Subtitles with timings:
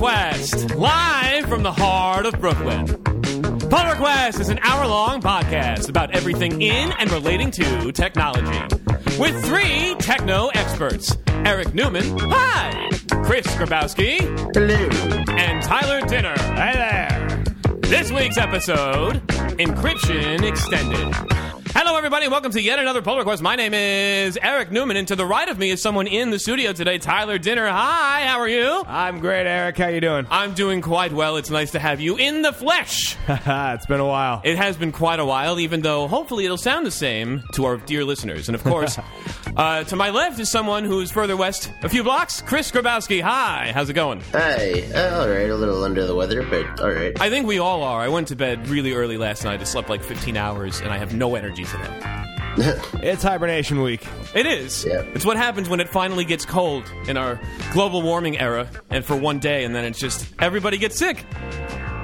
[0.00, 2.86] Request, live from the heart of Brooklyn.
[2.86, 8.76] Pull Request is an hour long podcast about everything in and relating to technology.
[9.18, 12.88] With three techno experts Eric Newman, hi!
[13.24, 14.20] Chris Grabowski,
[14.54, 15.34] Hello.
[15.36, 17.44] and Tyler Dinner, hi there!
[17.80, 19.20] This week's episode
[19.58, 21.29] Encryption Extended.
[21.72, 22.26] Hello, everybody.
[22.26, 23.42] Welcome to yet another pull request.
[23.42, 26.38] My name is Eric Newman, and to the right of me is someone in the
[26.38, 27.66] studio today, Tyler Dinner.
[27.68, 28.82] Hi, how are you?
[28.86, 29.78] I'm great, Eric.
[29.78, 30.26] How you doing?
[30.30, 31.36] I'm doing quite well.
[31.36, 33.16] It's nice to have you in the flesh.
[33.28, 34.40] it's been a while.
[34.44, 37.76] It has been quite a while, even though hopefully it'll sound the same to our
[37.76, 38.48] dear listeners.
[38.48, 38.98] And of course,
[39.56, 43.20] uh, to my left is someone who's further west a few blocks, Chris Grabowski.
[43.20, 44.20] Hi, how's it going?
[44.32, 44.82] Hi.
[44.94, 45.50] Uh, all right.
[45.50, 47.18] A little under the weather, but all right.
[47.20, 48.00] I think we all are.
[48.00, 49.60] I went to bed really early last night.
[49.60, 52.16] I slept like 15 hours, and I have no energy today.
[53.02, 54.06] It's hibernation week.
[54.34, 54.84] It is.
[54.84, 55.02] Yeah.
[55.14, 57.40] It's what happens when it finally gets cold in our
[57.72, 61.24] global warming era, and for one day, and then it's just everybody gets sick.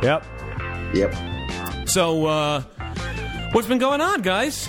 [0.03, 0.25] Yep.
[0.95, 1.15] yep.
[1.89, 2.63] So, uh,
[3.53, 4.69] what's been going on, guys?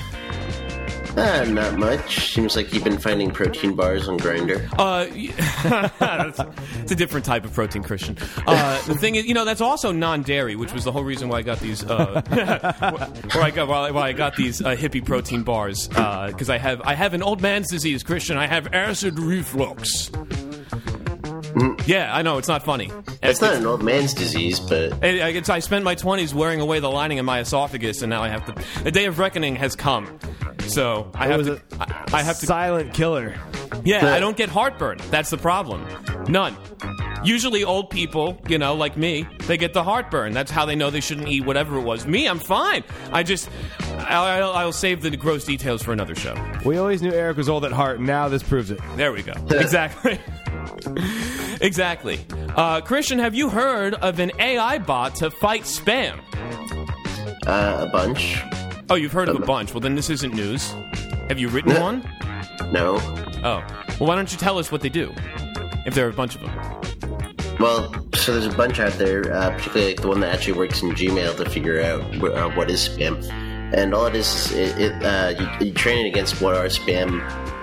[1.17, 2.33] Uh, not much.
[2.33, 4.69] Seems like you've been finding protein bars on Grindr.
[4.77, 5.07] Uh,
[6.81, 8.17] it's a different type of protein, Christian.
[8.45, 11.39] Uh, the thing is, you know, that's also non-dairy, which was the whole reason why
[11.39, 11.83] I got these.
[11.83, 12.21] Uh,
[13.35, 17.13] I got why, I got these uh, hippie protein bars because I have I have
[17.13, 18.37] an old man's disease, Christian.
[18.37, 20.11] I have acid reflux.
[21.85, 22.91] Yeah, I know it's not funny.
[23.23, 26.79] It's not an old man's disease, but I, I, I spent my 20s wearing away
[26.79, 28.83] the lining of my esophagus, and now I have to.
[28.83, 30.19] The day of reckoning has come.
[30.67, 31.53] So I It have was to.
[31.79, 32.45] a I, I have to.
[32.45, 33.35] silent killer.
[33.83, 34.97] Yeah, I don't get heartburn.
[35.09, 35.85] That's the problem.
[36.27, 36.55] None.
[37.23, 40.33] Usually, old people, you know, like me, they get the heartburn.
[40.33, 42.05] That's how they know they shouldn't eat whatever it was.
[42.05, 42.83] Me, I'm fine.
[43.11, 43.49] I just.
[43.99, 46.35] I'll, I'll save the gross details for another show.
[46.63, 48.79] We always knew Eric was old at heart, now this proves it.
[48.95, 49.33] There we go.
[49.49, 50.19] exactly.
[51.61, 52.19] exactly.
[52.55, 56.19] Uh, Christian, have you heard of an AI bot to fight spam?
[57.47, 58.41] uh, a bunch.
[58.89, 59.73] Oh, you've heard of a bunch.
[59.73, 60.71] Well, then this isn't news.
[61.29, 62.01] Have you written one?
[62.71, 62.97] No.
[63.43, 63.63] Oh.
[63.99, 65.13] Well, why don't you tell us what they do?
[65.85, 67.57] If there are a bunch of them.
[67.59, 70.81] Well, so there's a bunch out there, uh, particularly like the one that actually works
[70.81, 73.23] in Gmail to figure out uh, what is spam.
[73.73, 76.65] And all it is, is it, it, uh, you, you train it against what are
[76.65, 77.19] spam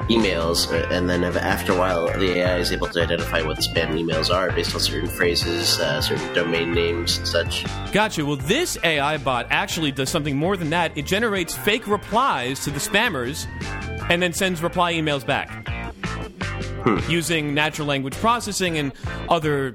[0.08, 3.92] emails, uh, and then after a while, the AI is able to identify what spam
[3.98, 7.64] emails are based on certain phrases, uh, certain domain names, and such.
[7.92, 8.24] Gotcha.
[8.24, 10.96] Well, this AI bot actually does something more than that.
[10.96, 13.46] It generates fake replies to the spammers
[14.10, 15.66] and then sends reply emails back
[17.08, 18.92] using natural language processing and
[19.30, 19.74] other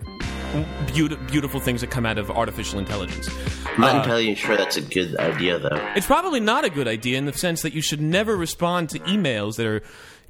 [0.87, 3.27] beaut- beautiful things that come out of artificial intelligence.
[3.65, 5.91] I'm not entirely sure that's a good idea, though.
[5.95, 8.99] It's probably not a good idea in the sense that you should never respond to
[8.99, 9.81] emails that are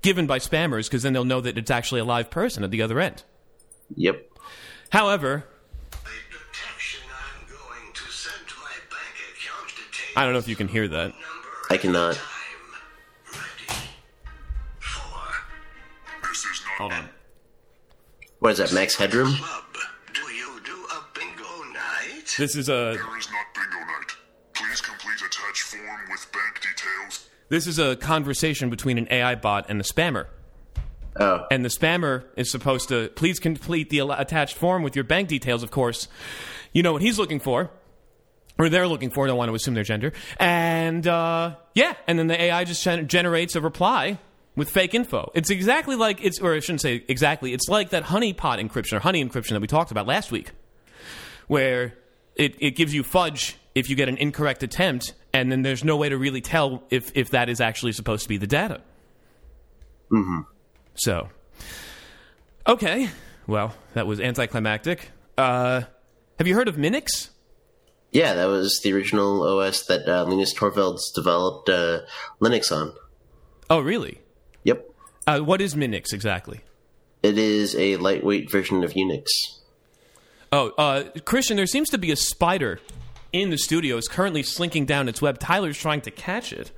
[0.02, 2.82] given by spammers because then they'll know that it's actually a live person at the
[2.82, 3.24] other end.
[3.96, 4.30] Yep.
[4.92, 5.46] However,
[5.94, 10.14] I'm going to send my bank account details.
[10.16, 11.14] I don't know if you can hear that.
[11.70, 12.16] I cannot.
[12.16, 12.26] Time.
[13.34, 13.82] Ready.
[14.80, 17.10] For This is not Hold on.
[18.40, 19.36] What is that, Max Headroom?
[20.14, 22.36] Do you do a bingo night?
[22.38, 24.16] This is a There is not bingo night.
[24.54, 27.29] Please complete attached form with bank details.
[27.50, 30.28] This is a conversation between an AI bot and the spammer.
[31.20, 31.46] Oh.
[31.52, 35.64] and the spammer is supposed to please complete the attached form with your bank details
[35.64, 36.08] of course
[36.72, 37.72] you know what he's looking for
[38.58, 42.28] or they're looking for don't want to assume their gender and uh, yeah and then
[42.28, 44.18] the ai just gen- generates a reply
[44.56, 48.04] with fake info it's exactly like it's or i shouldn't say exactly it's like that
[48.04, 50.52] honeypot encryption or honey encryption that we talked about last week
[51.48, 51.96] where
[52.36, 55.98] it, it gives you fudge if you get an incorrect attempt and then there's no
[55.98, 58.82] way to really tell if, if that is actually supposed to be the data
[60.96, 61.30] so,
[62.68, 63.10] okay.
[63.48, 65.12] Well, that was anticlimactic.
[65.38, 65.82] Uh,
[66.38, 67.30] have you heard of Minix?
[68.12, 72.02] Yeah, that was the original OS that uh, Linus Torvalds developed uh,
[72.42, 72.94] Linux on.
[73.70, 74.20] Oh, really?
[74.64, 74.90] Yep.
[75.28, 76.62] Uh, what is Minix exactly?
[77.22, 79.28] It is a lightweight version of Unix.
[80.52, 82.80] Oh, uh, Christian, there seems to be a spider
[83.32, 83.98] in the studio.
[83.98, 85.40] is currently slinking down its web.
[85.40, 86.72] Tyler's trying to catch it.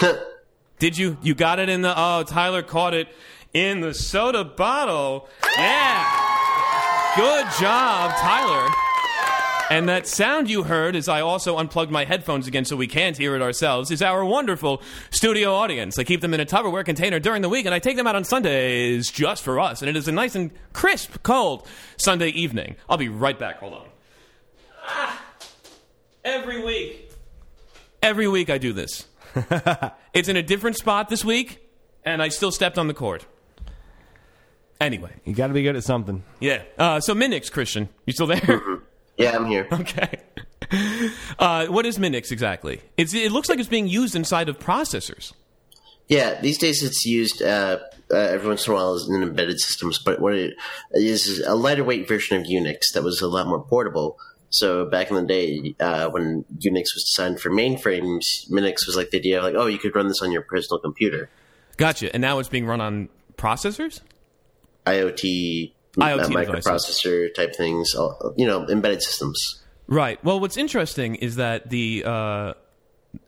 [0.78, 1.16] Did you?
[1.22, 1.94] You got it in the.
[1.96, 3.08] Oh, Tyler caught it
[3.52, 5.28] in the soda bottle.
[5.56, 6.30] Yeah.
[7.16, 8.68] Good job, Tyler.
[9.70, 13.16] And that sound you heard as I also unplugged my headphones again so we can't
[13.16, 15.98] hear it ourselves is our wonderful studio audience.
[15.98, 18.14] I keep them in a Tupperware container during the week and I take them out
[18.14, 19.80] on Sundays just for us.
[19.80, 21.66] And it is a nice and crisp, cold
[21.96, 22.76] Sunday evening.
[22.86, 23.60] I'll be right back.
[23.60, 23.86] Hold on.
[24.84, 25.31] Ah.
[26.24, 27.10] Every week.
[28.02, 29.06] Every week I do this.
[30.14, 31.66] it's in a different spot this week,
[32.04, 33.24] and I still stepped on the cord.
[34.80, 36.24] Anyway, You got to be good at something.
[36.40, 36.62] yeah.
[36.76, 38.80] Uh, so Minix, Christian, you still there?
[39.16, 39.68] Yeah, I'm here.
[39.72, 40.18] okay.
[41.38, 42.80] Uh, what is Minix exactly?
[42.96, 45.32] It's, it looks like it's being used inside of processors.
[46.08, 47.78] Yeah, these days it's used uh,
[48.10, 50.54] uh, every once in a while in embedded systems, but what it
[50.92, 54.18] is is a lighter weight version of Unix that was a lot more portable.
[54.52, 59.10] So back in the day, uh, when Unix was designed for mainframes, Minix was like
[59.10, 61.30] the idea of like, oh, you could run this on your personal computer.
[61.78, 62.12] Gotcha.
[62.12, 64.02] And now it's being run on processors.
[64.86, 66.66] IoT, IoT uh, devices.
[66.66, 67.94] microprocessor type things,
[68.36, 69.62] you know, embedded systems.
[69.86, 70.22] Right.
[70.24, 72.54] Well, what's interesting is that the uh,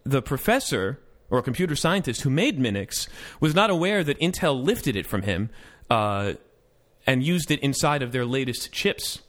[0.04, 1.00] the professor
[1.30, 3.08] or computer scientist who made Minix
[3.40, 5.50] was not aware that Intel lifted it from him
[5.90, 6.34] uh,
[7.06, 9.20] and used it inside of their latest chips.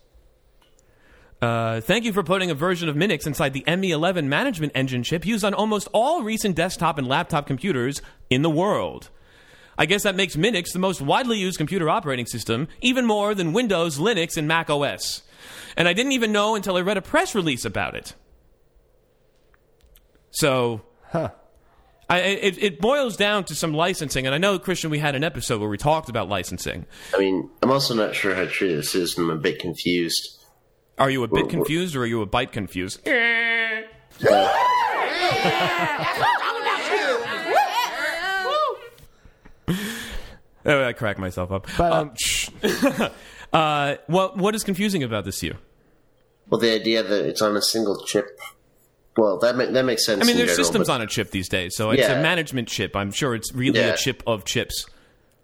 [1.46, 5.28] Uh, thank you for putting a version of Minix inside the ME11 management engine chip
[5.28, 8.02] used on almost all recent desktop and laptop computers
[8.32, 9.12] in the world.
[9.78, 13.54] I guess that makes Minix the most widely used computer operating system, even more than
[13.54, 15.22] Windows, Linux, and Mac OS.
[15.78, 18.16] And I didn't even know until I read a press release about it.
[20.32, 20.82] So,
[21.12, 21.30] Huh.
[22.10, 25.24] I, it, it boils down to some licensing, and I know Christian, we had an
[25.24, 26.88] episode where we talked about licensing.
[27.14, 30.35] I mean, I'm also not sure how true this is, and I'm a bit confused.
[30.98, 33.02] Are you a bit confused, or are you a bite confused?
[40.68, 41.68] Oh, I cracked myself up.
[41.78, 43.12] But, Uh, um,
[43.54, 45.56] uh, what what is confusing about this to you?
[46.50, 48.40] Well, the idea that it's on a single chip.
[49.18, 50.22] Well, that ma- that makes sense.
[50.22, 52.68] I mean, there's general, systems but, on a chip these days, so it's a management
[52.68, 52.96] chip.
[52.96, 53.94] I'm sure it's really Yeah.
[53.94, 54.86] a chip of chips.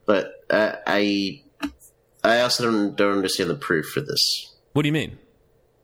[0.05, 1.41] but uh, I
[2.23, 4.53] I also don't don't understand the proof for this.
[4.73, 5.17] What do you mean?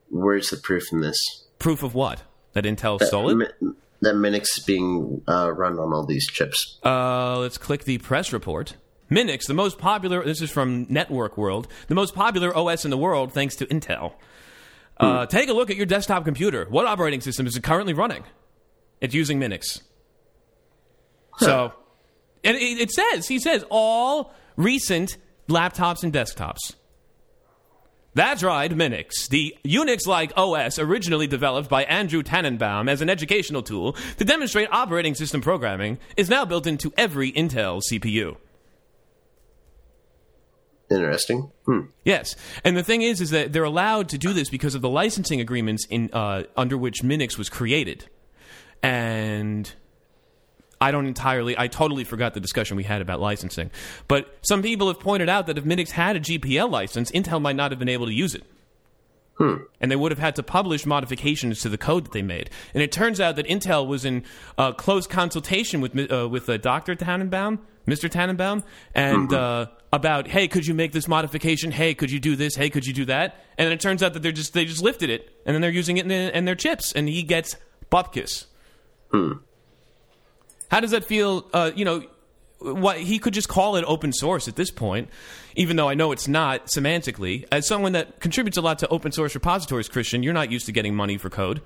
[0.09, 1.45] Where's the proof in this?
[1.59, 2.23] Proof of what?
[2.53, 3.35] That Intel That, stole it?
[3.35, 3.71] Mi-
[4.01, 6.77] that Minix is being uh, run on all these chips.
[6.83, 8.75] Uh, let's click the press report.
[9.09, 12.97] Minix, the most popular, this is from Network World, the most popular OS in the
[12.97, 14.13] world thanks to Intel.
[14.99, 16.65] Uh, take a look at your desktop computer.
[16.69, 18.23] What operating system is it currently running?
[18.99, 19.81] It's using Minix.
[21.37, 21.71] So,
[22.43, 25.17] and it, it says, he says, all recent
[25.47, 26.73] laptops and desktops.
[28.17, 33.61] That's right, Minix, the Unix like OS originally developed by Andrew Tanenbaum as an educational
[33.61, 38.37] tool to demonstrate operating system programming, is now built into every Intel CPU.
[40.89, 41.51] Interesting.
[41.67, 41.81] Hmm.
[42.05, 44.89] Yes, and the thing is, is that they're allowed to do this because of the
[44.89, 48.09] licensing agreements in uh, under which Minix was created,
[48.81, 49.71] and
[50.79, 53.71] I don't entirely, I totally forgot the discussion we had about licensing.
[54.07, 57.55] But some people have pointed out that if Minix had a GPL license, Intel might
[57.55, 58.43] not have been able to use it.
[59.79, 62.49] And they would have had to publish modifications to the code that they made.
[62.73, 64.23] And it turns out that Intel was in
[64.57, 66.95] uh, close consultation with uh, with uh, Dr.
[66.95, 68.09] Tanenbaum, Mr.
[68.09, 68.63] Tanenbaum,
[68.95, 71.71] and uh, about, hey, could you make this modification?
[71.71, 72.55] Hey, could you do this?
[72.55, 73.43] Hey, could you do that?
[73.59, 75.69] And then it turns out that they're just they just lifted it, and then they're
[75.69, 77.57] using it in, in their chips, and he gets
[77.91, 78.45] bupkis.
[80.69, 81.49] How does that feel?
[81.53, 82.03] Uh, you know,
[82.59, 85.09] what he could just call it open source at this point,
[85.55, 87.45] even though I know it's not semantically.
[87.51, 90.71] As someone that contributes a lot to open source repositories, Christian, you're not used to
[90.71, 91.61] getting money for code.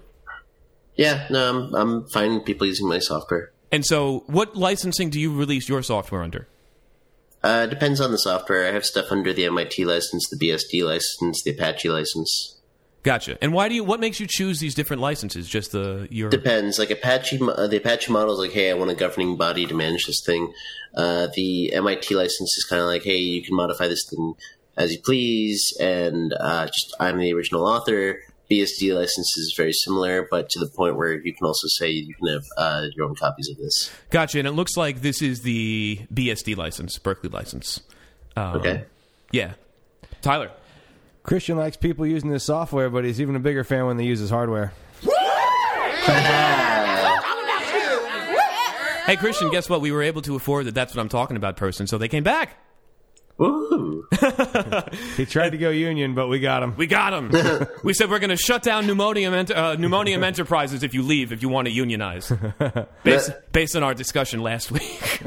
[0.96, 3.52] Yeah, no, I'm I'm fine with people using my software.
[3.72, 6.48] And so, what licensing do you release your software under?
[7.44, 8.68] Uh, depends on the software.
[8.68, 12.61] I have stuff under the MIT license, the BSD license, the Apache license.
[13.04, 13.38] Gotcha.
[13.42, 13.84] And why do you?
[13.84, 15.50] What makes you choose these different licenses?
[15.50, 16.78] Just the your Depends.
[16.78, 19.74] Like Apache, uh, the Apache model is like, hey, I want a governing body to
[19.74, 20.54] manage this thing.
[20.94, 24.36] Uh, the MIT license is kind of like, hey, you can modify this thing
[24.78, 28.20] as you please, and uh, just I'm the original author.
[28.52, 32.14] BSD license is very similar, but to the point where you can also say you
[32.14, 33.90] can have uh, your own copies of this.
[34.10, 34.40] gotcha.
[34.40, 37.80] And it looks like this is the BSD license, Berkeley license.
[38.36, 38.84] Um, Okay.
[39.32, 39.54] Yeah.
[40.22, 40.52] Tyler.
[41.24, 44.20] Christian likes people using his software, but he's even a bigger fan when they use
[44.20, 44.74] his hardware.
[49.06, 49.50] Hey, Christian.
[49.50, 49.82] Guess what?
[49.82, 50.74] We were able to afford that.
[50.74, 51.86] That's what I'm talking about, person.
[51.86, 52.58] So they came back.
[53.42, 54.08] Woo!
[55.18, 56.76] He tried to go union, but we got him.
[56.76, 57.68] We got him.
[57.84, 61.32] we said we're going to shut down Pneumonium, Ent- uh, Pneumonium Enterprises if you leave,
[61.32, 62.32] if you want to unionize.
[63.04, 65.24] Based, based on our discussion last week.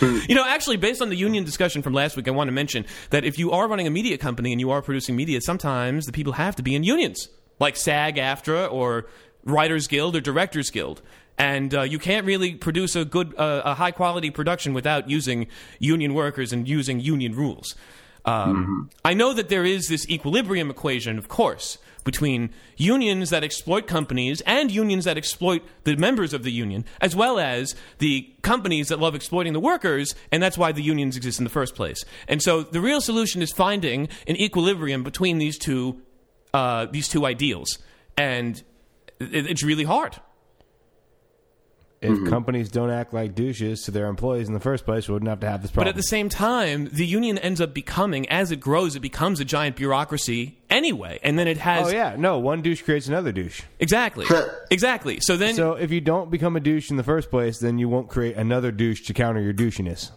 [0.28, 2.84] you know, actually, based on the union discussion from last week, I want to mention
[3.10, 6.12] that if you are running a media company and you are producing media, sometimes the
[6.12, 7.28] people have to be in unions,
[7.60, 9.06] like SAG AFTRA or
[9.44, 11.00] Writers Guild or Directors Guild.
[11.42, 15.48] And uh, you can't really produce a good, uh, a high quality production without using
[15.80, 17.74] union workers and using union rules.
[18.24, 23.88] Um, I know that there is this equilibrium equation, of course, between unions that exploit
[23.88, 28.86] companies and unions that exploit the members of the union, as well as the companies
[28.86, 32.04] that love exploiting the workers, and that's why the unions exist in the first place.
[32.28, 36.00] And so the real solution is finding an equilibrium between these two
[36.54, 37.78] uh, these two ideals,
[38.16, 38.62] and
[39.18, 40.20] it, it's really hard.
[42.02, 42.28] If mm-hmm.
[42.28, 45.38] companies don't act like douches to their employees in the first place, we wouldn't have
[45.40, 45.84] to have this problem.
[45.86, 49.38] But at the same time, the union ends up becoming, as it grows, it becomes
[49.38, 53.30] a giant bureaucracy anyway, and then it has oh yeah, no, one douche creates another
[53.30, 53.62] douche.
[53.78, 54.26] exactly,
[54.68, 55.20] exactly.
[55.20, 57.88] So then, So if you don't become a douche in the first place, then you
[57.88, 60.10] won't create another douche to counter your douchiness.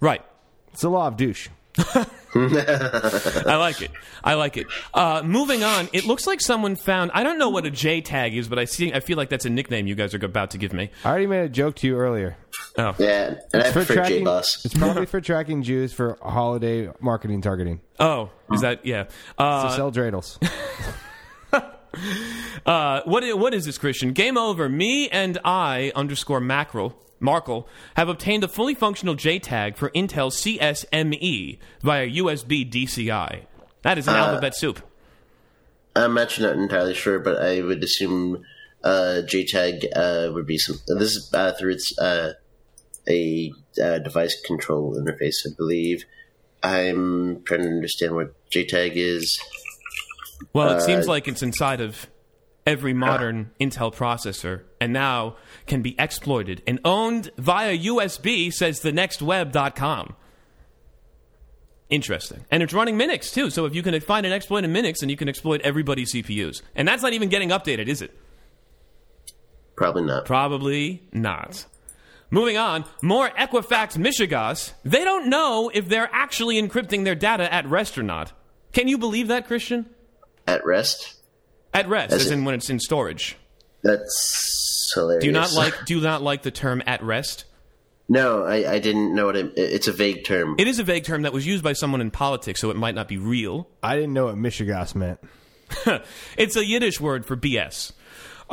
[0.00, 0.24] right.
[0.72, 1.48] It's the law of douche.
[2.36, 3.90] I like it.
[4.22, 4.66] I like it.
[4.92, 7.10] Uh, moving on, it looks like someone found.
[7.14, 8.92] I don't know what a J tag is, but I see.
[8.92, 10.90] I feel like that's a nickname you guys are about to give me.
[11.04, 12.36] I already made a joke to you earlier.
[12.76, 16.90] Oh, Yeah, and I For prefer J tracking, it's probably for tracking Jews for holiday
[17.00, 17.80] marketing targeting.
[18.00, 19.04] oh, is that yeah?
[19.04, 20.38] To Uh, sell dreidels.
[22.66, 24.12] uh, what what is this, Christian?
[24.12, 24.68] Game over.
[24.68, 26.94] Me and I underscore mackerel.
[27.24, 27.66] Markle
[27.96, 33.46] have obtained a fully functional JTAG for Intel CSME via USB DCI.
[33.82, 34.80] That is an alphabet soup.
[35.96, 38.42] I'm actually not entirely sure, but I would assume
[38.82, 40.76] uh, JTAG uh, would be some.
[40.86, 42.32] This is uh, through its uh,
[43.08, 43.52] a
[43.82, 46.04] uh, device control interface, I believe.
[46.62, 49.38] I'm trying to understand what JTAG is.
[50.52, 52.06] Well, it seems like it's inside of
[52.66, 60.16] every modern Intel processor and now can be exploited and owned via USB, says thenextweb.com.
[61.90, 62.44] Interesting.
[62.50, 63.50] And it's running Minix, too.
[63.50, 66.62] So if you can find an exploit in Minix, then you can exploit everybody's CPUs.
[66.74, 68.16] And that's not even getting updated, is it?
[69.76, 70.24] Probably not.
[70.24, 71.66] Probably not.
[72.30, 74.72] Moving on, more Equifax Michigas.
[74.84, 78.32] They don't know if they're actually encrypting their data at rest or not.
[78.72, 79.86] Can you believe that, Christian?
[80.46, 81.14] At rest.
[81.74, 83.36] At rest, As as in- in when it's in storage.
[83.82, 85.20] That's hilarious.
[85.22, 87.44] Do you not like do you not like the term at rest?
[88.08, 89.52] No, I, I didn't know what it.
[89.56, 90.56] It's a vague term.
[90.58, 92.94] It is a vague term that was used by someone in politics, so it might
[92.94, 93.68] not be real.
[93.82, 95.20] I didn't know what Michigas meant.
[96.36, 97.92] it's a Yiddish word for BS.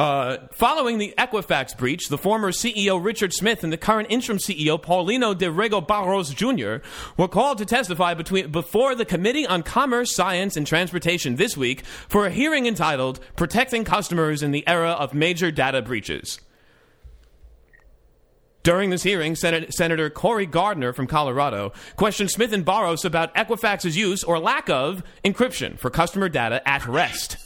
[0.02, 4.82] Uh, following the Equifax breach, the former CEO Richard Smith and the current interim CEO
[4.82, 6.84] Paulino de Rego Barros Jr.
[7.18, 11.86] were called to testify between, before the Committee on Commerce, Science, and Transportation this week
[11.86, 16.40] for a hearing entitled Protecting Customers in the Era of Major Data Breaches.
[18.64, 23.96] During this hearing, Senat- Senator Cory Gardner from Colorado questioned Smith and Barros about Equifax's
[23.96, 27.38] use or lack of encryption for customer data at rest.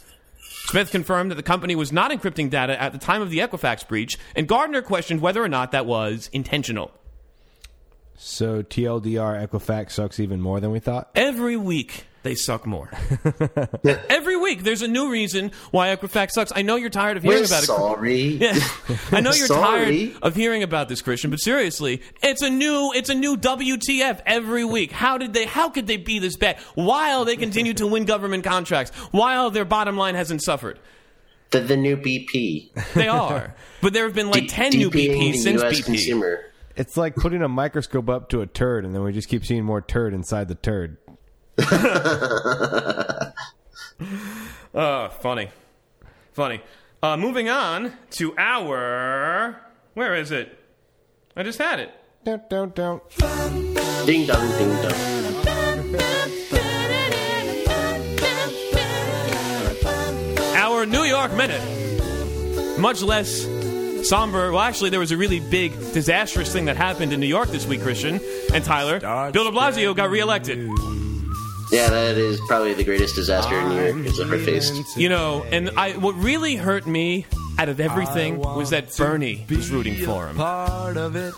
[0.65, 3.87] Smith confirmed that the company was not encrypting data at the time of the Equifax
[3.87, 6.91] breach, and Gardner questioned whether or not that was intentional.
[8.17, 11.11] So TLDR Equifax sucks even more than we thought.
[11.15, 12.89] Every week, they suck more.
[14.09, 16.51] Every week, there's a new reason why Equifax sucks.
[16.55, 17.67] I know you're tired of hearing We're about it.
[17.67, 18.21] sorry.
[18.45, 18.59] Yeah.
[19.11, 20.09] I know you're Sorry.
[20.09, 24.21] tired of hearing about this, Christian, but seriously, it's a new it's a new WTF
[24.25, 24.91] every week.
[24.91, 28.43] How did they how could they be this bad while they continue to win government
[28.43, 30.79] contracts, while their bottom line hasn't suffered?
[31.51, 32.73] The, the new BP.
[32.93, 33.55] They are.
[33.81, 35.85] but there have been like D- 10 new BPs since US BP.
[35.85, 36.43] consumer.
[36.75, 39.63] It's like putting a microscope up to a turd, and then we just keep seeing
[39.63, 40.97] more turd inside the turd.
[44.73, 45.49] Oh, funny.
[46.33, 46.61] Funny.
[47.01, 49.61] Uh, moving on to our
[49.93, 50.57] where is it?
[51.35, 51.91] I just had it.
[52.23, 53.01] Don't, don't, don't.
[54.05, 55.15] Ding dong, ding dong.
[60.55, 61.61] Our New York Minute.
[62.79, 63.47] Much less
[64.07, 64.51] somber.
[64.51, 67.65] Well, actually, there was a really big, disastrous thing that happened in New York this
[67.65, 68.19] week, Christian
[68.53, 68.99] and Tyler.
[69.31, 70.67] Bill de Blasio got reelected.
[71.75, 74.97] Yeah, that is probably the greatest disaster in New York has ever faced.
[74.97, 77.25] You know, and I what really hurt me
[77.59, 80.37] out of everything was that Bernie was rooting for him.
[80.37, 81.33] Part of it.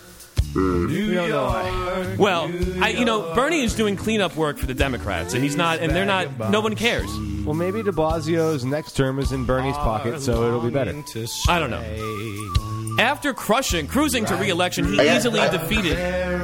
[0.54, 0.88] Mm.
[0.88, 2.16] We don't know why.
[2.18, 2.52] Well,
[2.84, 5.92] I, you know, Bernie is doing cleanup work for the Democrats, and he's not, and
[5.92, 6.52] they're not.
[6.52, 7.10] No one cares.
[7.46, 10.96] Well, maybe De Blasio's next term is in Bernie's pocket, so it'll be better.
[11.48, 12.96] I don't know.
[13.00, 15.18] After crushing, cruising to re-election, he Yeah.
[15.18, 15.98] easily defeated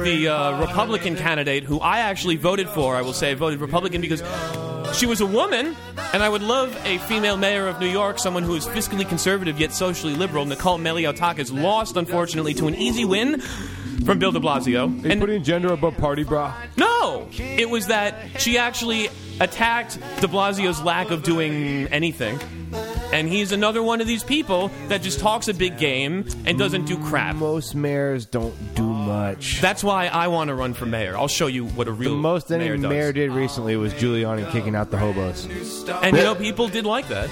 [0.04, 2.94] the uh, Republican candidate, who I actually voted for.
[2.94, 4.22] I will say, I voted Republican because
[4.96, 5.74] she was a woman,
[6.12, 9.58] and I would love a female mayor of New York, someone who is fiscally conservative
[9.58, 10.44] yet socially liberal.
[10.44, 13.40] Nicole Malliotakis lost, unfortunately, to an easy win
[14.04, 15.04] from Bill De Blasio.
[15.04, 16.54] Are And putting gender above party, bra?
[16.76, 19.08] no, it was that she actually
[19.40, 22.38] attacked De Blasio's lack of doing anything,
[23.14, 26.86] And he's another one of these people that just talks a big game and doesn't
[26.86, 27.36] do crap.
[27.36, 29.60] Most mayors don't do much.
[29.60, 31.16] That's why I want to run for mayor.
[31.16, 34.50] I'll show you what a the real most any mayor mayor, did recently was Giuliani
[34.50, 35.44] kicking out the hobos.
[36.02, 37.30] And you know, people did like that.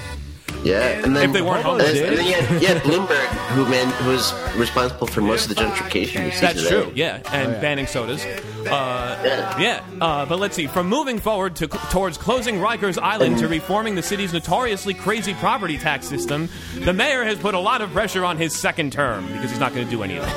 [0.63, 1.91] Yeah, and then If they weren't homeless.
[1.93, 5.49] then, and then you, had, you had Bloomberg, who man who was responsible for most
[5.49, 6.23] of the gentrification.
[6.25, 6.69] we see That's today.
[6.83, 6.91] true.
[6.95, 8.23] Yeah, and banning sodas.
[8.25, 9.59] Uh, Yeah.
[9.59, 10.67] yeah, uh, but let's see.
[10.67, 15.77] From moving forward to towards closing Rikers Island to reforming the city's notoriously crazy property
[15.77, 19.49] tax system, the mayor has put a lot of pressure on his second term because
[19.51, 20.33] he's not going to do any of it.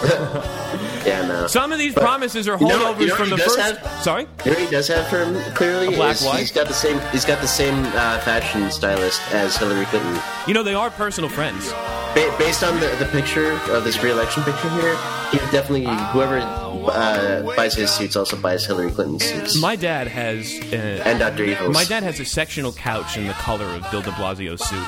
[1.06, 1.46] Yeah, no.
[1.46, 3.56] Some of these promises are you know- holdovers you know from the what he does
[3.56, 3.78] first.
[3.80, 4.02] have?
[4.02, 4.26] Sorry.
[4.44, 6.38] You know he does have for him clearly A black is wife?
[6.40, 10.18] he's got the same he's got the same uh, fashion stylist as Hillary Clinton.
[10.46, 11.70] You know they are personal friends.
[12.14, 14.96] Ba- based on the, the picture of this re-election picture here,
[15.30, 19.60] he definitely whoever uh, buys his suits also buys Hillary Clinton's suits.
[19.60, 20.52] My dad has.
[20.72, 21.44] Uh, and Dr.
[21.44, 21.72] Evil's.
[21.74, 24.86] My dad has a sectional couch in the color of Bill De Blasio's suit.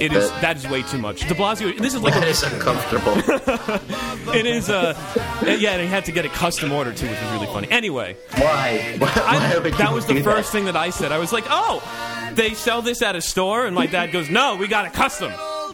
[0.00, 1.20] It is that is way too much.
[1.20, 1.76] De Blasio.
[1.76, 3.14] This is like that a, is uncomfortable.
[4.34, 4.70] it is.
[4.70, 4.94] Uh,
[5.44, 7.68] yeah, and he had to get a custom order too, which is really funny.
[7.70, 8.96] Anyway, Why?
[8.98, 11.10] Why, I, why that was the first thing that I said.
[11.10, 11.82] I was like, "Oh,
[12.34, 15.32] they sell this at a store," and my dad goes, "No, we got a custom."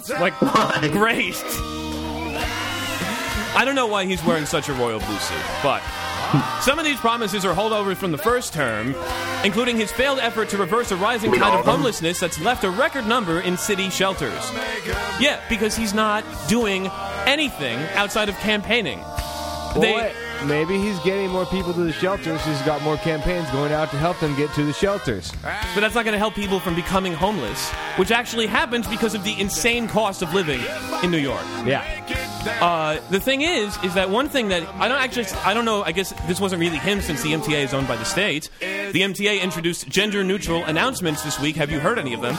[0.09, 0.89] Like, Why?
[0.93, 1.43] great.
[3.57, 5.83] I don't know why he's wearing such a royal blue suit, but
[6.61, 8.95] some of these promises are holdovers from the first term,
[9.45, 13.07] including his failed effort to reverse a rising tide of homelessness that's left a record
[13.07, 14.51] number in city shelters.
[15.21, 16.91] Yeah, because he's not doing
[17.27, 18.99] anything outside of campaigning.
[19.77, 20.13] They-
[20.47, 22.45] maybe he's getting more people to the shelters.
[22.45, 25.33] He's got more campaigns going out to help them get to the shelters.
[25.43, 29.25] But that's not going to help people from becoming homeless, which actually happens because of
[29.25, 30.61] the insane cost of living
[31.03, 31.45] in New York.
[31.65, 31.83] Yeah.
[32.61, 35.83] Uh, the thing is, is that one thing that I don't actually, I don't know.
[35.83, 38.51] I guess this wasn't really him since the MTA is owned by the state.
[38.61, 41.57] The MTA introduced gender-neutral announcements this week.
[41.57, 42.37] Have you heard any of them?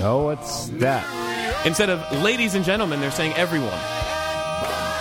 [0.00, 1.66] No, what's that?
[1.66, 4.05] Instead of "ladies and gentlemen," they're saying "everyone."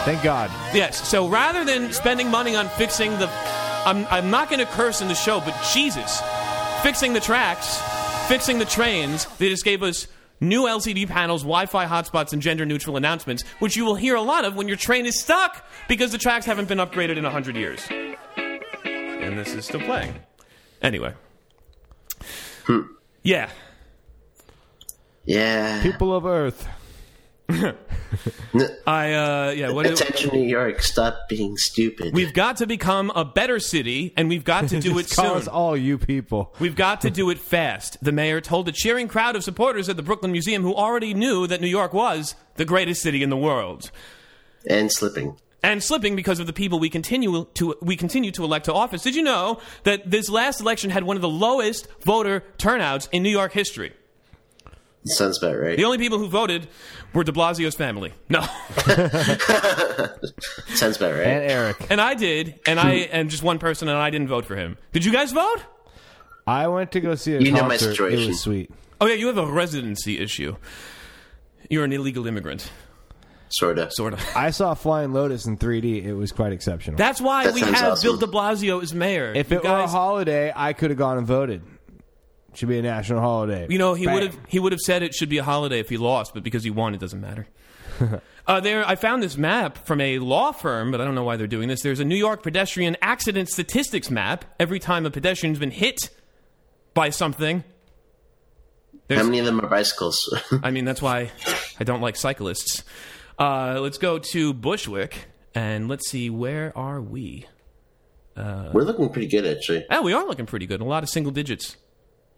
[0.06, 0.52] Thank God.
[0.72, 1.08] Yes.
[1.08, 3.28] So rather than spending money on fixing the,
[3.86, 6.22] I'm, I'm not going to curse in the show, but Jesus,
[6.84, 7.82] fixing the tracks,
[8.28, 10.06] fixing the trains, they just gave us
[10.40, 14.56] new LCD panels, Wi-Fi hotspots, and gender-neutral announcements, which you will hear a lot of
[14.56, 17.82] when your train is stuck because the tracks haven't been upgraded in hundred years.
[17.90, 20.14] And this is still playing.
[20.84, 21.14] Anyway.
[22.66, 22.82] Hmm.
[23.24, 23.50] Yeah.
[25.26, 25.82] yeah.
[25.82, 26.68] People of Earth.
[28.88, 32.14] I uh yeah, what do, Attention, New York, stop being stupid.
[32.14, 35.30] we've got to become a better city and we've got to do it Just call
[35.30, 35.38] soon.
[35.38, 36.54] us all you people.
[36.60, 39.96] We've got to do it fast, the mayor told a cheering crowd of supporters at
[39.98, 43.38] the Brooklyn Museum who already knew that New York was the greatest city in the
[43.38, 43.92] world.
[44.68, 45.38] and slipping.
[45.62, 49.02] And slipping because of the people we continue to we continue to elect to office.
[49.02, 53.24] Did you know that this last election had one of the lowest voter turnouts in
[53.24, 53.94] New York history?
[55.06, 55.78] Sounds about right.
[55.78, 56.68] The only people who voted
[57.14, 58.12] were De Blasio's family.
[58.30, 58.42] No.
[60.76, 61.28] Sounds about right.
[61.28, 61.88] And Eric.
[61.90, 64.78] And I did, and I and just one person and I didn't vote for him.
[64.94, 65.58] Did you guys vote?
[66.48, 67.92] I went to go see a You know my concert.
[67.92, 68.28] It situation.
[68.30, 68.72] was sweet.
[69.02, 70.56] Oh yeah, you have a residency issue.
[71.70, 72.72] You're an illegal immigrant,
[73.50, 73.90] Sorta.
[73.92, 74.24] sort of.
[74.36, 76.04] I saw Flying Lotus in 3D.
[76.06, 76.98] It was quite exceptional.
[76.98, 78.08] That's why That we sounds have awesome.
[78.08, 79.34] Bill De Blasio as mayor.
[79.36, 81.64] if You it were a guys- holiday, I could have gone and voted.
[82.56, 83.68] Should be a national holiday.
[83.70, 84.14] you know, he Bam.
[84.14, 86.44] would have he would have said it should be a holiday if he lost, but
[86.44, 87.48] because he won, it doesn't matter.
[88.48, 91.38] uh, there, I found this map from a law firm, but I don't know why
[91.38, 91.82] they're doing this.
[91.82, 94.46] There's a New York pedestrian accident statistics map.
[94.60, 96.10] Every time a pedestrian's been hit
[96.94, 97.64] by something,
[99.10, 100.18] How many of them are bicycles?
[100.64, 101.32] I mean, that's why
[101.80, 102.84] I don't like cyclists.
[103.38, 107.48] Uh, let's go to Bushwick and let's see where are we.
[108.38, 109.86] We're looking pretty good, actually.
[109.90, 110.82] Oh, we are looking pretty good.
[110.82, 111.78] A lot of single digits.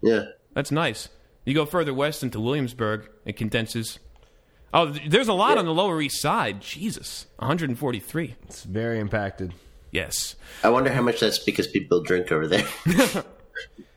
[0.02, 0.26] Yeah.
[0.54, 1.10] That's nice.
[1.46, 4.00] You go further west into Williamsburg, it condenses.
[4.74, 6.60] Oh, there's a lot on the Lower East Side.
[6.62, 8.36] Jesus, 143.
[8.44, 9.54] It's very impacted.
[9.92, 12.68] Yes, I wonder how much that's because people drink over there.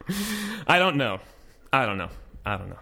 [0.67, 1.19] I don't know.
[1.73, 2.09] I don't know.
[2.47, 2.79] I don't know.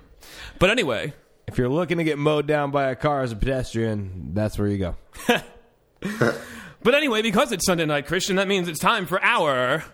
[0.59, 1.14] But anyway,
[1.46, 4.68] If you're looking to get mowed down by a car as a pedestrian, that's where
[4.68, 4.96] you go.
[6.82, 9.84] but anyway, because it's Sunday night Christian, that means it's time for our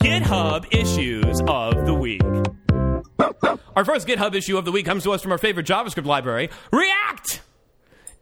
[0.00, 2.22] GitHub issues of the week.
[3.76, 6.50] Our first GitHub issue of the week comes to us from our favorite JavaScript library,
[6.72, 7.42] React.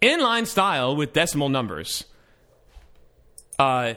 [0.02, 2.04] Inline style with decimal numbers.
[3.58, 3.94] Uh,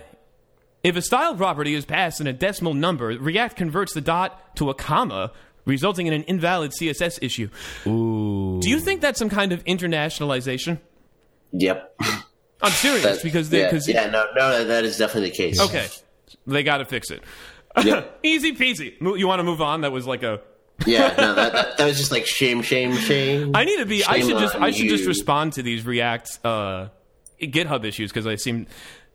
[0.84, 4.70] if a style property is passed in a decimal number, React converts the dot to
[4.70, 5.32] a comma,
[5.66, 7.50] resulting in an invalid CSS issue.
[7.86, 8.60] Ooh.
[8.62, 10.80] Do you think that's some kind of internationalization?
[11.52, 11.96] yep.
[12.62, 15.60] I'm serious That- because they, yeah, cause, yeah, no, no, that is definitely the case.
[15.62, 15.88] okay,
[16.48, 17.24] they got to fix it.
[17.84, 18.20] Yep.
[18.24, 18.94] Easy peasy.
[19.00, 19.82] You want to move on?
[19.82, 20.42] That was like a
[20.86, 23.52] Yeah, no, that, that, that was just like shame, shame, shame.
[23.56, 24.04] I need to be.
[24.04, 24.56] I should just.
[24.56, 26.88] I should just respond to these React uh,
[27.42, 28.68] GitHub issues because I seem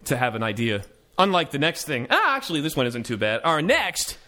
[0.05, 0.83] to have an idea.
[1.19, 2.07] Unlike the next thing.
[2.11, 3.41] Ah, actually, this one isn't too bad.
[3.45, 4.19] Our next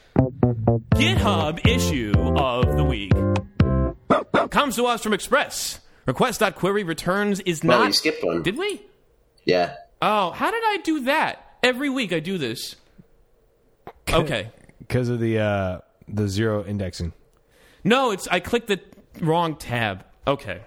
[0.95, 3.13] GitHub issue of the week
[4.51, 5.81] comes to us from Express.
[6.07, 7.87] Request.query returns is not.
[7.87, 8.43] you skipped one.
[8.43, 8.83] Did we?
[9.47, 9.77] Yeah.
[10.03, 11.57] Oh, how did I do that?
[11.63, 12.77] Every week I do this.
[14.13, 14.51] Okay.
[14.79, 17.13] because of the uh, the zero indexing.
[17.83, 18.81] No, it's I clicked the
[19.21, 20.05] wrong tab.
[20.27, 20.61] Okay.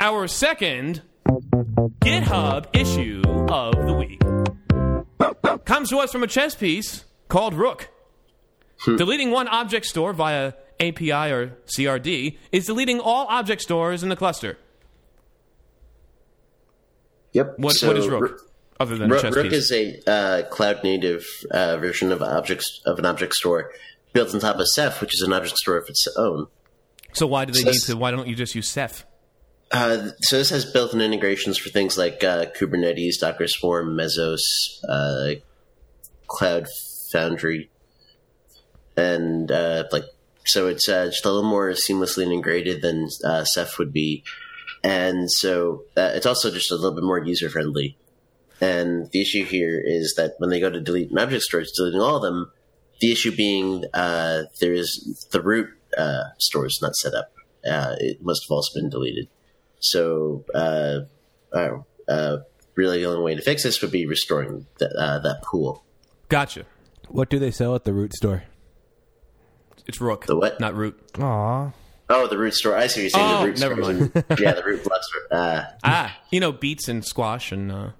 [0.00, 1.02] Our second
[2.00, 4.20] GitHub issue of the week
[5.64, 7.88] comes to us from a chess piece called Rook.
[8.84, 14.16] Deleting one object store via API or CRD is deleting all object stores in the
[14.16, 14.58] cluster.
[17.32, 17.58] Yep.
[17.58, 18.22] What, So, what is Rook?
[18.22, 18.36] Ro-
[18.80, 22.98] other than a Rook, Rook is a uh, cloud native uh, version of objects of
[22.98, 23.70] an object store
[24.12, 26.46] built on top of Ceph, which is an object store of its own.
[27.12, 27.96] so why do they so need to?
[27.96, 29.06] Why don't you just use Ceph?
[29.70, 34.40] Uh, so this has built-in integrations for things like uh, Kubernetes, Docker Swarm, Mesos,
[34.86, 35.40] uh,
[36.26, 36.66] Cloud
[37.12, 37.70] Foundry,
[38.96, 40.04] and uh, like
[40.44, 44.24] so it's uh, just a little more seamlessly integrated than uh, Ceph would be,
[44.82, 47.96] and so uh, it's also just a little bit more user-friendly.
[48.60, 51.76] And the issue here is that when they go to delete an object store, it's
[51.76, 52.52] deleting all of them.
[53.00, 55.68] The issue being uh, there is the root
[55.98, 57.32] uh, store is not set up.
[57.66, 59.28] Uh, it must have also been deleted.
[59.80, 61.00] So, uh,
[61.52, 62.38] uh, uh,
[62.76, 65.84] really, the only way to fix this would be restoring th- uh, that pool.
[66.28, 66.64] Gotcha.
[67.08, 68.44] What do they sell at the root store?
[69.86, 70.26] It's Rook.
[70.26, 70.60] The what?
[70.60, 71.00] Not Root.
[71.18, 71.72] Aw,
[72.14, 72.76] Oh, the root store.
[72.76, 73.30] I see what you're saying.
[73.30, 73.92] Oh, the root never store.
[73.94, 74.40] mind.
[74.40, 75.22] yeah, the root block store.
[75.38, 77.90] Uh, Ah, you know, beets and squash and uh,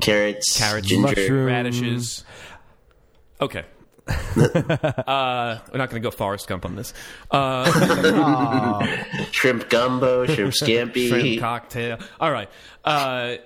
[0.00, 1.06] carrots, Carrots, ginger.
[1.06, 1.46] mushroom.
[1.46, 2.24] radishes.
[3.40, 3.64] Okay.
[4.08, 6.92] uh, we're not going to go Forrest Gump on this.
[7.30, 8.84] Uh,
[9.30, 11.08] shrimp gumbo, shrimp scampi.
[11.08, 11.98] shrimp cocktail.
[12.18, 12.50] All right.
[12.84, 13.36] Uh,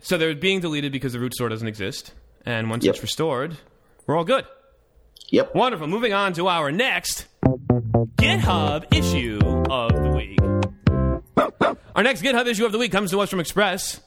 [0.00, 2.12] so they're being deleted because the root store doesn't exist,
[2.46, 2.94] and once Yep.
[2.94, 3.56] it's restored,
[4.06, 4.46] we're all good.
[5.32, 5.54] Yep.
[5.54, 5.86] Wonderful.
[5.86, 7.26] Moving on to our next
[8.16, 9.38] GitHub issue
[9.70, 10.38] of the week.
[11.96, 14.00] Our next GitHub issue of the week comes to us from Express.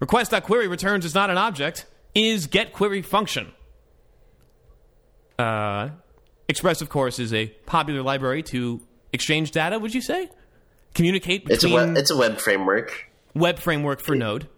[0.00, 3.52] Request.query returns is not an object, is getQuery function.
[5.38, 5.90] Uh,
[6.48, 8.80] Express, of course, is a popular library to
[9.12, 10.30] exchange data, would you say?
[10.94, 13.10] Communicate It's a between web, it's a web framework.
[13.34, 14.48] web framework for Node.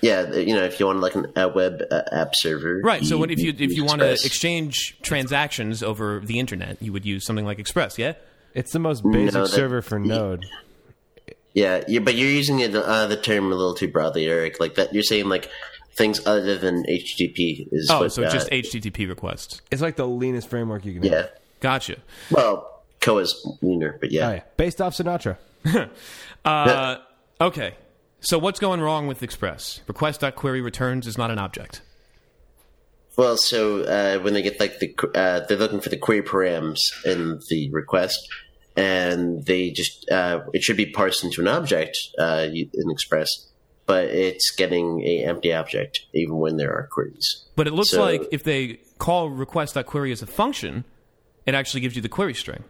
[0.00, 3.04] Yeah, you know, if you want like an, a web uh, app server, Right.
[3.04, 7.04] So what if you if you want to exchange transactions over the internet, you would
[7.04, 8.14] use something like Express, yeah?
[8.54, 10.46] it's the most basic that- server for Node.
[11.54, 14.60] Yeah, yeah, but you're using it, uh, the term a little too broadly, Eric.
[14.60, 15.50] Like that, you're saying like
[15.96, 19.60] things other than HTTP is Oh, what, so uh, just HTTP requests.
[19.70, 21.16] It's like the leanest framework you can yeah.
[21.16, 21.30] have.
[21.60, 21.96] Gotcha.
[22.30, 24.28] Well, Koa is leaner, but yeah.
[24.28, 24.42] Oh, yeah.
[24.56, 25.36] Based off Sinatra.
[26.44, 26.98] Uh,
[27.40, 27.74] okay.
[28.28, 29.80] So what's going wrong with Express?
[29.86, 31.80] Request.query returns is not an object.
[33.16, 36.78] Well, so uh, when they get like the uh, they're looking for the query params
[37.06, 38.18] in the request,
[38.76, 43.30] and they just uh, it should be parsed into an object uh, in Express,
[43.86, 47.46] but it's getting a empty object even when there are queries.
[47.56, 50.84] But it looks So- like if they call request.query as a function,
[51.46, 52.64] it actually gives you the query string.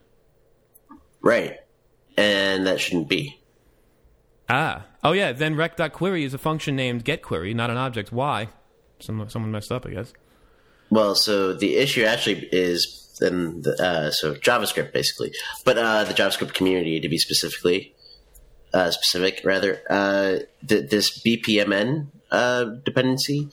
[1.20, 1.56] Right,
[2.16, 3.37] and that shouldn't be.
[4.48, 4.84] Ah.
[5.04, 8.12] Oh yeah, then req.query is a function named getQuery, not an object.
[8.12, 8.48] Why?
[9.00, 10.12] Some, someone messed up, I guess.
[10.90, 15.32] Well, so the issue actually is then the, uh, so JavaScript basically,
[15.64, 17.94] but uh, the JavaScript community to be specifically
[18.72, 19.82] uh, specific rather.
[19.88, 23.48] Uh, th- this BPMN uh, dependency,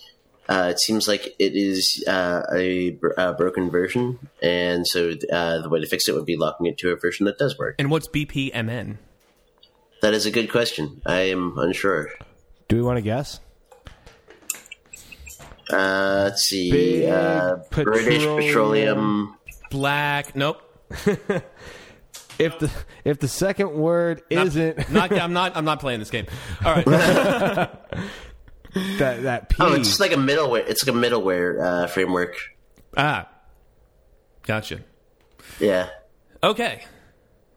[0.48, 5.62] uh, it seems like it is uh, a, br- a broken version, and so uh,
[5.62, 7.76] the way to fix it would be locking it to a version that does work.
[7.80, 8.98] And what's BPMN?
[10.06, 11.02] That is a good question.
[11.04, 12.12] I am unsure.
[12.68, 13.40] Do we want to guess?
[15.74, 16.70] Uh, let's see.
[16.72, 19.36] Big Uh, British petroleum- Petroleum.
[19.72, 20.36] Black.
[20.36, 20.62] Nope.
[22.38, 22.70] If the
[23.06, 25.56] if the second word Not- isn't Not, I'm not.
[25.58, 26.26] I'm not playing this game.
[26.66, 26.86] All right.
[26.86, 27.72] that
[29.24, 30.68] that P, Oh, it's like a middleware.
[30.68, 32.36] It's like a middleware uh, framework.
[32.98, 33.28] ah.
[34.44, 34.82] Gotcha.
[35.62, 35.88] Yeah.
[36.44, 36.84] Okay.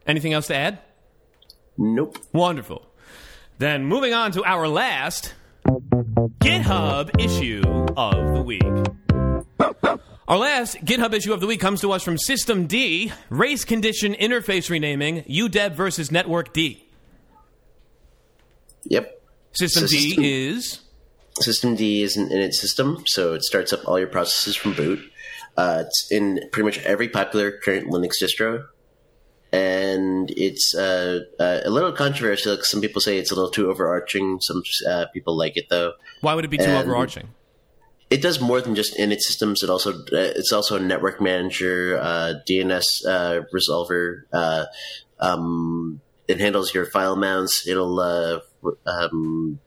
[0.07, 0.79] Anything else to add?
[1.79, 2.17] Nope.
[2.33, 2.85] Wonderful.
[3.57, 5.33] Then moving on to our last
[6.39, 7.61] GitHub issue
[7.95, 8.61] of the week.
[10.27, 14.13] Our last GitHub issue of the week comes to us from System D, race condition
[14.13, 16.85] interface renaming, UDEV versus Network D.
[18.83, 19.21] Yep.
[19.53, 20.81] System D is
[21.39, 24.99] System D is an init system, so it starts up all your processes from boot.
[25.55, 28.65] Uh, it's in pretty much every popular current Linux distro.
[29.51, 32.53] And it's uh, uh, a little controversial.
[32.55, 34.39] Like some people say it's a little too overarching.
[34.41, 35.93] Some uh, people like it though.
[36.21, 37.29] Why would it be too And- overarching?
[38.09, 39.61] It does more than just init systems.
[39.61, 44.21] It also uh, it's also a network manager, uh, DNS uh, resolver.
[44.33, 44.65] Uh,
[45.19, 47.67] um, it handles your file mounts.
[47.67, 48.39] It'll uh,
[48.87, 49.59] um,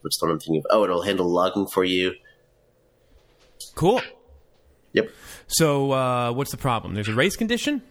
[0.00, 0.66] what's the one I'm thinking of?
[0.70, 2.14] Oh, it'll handle logging for you.
[3.74, 4.00] Cool.
[4.92, 5.10] Yep.
[5.46, 6.94] So, uh, what's the problem?
[6.94, 7.82] There's a race condition.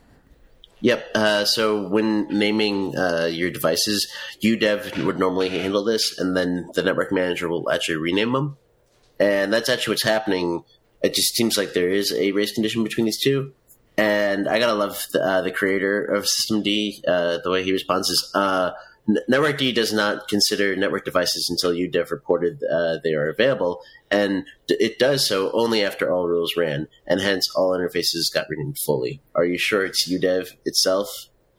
[0.84, 1.12] Yep.
[1.16, 4.12] Uh, so when naming uh, your devices,
[4.44, 8.58] UDEV would normally handle this, and then the network manager will actually rename them.
[9.18, 10.66] And that's actually what's happening.
[11.02, 13.54] It just seems like there is a race condition between these two.
[13.96, 17.72] And I gotta love the, uh, the creator of System D, uh, the way he
[17.72, 18.30] responds is,
[19.08, 23.30] uh, N- Network D does not consider network devices until UDEV reported uh, they are
[23.30, 28.48] available, and it does so only after all rules ran, and hence all interfaces got
[28.50, 29.22] renamed fully.
[29.36, 31.10] Are you sure it's UDEV itself?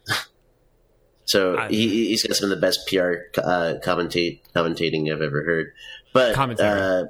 [1.25, 5.43] so I- he, he's got some of the best PR uh, commentate commentating I've ever
[5.45, 5.73] heard.
[6.13, 6.81] But Commentary.
[6.81, 7.05] uh,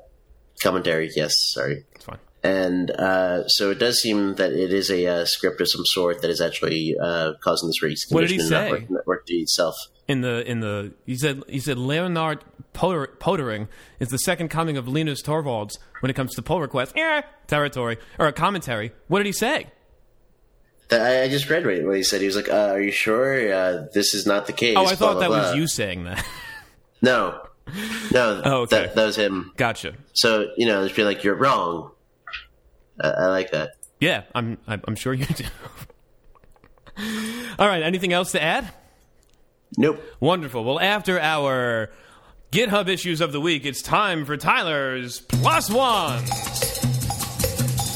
[0.63, 1.85] commentary, yes, sorry.
[1.95, 2.19] It's fine.
[2.43, 6.21] And uh, so it does seem that it is a uh, script of some sort
[6.23, 8.71] that is actually uh, causing this race What did he condition in say?
[8.73, 9.75] Network, network D itself.
[10.07, 12.43] In the in the he said he said Lennart
[12.75, 13.69] Potter, Poettering
[14.01, 17.97] is the second coming of Linus Torvalds when it comes to pull requests eh, territory
[18.19, 18.93] or a commentary.
[19.09, 19.69] What did he say?
[20.91, 22.21] I, I just read what he said.
[22.21, 24.95] He was like, uh, "Are you sure uh, this is not the case?" Oh, I
[24.95, 25.53] thought blah, that was blah.
[25.55, 26.25] you saying that.
[27.03, 27.39] No,
[28.13, 28.41] no.
[28.47, 28.87] Oh, okay.
[28.87, 29.53] that, that was him.
[29.57, 29.95] gotcha.
[30.15, 31.91] So you know, just be like, "You're wrong."
[33.01, 33.73] I, I like that.
[34.01, 35.45] Yeah, I'm, I'm sure you do.
[37.59, 37.83] All right.
[37.83, 38.71] Anything else to add?
[39.77, 40.03] Nope.
[40.21, 40.65] Wonderful.
[40.65, 41.91] Well, after our
[42.53, 46.31] GitHub issues of the week, it's time for Tyler's Plus Ones.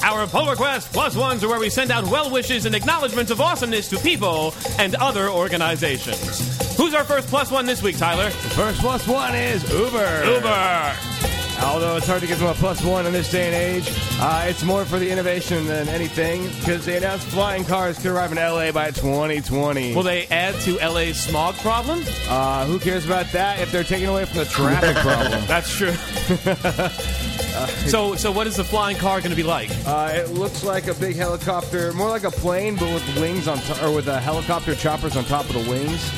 [0.03, 3.41] Our pull request plus ones are where we send out well wishes and acknowledgments of
[3.41, 6.77] awesomeness to people and other organizations.
[6.77, 8.31] Who's our first plus one this week, Tyler?
[8.31, 10.25] First plus one is Uber.
[10.25, 11.38] Uber.
[11.61, 14.45] Although it's hard to give them a plus one in this day and age, uh,
[14.49, 18.39] it's more for the innovation than anything because they announced flying cars could arrive in
[18.39, 19.95] LA by 2020.
[19.95, 22.03] Will they add to LA's smog problem?
[22.29, 25.45] uh, who cares about that if they're taking away from the traffic problem?
[25.47, 25.93] That's true.
[27.89, 29.71] so, so what is the flying car going to be like?
[29.87, 33.59] Uh, it looks like a big helicopter, more like a plane, but with wings on,
[33.59, 36.11] to- or with a helicopter choppers on top of the wings.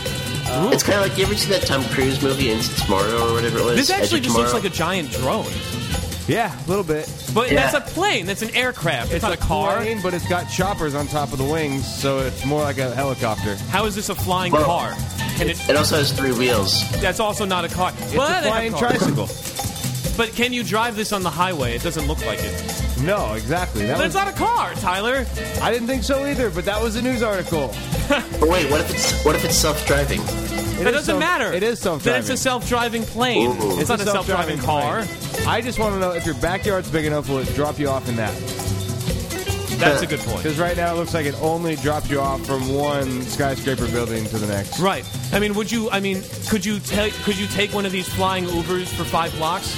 [0.72, 3.58] It's kind of like you ever see that Tom Cruise movie, Instant Tomorrow, or whatever
[3.58, 3.76] it was.
[3.76, 5.46] This actually of just looks like a giant drone.
[6.26, 7.12] Yeah, a little bit.
[7.34, 7.70] But Yeah.
[7.70, 8.26] that's a plane.
[8.26, 9.06] That's an aircraft.
[9.06, 9.78] It's, It's not a car.
[9.78, 12.94] plane, but it's got choppers on top of the wings, so it's more like a
[12.94, 13.56] helicopter.
[13.70, 14.94] How is this a flying Well, car?
[15.36, 15.68] Can it?
[15.68, 16.88] It also has three wheels.
[17.00, 17.92] That's also not a car.
[17.98, 18.98] It's well, a they have flying cars.
[18.98, 19.26] tricycle.
[20.20, 21.74] But can you drive this on the highway?
[21.74, 23.00] It doesn't look like it.
[23.02, 23.86] No, exactly.
[23.86, 25.24] That But was, it's not a car, Tyler.
[25.62, 27.74] I didn't think so either, but that was a news article.
[28.06, 30.20] But wait, what if it's what if it's self-driving?
[30.20, 31.50] It That is doesn't self- matter.
[31.54, 32.12] It is Then self-driving.
[32.12, 33.50] Then it's a self-driving plane.
[33.62, 33.80] Ooh.
[33.80, 35.04] It's not a self-driving car.
[35.06, 35.48] plane.
[35.48, 38.06] I just want to know if your backyard's big enough, will it drop you off
[38.06, 38.34] in that?
[39.78, 40.42] That's a good point.
[40.42, 44.26] Because right now it looks like it only drops you off from one skyscraper building
[44.26, 44.78] to the next.
[44.80, 45.02] Right.
[45.32, 45.88] I mean, would you?
[45.90, 47.14] I mean, could you take?
[47.24, 49.74] Could you take one of these flying Ubers for five blocks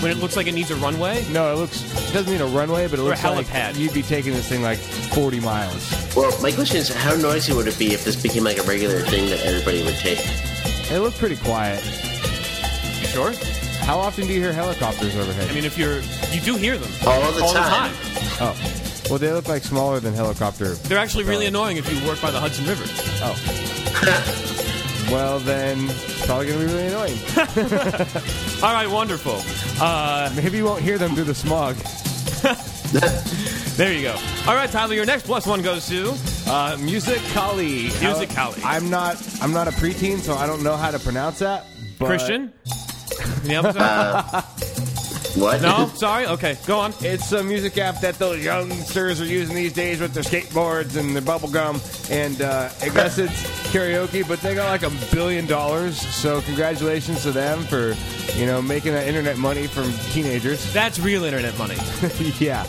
[0.00, 1.24] when it looks like it needs a runway?
[1.30, 3.76] No, it looks it doesn't need a runway, but it Or a looks like helipad.
[3.78, 6.14] you'd be taking this thing like 40 miles.
[6.16, 9.00] Well, my question is, how noisy would it be if this became like a regular
[9.00, 10.18] thing that everybody would take?
[10.90, 11.84] It looked pretty quiet.
[11.84, 13.32] You sure?
[13.84, 15.48] How often do you hear helicopters overhead?
[15.50, 16.00] I mean, if you're,
[16.32, 17.92] you do hear them All the all time.
[17.92, 18.54] the time.
[18.54, 20.74] oh, well, they look like smaller than helicopter.
[20.74, 22.84] They're actually really annoying if you work by the Hudson River.
[23.22, 24.46] Oh.
[25.10, 27.18] well, then it's probably going to be really annoying.
[28.62, 29.40] All right, wonderful.
[29.82, 31.76] Uh, Maybe you won't hear them through the smog.
[33.76, 34.16] there you go.
[34.46, 36.14] All right, Tyler, your next plus one goes to.
[36.46, 37.90] Uh, Music Kali.
[38.00, 38.54] Musical.ly.
[38.64, 39.16] I'm not.
[39.42, 41.66] I'm not a preteen, so I don't know how to pronounce that.
[41.98, 42.52] But Christian?
[43.18, 44.44] Can you help us out?
[45.36, 45.62] What?
[45.62, 45.86] no?
[45.94, 46.26] Sorry?
[46.26, 46.92] Okay, go on.
[47.00, 51.14] It's a music app that those youngsters are using these days with their skateboards and
[51.14, 51.80] their bubble gum.
[52.10, 55.98] And uh, I guess it's karaoke, but they got like a billion dollars.
[56.00, 57.94] So congratulations to them for,
[58.36, 60.72] you know, making that internet money from teenagers.
[60.72, 61.76] That's real internet money.
[62.38, 62.66] yeah.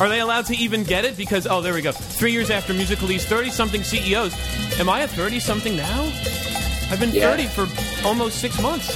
[0.00, 1.16] Are they allowed to even get it?
[1.16, 1.92] Because, oh, there we go.
[1.92, 4.78] Three years after Musical.ly's 30 something CEOs.
[4.78, 6.02] Am I a 30 something now?
[6.90, 7.34] I've been Yeah.
[7.34, 8.90] 30 for almost six months.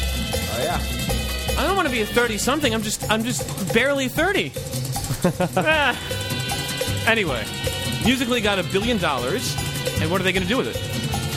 [0.52, 0.78] Oh yeah.
[1.60, 2.72] I don't want to be a 30 something.
[2.74, 4.52] I'm just I'm just barely 30.
[5.56, 5.94] Ah.
[7.06, 7.44] Anyway,
[8.06, 9.54] Musical.ly got a billion dollars,
[10.00, 10.76] and what are they going to do with it?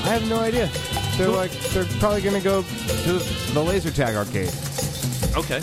[0.05, 0.69] I have no idea.
[1.17, 3.13] They're like they're probably gonna go to
[3.53, 4.51] the laser tag arcade.
[5.35, 5.61] Okay,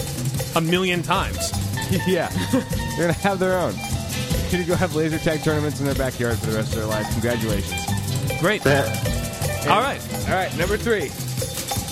[0.56, 1.50] a million times.
[2.06, 2.28] yeah.
[2.96, 3.74] They're gonna have their own.
[4.52, 7.10] Gonna go have laser tag tournaments in their backyard for the rest of their life.
[7.12, 7.86] Congratulations.
[8.40, 8.66] Great.
[8.66, 10.00] All right.
[10.28, 11.10] All right, number three.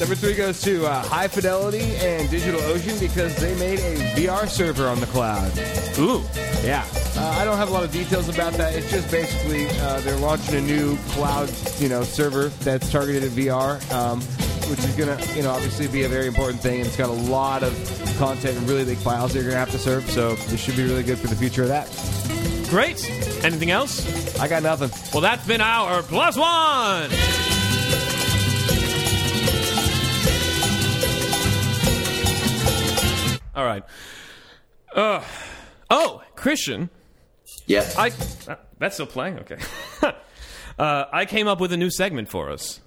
[0.00, 4.86] Number three goes to uh, High Fidelity and DigitalOcean because they made a VR server
[4.86, 5.50] on the cloud.
[5.98, 6.22] Ooh.
[6.62, 6.86] Yeah.
[7.16, 8.76] Uh, I don't have a lot of details about that.
[8.76, 13.30] It's just basically uh, they're launching a new cloud, you know, server that's targeted at
[13.30, 14.20] VR, um,
[14.70, 16.78] which is going to, you know, obviously be a very important thing.
[16.78, 17.74] And it's got a lot of
[18.18, 20.08] content and really big files they're going to have to serve.
[20.10, 21.88] So this should be really good for the future of that.
[22.70, 23.04] Great.
[23.44, 24.38] Anything else?
[24.38, 24.90] I got nothing.
[25.12, 27.47] Well, that's been our plus one.
[33.58, 33.82] All right.
[34.94, 35.20] Uh,
[35.90, 36.90] oh, Christian,
[37.66, 37.84] yeah.
[37.98, 38.12] I
[38.46, 39.40] uh, that's still playing.
[39.40, 39.58] Okay.
[40.78, 42.80] uh, I came up with a new segment for us.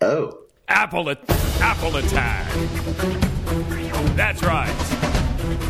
[0.00, 0.38] oh.
[0.68, 1.28] Apple at-
[1.60, 2.50] Apple attack.
[4.16, 4.70] That's right.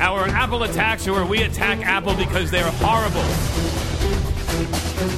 [0.00, 3.22] Our Apple attacks where we attack Apple because they're horrible.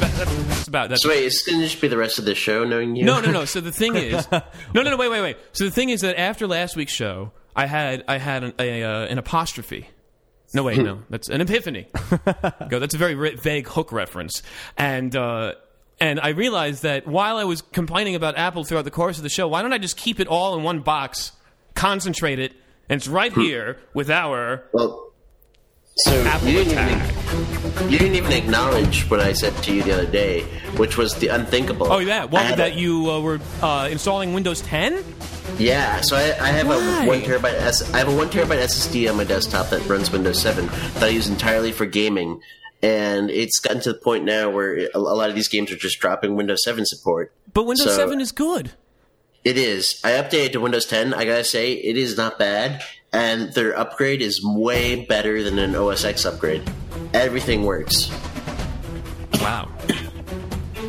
[0.01, 2.64] That- That's about that's So wait, going to just be the rest of the show,
[2.64, 3.05] knowing you?
[3.05, 3.45] no, no, no.
[3.45, 4.40] So the thing is, no,
[4.73, 4.97] no, no.
[4.97, 5.37] Wait, wait, wait.
[5.53, 8.83] So the thing is that after last week's show, I had I had an, a,
[8.83, 9.88] uh, an apostrophe.
[10.53, 11.03] No, wait, no.
[11.11, 11.88] That's an epiphany.
[12.69, 12.79] Go.
[12.79, 14.43] That's a very vague hook reference,
[14.77, 15.55] and uh,
[16.01, 19.29] and I realized that while I was complaining about Apple throughout the course of the
[19.29, 21.33] show, why don't I just keep it all in one box,
[21.75, 22.53] concentrate it,
[22.88, 25.04] and it's right here with our Well,
[25.96, 30.07] so you didn't, even, you didn't even acknowledge what I said to you the other
[30.11, 30.42] day,
[30.76, 31.90] which was the unthinkable.
[31.92, 35.04] Oh yeah, what that a- you uh, were uh, installing Windows 10?
[35.59, 37.04] Yeah, so I, I have Why?
[37.04, 40.11] a one terabyte S, I have a one terabyte SSD on my desktop that runs
[40.11, 42.40] Windows 7 that I use entirely for gaming,
[42.83, 45.76] and it's gotten to the point now where a, a lot of these games are
[45.76, 47.33] just dropping Windows 7 support.
[47.52, 48.72] But Windows So- 7 is good.
[49.44, 50.00] It is.
[50.02, 51.12] I updated to Windows 10.
[51.12, 52.83] I gotta say, it is not bad,
[53.14, 56.62] and their upgrade is way better than an OS X upgrade.
[57.14, 58.11] Everything works.
[59.40, 59.70] Wow.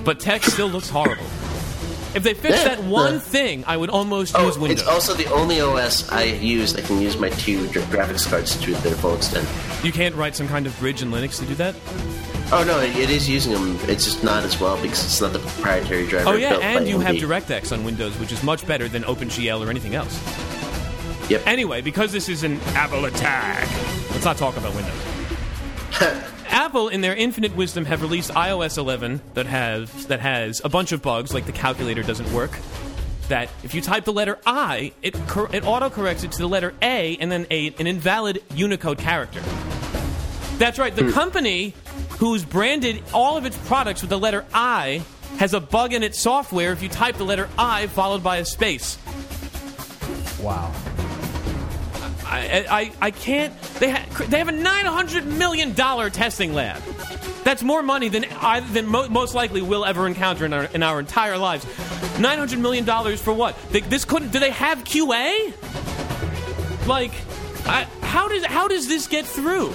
[0.03, 1.23] But tech still looks horrible.
[2.15, 4.79] If they fixed Yeah, that one thing, I would almost Oh, use Windows.
[4.81, 8.73] it's also the only OS I use that can use my two graphics cards to
[8.75, 9.47] their full extent.
[9.83, 11.75] you can't write some kind of bridge in Linux to do that?
[12.51, 13.77] Oh no, it, it is using them.
[13.89, 16.29] It's just not as well because it's not the proprietary driver.
[16.29, 19.69] Oh yeah, and you have DirectX on Windows, which is much better than OpenGL or
[19.69, 20.15] anything else.
[21.29, 21.47] Yep.
[21.47, 23.67] Anyway, because this is an Apple attack,
[24.11, 26.31] let's not talk about Windows.
[26.49, 30.91] Apple, in their infinite wisdom, have released iOS 11 that has that has a bunch
[30.91, 32.57] of bugs, like the calculator doesn't work.
[33.27, 36.73] That if you type the letter I, it cor- it autocorrects it to the letter
[36.81, 39.41] A and then a, an invalid Unicode character.
[40.57, 40.95] That's right.
[40.95, 41.11] The hmm.
[41.11, 41.73] company
[42.19, 45.03] who's branded all of its products with the letter I
[45.37, 48.45] has a bug in its software if you type the letter I followed by a
[48.45, 48.97] space.
[50.39, 50.73] Wow.
[52.27, 53.59] I, I, I can't.
[53.79, 56.81] They, ha- they have a nine hundred million dollar testing lab.
[57.43, 60.81] That's more money than I, than mo- most likely we'll ever encounter in our, in
[60.81, 61.65] our entire lives.
[62.19, 63.55] Nine hundred million dollars for what?
[63.69, 64.31] They, this couldn't.
[64.31, 65.53] Do they have QA?
[66.87, 67.11] Like,
[67.67, 69.73] I, how does how does this get through?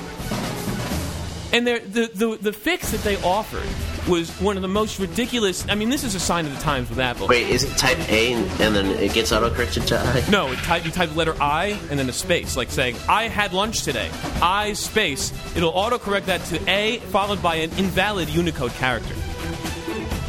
[1.52, 1.78] And the
[2.14, 3.68] the the fix that they offered
[4.08, 5.68] was one of the most ridiculous.
[5.68, 7.28] I mean, this is a sign of the times with Apple.
[7.28, 10.30] Wait, is it type A and, and then it gets autocorrected to I?
[10.30, 13.28] No, it type, you type the letter I and then a space, like saying, I
[13.28, 14.10] had lunch today.
[14.42, 15.32] I space.
[15.56, 19.14] It'll autocorrect that to A followed by an invalid Unicode character.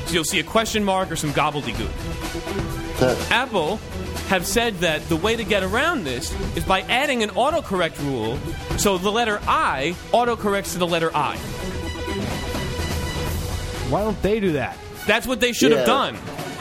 [0.05, 1.91] So you'll see a question mark or some gobbledygook.
[3.31, 3.77] Apple
[4.27, 8.38] have said that the way to get around this is by adding an autocorrect rule
[8.77, 11.38] so the letter I autocorrects to the letter I.
[13.91, 14.77] Why don't they do that?
[15.06, 16.17] That's what they should have done.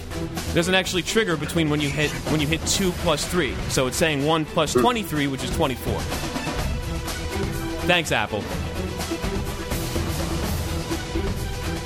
[0.53, 3.53] doesn't actually trigger between when you hit when you hit two plus three.
[3.69, 6.44] So it's saying one plus twenty-three, which is twenty-four.
[7.87, 8.43] Thanks, Apple.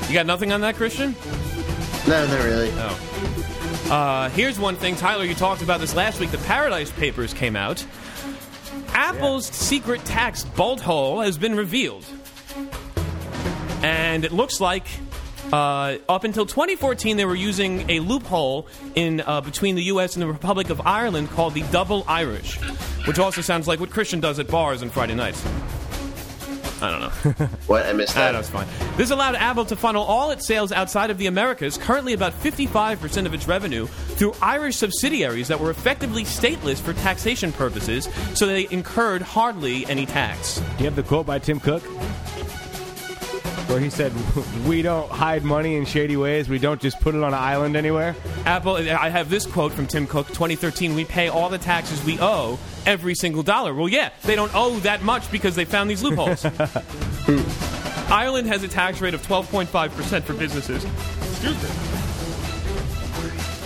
[0.08, 1.16] You got nothing on that, Christian?
[2.08, 2.72] No, not really.
[2.76, 3.89] Oh.
[3.91, 5.24] Uh, here's one thing, Tyler.
[5.24, 6.32] You talked about this last week.
[6.32, 7.86] The Paradise Papers came out.
[8.93, 12.06] Apple's secret tax bolt hole has been revealed.
[13.84, 14.86] and it looks like
[15.54, 20.16] uh, up until 2014 they were using a loophole in uh, between the U.S.
[20.16, 22.58] and the Republic of Ireland called the double Irish,
[23.08, 25.43] which also sounds like what Christian does at bars on Friday nights.
[26.82, 27.47] I don't know.
[27.67, 27.86] What?
[27.86, 28.32] I missed Ah, that.
[28.34, 28.67] that's fine.
[28.97, 33.25] This allowed Apple to funnel all its sales outside of the Americas, currently about 55%
[33.25, 38.67] of its revenue, through Irish subsidiaries that were effectively stateless for taxation purposes, so they
[38.71, 40.59] incurred hardly any tax.
[40.59, 41.84] Do you have the quote by Tim Cook?
[43.69, 44.11] Where he said,
[44.65, 46.49] We don't hide money in shady ways.
[46.49, 48.15] We don't just put it on an island anywhere.
[48.45, 50.95] Apple, I have this quote from Tim Cook, 2013.
[50.95, 53.73] We pay all the taxes we owe every single dollar.
[53.73, 56.45] Well, yeah, they don't owe that much because they found these loopholes.
[58.11, 60.84] Ireland has a tax rate of 12.5% for businesses.
[60.84, 61.69] Excuse me.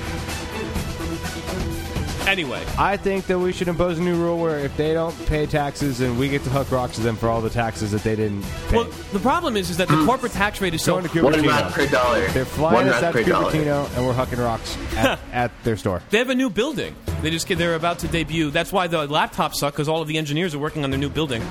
[2.30, 5.48] Anyway, I think that we should impose a new rule where if they don't pay
[5.48, 8.16] taxes, and we get to hook rocks to them for all the taxes that they
[8.16, 8.78] didn't pay.
[8.78, 11.34] well, the problem is, is that the corporate tax rate is so Going to One
[11.34, 11.48] Cupertino.
[11.50, 12.28] rod per dollar.
[12.28, 13.52] They're flying One us rod out per to dollar.
[13.52, 16.04] Cupertino, and we're hucking rocks at, at their store.
[16.12, 16.96] They have a new building.
[17.24, 18.52] They just they're about to debut.
[18.52, 21.10] That's why the laptops suck because all of the engineers are working on their new
[21.10, 21.42] building.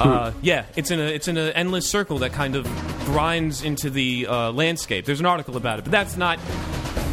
[0.00, 2.64] Uh, yeah, it's in a it's in an endless circle that kind of
[3.04, 5.04] grinds into the uh, landscape.
[5.04, 6.40] There's an article about it, but that's not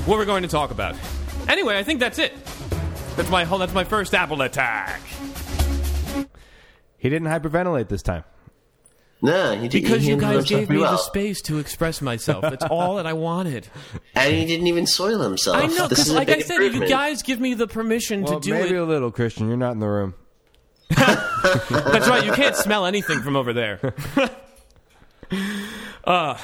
[0.07, 0.95] what we're going to talk about.
[1.47, 2.33] Anyway, I think that's it.
[3.17, 3.57] That's my whole.
[3.57, 5.01] That's my first Apple attack.
[6.99, 8.23] He didn't hyperventilate this time.
[9.21, 12.43] No, he did, Because he you guys gave pretty me the space to express myself.
[12.43, 13.67] That's all that I wanted.
[14.15, 15.57] and he didn't even soil himself.
[15.57, 18.47] I know, because like I big said, you guys give me the permission Well, to
[18.49, 18.59] do it.
[18.61, 18.79] maybe it.
[18.79, 19.47] a little, Christian.
[19.47, 20.13] You're not in the room.
[20.89, 22.23] That's right.
[22.23, 23.95] You can't smell anything from over there.
[26.03, 26.37] uh,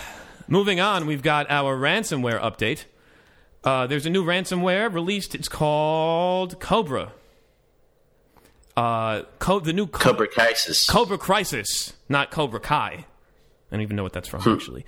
[0.48, 2.86] moving on, we've got our ransomware update.
[3.64, 5.36] Uh, there's a new ransomware released.
[5.36, 7.14] It's called Cobra.
[8.76, 10.88] Uh, Co- the new Co- Cobra Crysis.
[10.90, 13.06] Cobra Crysis, not Cobra Kai.
[13.06, 13.06] I
[13.72, 14.86] don't even know what that's from actually.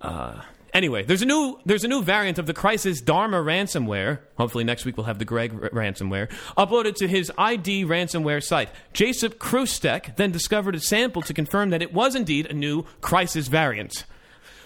[0.00, 0.42] Uh,
[0.74, 4.20] anyway, there's a new there's a new variant of the Crysis Dharma ransomware.
[4.36, 8.68] Hopefully next week we'll have the Greg r- ransomware uploaded to his ID ransomware site.
[8.92, 13.48] Jakub Kroustek then discovered a sample to confirm that it was indeed a new Crysis
[13.48, 14.04] variant.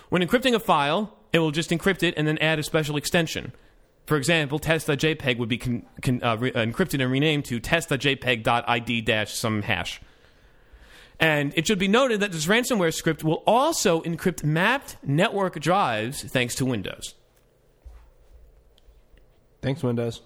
[0.08, 3.52] When encrypting a file, it will just encrypt it and then add a special extension.
[4.06, 9.28] For example, test.jpg would be con- con- uh, re- uh, encrypted and renamed to test.jpg.id
[9.28, 10.00] some hash.
[11.20, 16.22] And it should be noted that this ransomware script will also encrypt mapped network drives
[16.24, 17.14] thanks to Windows.
[19.60, 20.22] Thanks, Windows.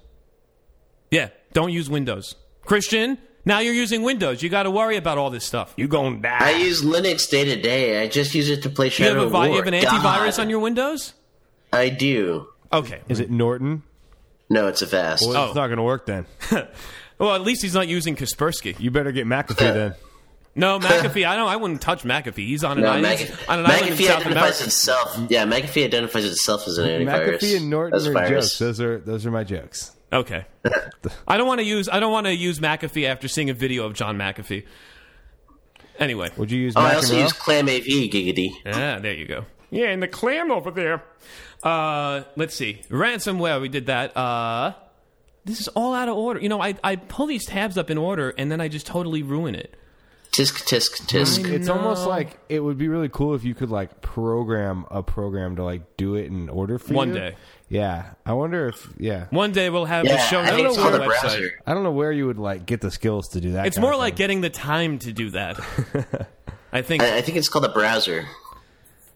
[1.11, 2.37] Yeah, don't use Windows.
[2.63, 4.42] Christian, now you're using Windows.
[4.42, 5.72] You got to worry about all this stuff.
[5.78, 6.36] You gonna die.
[6.38, 8.03] I use Linux day to day.
[8.03, 9.57] I just use it to play You Shadow have, a vi- War.
[9.57, 10.03] you have an God.
[10.03, 11.14] antivirus on your Windows?
[11.72, 12.49] I do.
[12.72, 13.01] Okay.
[13.09, 13.82] Is it Norton?
[14.51, 15.26] No, it's Avast.
[15.26, 15.47] Well, Oh.
[15.47, 16.26] it's not gonna work then.
[17.18, 18.78] Well, at least he's not using Kaspersky.
[18.78, 19.94] You better get McAfee then.
[20.59, 21.26] No, McAfee.
[21.26, 21.49] I don't.
[21.49, 22.47] I wouldn't touch McAfee.
[22.47, 23.07] He's on an No, island.
[23.18, 24.64] McAfee, on an island in South identifies America.
[24.64, 25.18] itself.
[25.30, 27.38] Yeah, McAfee identifies itself as an antivirus.
[27.38, 28.59] McAfee and Norton are jokes.
[28.59, 29.92] Those are those are my jokes.
[30.13, 30.47] Okay.
[31.29, 31.89] I don't want to use.
[31.89, 34.65] I don't want to use McAfee after seeing a video of John McAfee.
[35.99, 36.31] Anyway.
[36.37, 37.39] Would you use Oh, I also use Raw?
[37.39, 38.51] Clam AV, giggity.
[38.67, 39.45] Ah, there you go.
[39.71, 41.03] Yeah, and the clam over there.
[41.63, 42.83] Uh, let's see.
[42.91, 44.17] Ransomware, we did that.
[44.17, 44.75] Uh,
[45.45, 46.41] this is all out of order.
[46.41, 49.23] You know, I, I pull these tabs up in order and then I just totally
[49.23, 49.75] ruin it.
[50.33, 51.49] Tisk tisk tisk.
[51.51, 51.75] It's No.
[51.75, 55.65] almost like it would be really cool if you could like program a program to
[55.65, 56.97] like do it in order for you.
[56.97, 57.15] One you.
[57.15, 57.37] day.
[57.69, 59.27] Yeah, I wonder if yeah.
[59.31, 61.21] One day we'll have Yeah, the show I think notes it's on the website.
[61.21, 61.61] browser.
[61.67, 63.67] I don't know where you would like get the skills to do that.
[63.67, 64.19] It's more like thing.
[64.19, 65.59] getting the time to do that.
[66.73, 67.03] I think.
[67.03, 68.27] I, I think it's called a browser.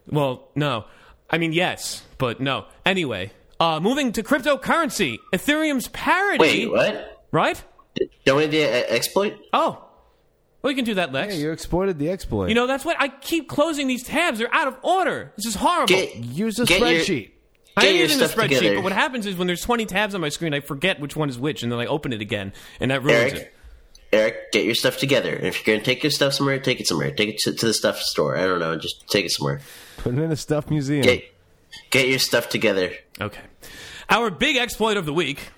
[0.07, 0.85] Well, no.
[1.29, 2.65] I mean, yes, but no.
[2.85, 6.67] Anyway, uh, moving to cryptocurrency, Ethereum's parity.
[6.67, 7.23] Wait, what?
[7.31, 7.63] Right?
[8.25, 9.37] Don't we the uh, exploit?
[9.53, 9.85] Oh.
[10.61, 11.35] Well, you can do that, Lex.
[11.35, 12.49] Yeah, you exploited the exploit.
[12.49, 14.37] you know, that's what I keep closing these tabs.
[14.39, 15.31] They're out of order.
[15.37, 15.87] This is horrible.
[15.87, 17.31] Get, use a get your- spreadsheet.
[17.77, 18.75] I get am your using the stuff spreadsheet, together.
[18.75, 21.29] but what happens is when there's 20 tabs on my screen, I forget which one
[21.29, 23.53] is which, and then I open it again, and that ruins Eric, it.
[24.13, 25.33] Eric, get your stuff together.
[25.33, 27.11] If you're going to take your stuff somewhere, take it somewhere.
[27.11, 28.35] Take it to, to the stuff store.
[28.37, 28.75] I don't know.
[28.75, 29.61] Just take it somewhere.
[29.97, 31.03] Put it in a stuff museum.
[31.03, 31.23] Get,
[31.91, 32.91] get your stuff together.
[33.21, 33.41] Okay.
[34.09, 35.49] Our big exploit of the week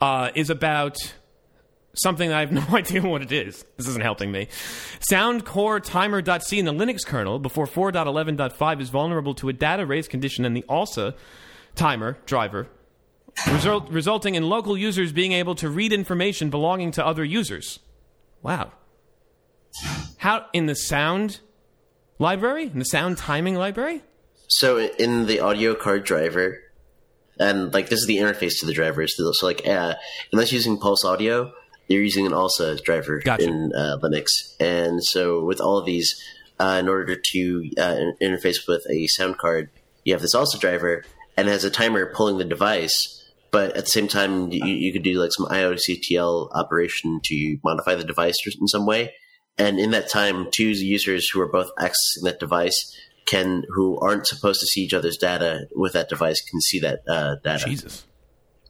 [0.00, 0.98] uh, is about
[1.94, 3.64] something I have no idea what it is.
[3.76, 4.48] This isn't helping me.
[5.00, 10.44] Soundcore timer.c in the Linux kernel before 4.11.5 is vulnerable to a data race condition
[10.44, 11.14] in the ALSA
[11.74, 12.68] timer driver,
[13.50, 17.78] result, resulting in local users being able to read information belonging to other users.
[18.42, 18.72] Wow.
[20.18, 21.40] How in the sound
[22.18, 22.64] library?
[22.64, 24.02] In the sound timing library?
[24.48, 26.58] So in the audio card driver,
[27.38, 29.16] and like this is the interface to the drivers.
[29.16, 29.94] So, like, uh,
[30.30, 31.52] unless using Pulse Audio,
[31.92, 33.44] you're using an ALSA driver Gotcha.
[33.44, 34.56] in uh, Linux.
[34.58, 36.20] And so with all of these,
[36.58, 39.70] uh, in order to uh, interface with a sound card,
[40.04, 41.04] you have this ALSA driver,
[41.36, 43.18] and it has a timer pulling the device.
[43.50, 47.94] But at the same time, you, you could do like some IOCTL operation to modify
[47.94, 49.14] the device in some way.
[49.58, 54.26] And in that time, two users who are both accessing that device can, who aren't
[54.26, 57.64] supposed to see each other's data with that device, can see that uh, data.
[57.66, 58.06] Jesus.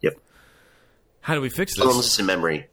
[0.00, 0.14] Yep.
[1.20, 2.06] How do we fix As long as this?
[2.06, 2.66] it's in memory.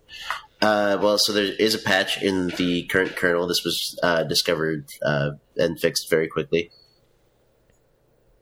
[0.61, 3.47] Uh, well, so there is a patch in the current kernel.
[3.47, 6.69] This was uh, discovered uh, and fixed very quickly.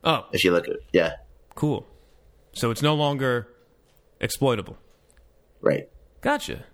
[0.04, 1.12] Oh, If you look at, yeah,
[1.54, 1.86] cool.
[2.52, 3.48] So it's no longer
[4.20, 4.78] exploitable.
[5.60, 5.88] right,
[6.20, 6.64] Gotcha.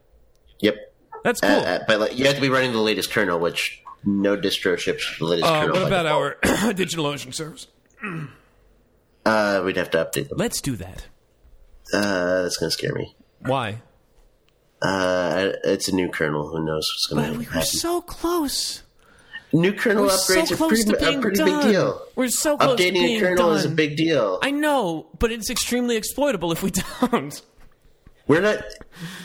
[0.60, 0.76] yep.
[1.24, 1.50] That's cool.
[1.50, 4.78] Uh, uh, but like, you have to be running the latest kernel, which no distro
[4.78, 5.76] ships the latest Uh, kernel.
[5.80, 7.66] what about our DigitalOcean service?
[9.24, 10.36] Uh, we'd have to update them.
[10.38, 11.06] Let's do that.
[11.92, 13.16] Uh, that's going to scare me.
[13.40, 13.80] Why?
[14.82, 16.48] Uh, it's a new kernel.
[16.48, 17.38] Who knows what's going to happen?
[17.52, 18.82] we were so close.
[19.52, 20.82] new kernel We're upgrades so are pretty,
[21.16, 21.62] a pretty done.
[21.62, 22.02] big deal.
[22.16, 23.76] We're so close to Updating a kernel is a done.
[23.76, 24.38] big deal.
[24.42, 26.70] I know, but it's extremely exploitable if we
[27.00, 27.40] don't.
[28.26, 28.58] We're not.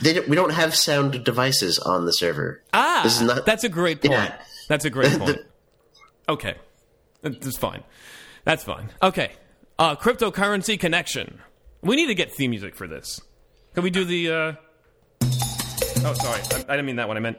[0.01, 2.61] They, don't- we don't have sound devices on the server.
[2.73, 4.13] Ah, This is not- that's a great point.
[4.13, 4.41] Yeah.
[4.67, 5.39] That's a great point.
[6.29, 6.55] Okay,
[7.21, 7.83] that's fine.
[8.45, 8.89] That's fine.
[9.01, 9.31] Okay,
[9.79, 11.39] uh, cryptocurrency connection.
[11.81, 13.19] We need to get theme music for this.
[13.73, 14.31] Can we do the?
[14.31, 14.53] Uh...
[16.05, 17.17] Oh, sorry, I, I didn't mean that one.
[17.17, 17.37] I meant.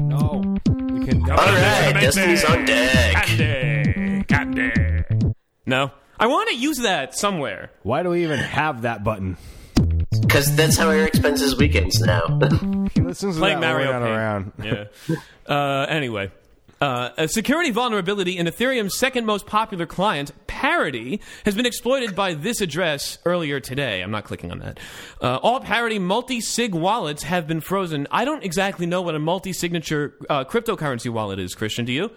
[0.00, 0.56] No,
[0.92, 1.22] we can.
[1.30, 3.24] All right, Destiny's on deck.
[3.26, 4.72] Candy, candy.
[5.66, 7.70] No, I want to use that somewhere.
[7.82, 9.36] Why do we even have that button?
[10.20, 12.38] Because that's how Eric spends his weekends now.
[12.94, 14.16] He listens to Playing that when Mario we're Paint.
[14.16, 14.52] around.
[15.08, 15.16] Yeah.
[15.46, 16.30] Uh, anyway.
[16.84, 22.34] Uh, a security vulnerability in Ethereum's second most popular client, Parity, has been exploited by
[22.34, 24.02] this address earlier today.
[24.02, 24.78] I'm not clicking on that.
[25.18, 28.06] Uh, all Parity multi sig wallets have been frozen.
[28.10, 31.86] I don't exactly know what a multi signature uh, cryptocurrency wallet is, Christian.
[31.86, 32.10] Do you?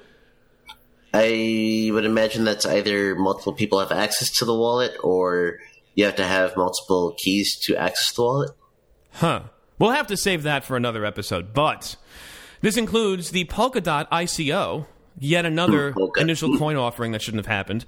[1.14, 5.60] I would imagine that's either multiple people have access to the wallet, or
[5.96, 8.52] you have to have multiple keys to access the wallet.
[9.14, 9.44] Huh.
[9.80, 11.54] We'll have to save that for another episode.
[11.54, 11.96] But
[12.62, 14.86] this includes the Polkadot ICO,
[15.20, 16.22] yet another hmm, Polka.
[16.22, 16.58] initial hmm.
[16.58, 17.86] coin offering that shouldn't have happened,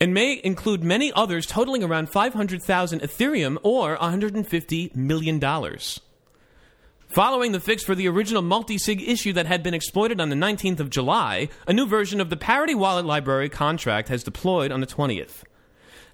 [0.00, 5.40] and may include many others totaling around 500,000 Ethereum or $150 million.
[7.08, 10.80] Following the fix for the original multi-sig issue that had been exploited on the 19th
[10.80, 14.86] of July, a new version of the Parity Wallet Library contract has deployed on the
[14.86, 15.44] 20th.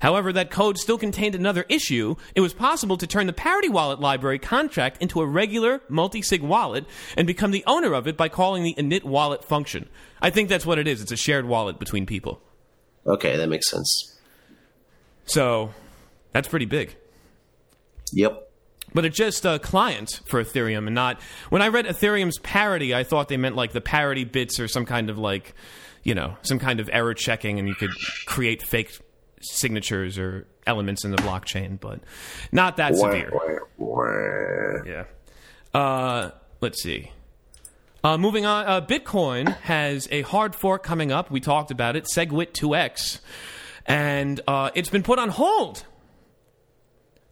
[0.03, 2.17] However, that code still contained another issue.
[2.35, 6.87] It was possible to turn the Parity Wallet library contract into a regular multi-sig wallet
[7.17, 9.89] and become the owner of it by calling the init wallet function.
[10.21, 11.03] I think that's what it is.
[11.03, 12.43] It's a shared wallet between people.
[13.07, 14.19] Okay, that makes sense.
[15.25, 15.73] So,
[16.33, 16.97] that's pretty big.
[18.13, 18.51] Yep.
[18.93, 21.23] But it's just a client for Ethereum and not.
[21.49, 24.85] When I read Ethereum's parity, I thought they meant like the parity bits or some
[24.85, 25.55] kind of like,
[26.03, 27.93] you know, some kind of error checking and you could
[28.27, 28.91] create fake
[29.43, 32.01] signatures or elements in the blockchain, but
[32.51, 33.31] not that severe.
[34.87, 35.05] Yeah.
[35.79, 36.31] Uh,
[36.61, 37.13] let's see.
[38.05, 41.31] Uh, moving on, uh, Bitcoin has a hard fork coming up.
[41.31, 43.21] We talked about it, SegWit 2x,
[43.87, 45.85] and uh, it's been put on hold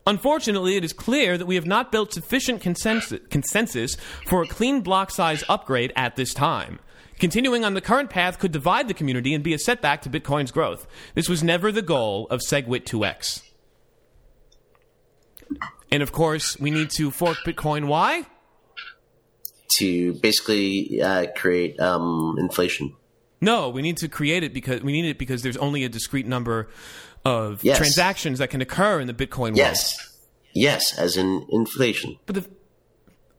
[0.07, 3.97] Unfortunately, it is clear that we have not built sufficient consensus, consensus
[4.27, 6.81] for a clean block size upgrade at this time.
[7.21, 10.51] Continuing on the current path could divide the community and be a setback to Bitcoin's
[10.51, 10.87] growth.
[11.14, 13.43] This was never the goal of SegWit 2x.
[15.93, 17.87] And of course, we need to fork Bitcoin.
[17.87, 18.25] Why?
[19.79, 22.97] To basically uh, create um, inflation.
[23.41, 26.27] No, we need to create it because we need it because there's only a discrete
[26.27, 26.68] number
[27.25, 27.77] of Yes.
[27.77, 29.57] transactions that can occur in the Bitcoin world.
[29.59, 29.95] Yes.
[30.55, 32.18] Yes, as in inflation.
[32.27, 32.47] But the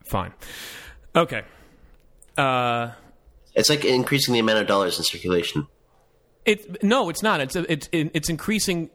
[0.06, 0.34] fine.
[1.16, 1.42] Okay.
[2.38, 2.92] Uh
[3.56, 5.68] It's like increasing the amount of dollars in circulation.
[6.46, 7.40] it no, it's not.
[7.42, 8.90] It's it's it's increasing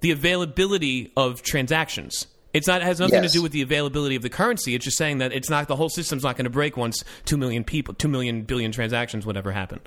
[0.00, 2.26] the availability of transactions.
[2.52, 3.32] It's not it has nothing Yes.
[3.32, 4.74] to do with the availability of the currency.
[4.74, 7.36] It's just saying that it's not the whole system's not going to break once 2
[7.38, 9.80] million people, 2 million billion transactions whatever happen.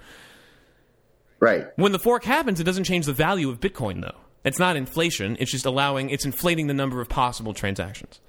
[1.40, 1.68] Right.
[1.76, 4.18] When the fork happens, it doesn't change the value of Bitcoin though.
[4.44, 5.38] It's not inflation.
[5.40, 8.20] It's just allowing it's inflating the number of possible transactions.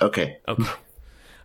[0.00, 0.38] Okay.
[0.48, 0.64] Okay.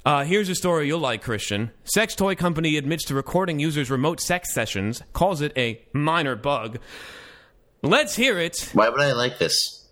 [0.06, 1.72] Uh, here's a story you'll like, Christian.
[1.84, 6.78] Sex toy company admits to recording users' remote sex sessions, calls it a minor bug.
[7.82, 8.70] Let's hear it.
[8.74, 9.90] Why would I like this?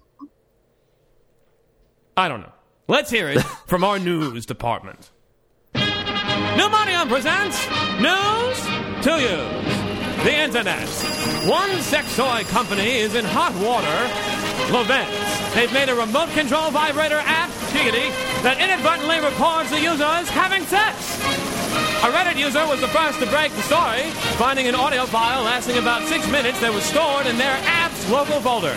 [2.16, 2.51] I don't know.
[2.88, 5.09] Let's hear it from our news department.
[5.74, 7.57] Pneumonium presents
[7.99, 10.24] News to You.
[10.24, 10.88] The Internet.
[11.49, 13.88] One sex toy company is in hot water.
[14.72, 15.53] Lovense.
[15.55, 18.11] They've made a remote control vibrator app, Giggity,
[18.44, 21.18] that inadvertently records the users having sex.
[22.04, 25.78] A Reddit user was the first to break the story, finding an audio file lasting
[25.78, 28.76] about six minutes that was stored in their app's local folder.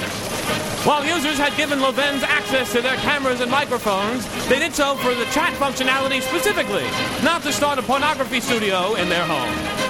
[0.86, 5.12] While users had given Lovense access to their cameras and microphones, they did so for
[5.12, 6.86] the chat functionality specifically,
[7.24, 9.85] not to start a pornography studio in their home.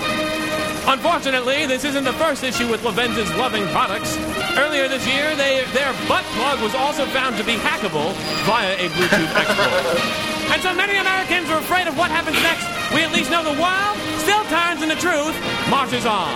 [0.87, 4.17] Unfortunately, this isn't the first issue with Lovense' loving products.
[4.57, 8.13] Earlier this year, they, their butt plug was also found to be hackable
[8.47, 10.53] via a Bluetooth export.
[10.53, 12.65] And so many Americans are afraid of what happens next.
[12.95, 15.35] We at least know the world still turns and the truth
[15.69, 16.31] marches on.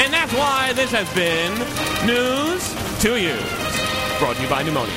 [0.00, 1.52] And that's why this has been
[2.06, 2.72] News
[3.02, 3.36] to You,
[4.18, 4.96] Brought to you by Pneumonia.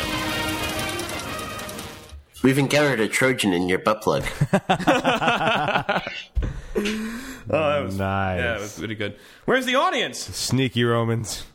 [2.43, 4.23] We've encountered a Trojan in your butt plug.
[6.75, 7.47] nice.
[7.49, 9.15] Yeah, it was pretty good.
[9.45, 10.19] Where's the audience?
[10.19, 11.45] Sneaky Romans.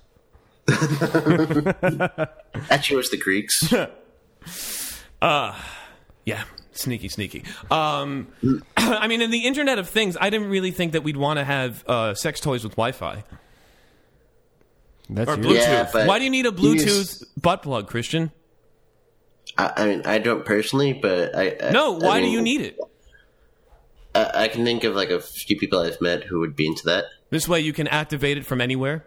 [0.69, 3.73] Actually, it was the Greeks.
[6.27, 6.43] Yeah,
[6.73, 7.45] sneaky, sneaky.
[7.71, 8.29] Um,
[8.77, 11.45] I mean, in the Internet of Things, I didn't really think that we'd want to
[11.45, 13.25] have uh, sex toys with Wi-Fi
[15.11, 15.95] That's or Bluetooth.
[15.95, 18.33] Yeah, Why do you need a Bluetooth use- butt plug, Christian?
[19.59, 21.57] I, I mean, I don't personally, but I.
[21.63, 22.79] I No, why I do you need it?
[24.15, 26.85] I, I can think of like a few people I've met who would be into
[26.87, 27.05] that.
[27.31, 29.05] This way, you can activate it from anywhere.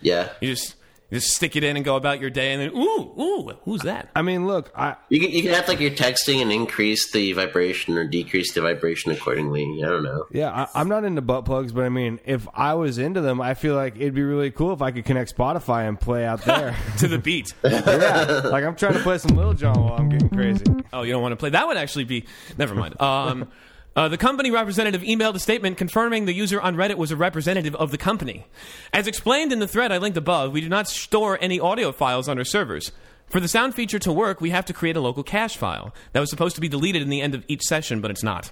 [0.00, 0.74] Yeah, You just
[1.10, 3.82] you just stick it in and go about your day, and then ooh, ooh, who's
[3.82, 4.10] that?
[4.16, 7.32] I mean, look, I you can you can have like your texting and increase the
[7.32, 9.80] vibration or decrease the vibration accordingly.
[9.82, 10.26] I don't know.
[10.30, 13.40] yeah, I, I'm not into butt plugs, but I mean, if I was into them,
[13.40, 16.42] I feel like it'd be really cool if I could connect Spotify and play out
[16.44, 16.74] there.
[16.98, 17.54] to the beat.
[17.64, 20.64] yeah, like I'm trying to play some Lil Jon while I'm getting crazy.
[20.92, 21.50] Oh, you don't want to play?
[21.50, 22.24] That would actually be.
[22.58, 23.00] Never mind.
[23.00, 23.48] Um,
[23.96, 27.74] uh, the company representative emailed a statement confirming the user on Reddit was a representative
[27.76, 28.46] of the company.
[28.92, 32.28] As explained in the thread I linked above, we do not store any audio files
[32.28, 32.90] on our servers.
[33.28, 36.20] For the sound feature to work, we have to create a local cache file that
[36.20, 38.50] was supposed to be deleted in the end of each session, but it's not.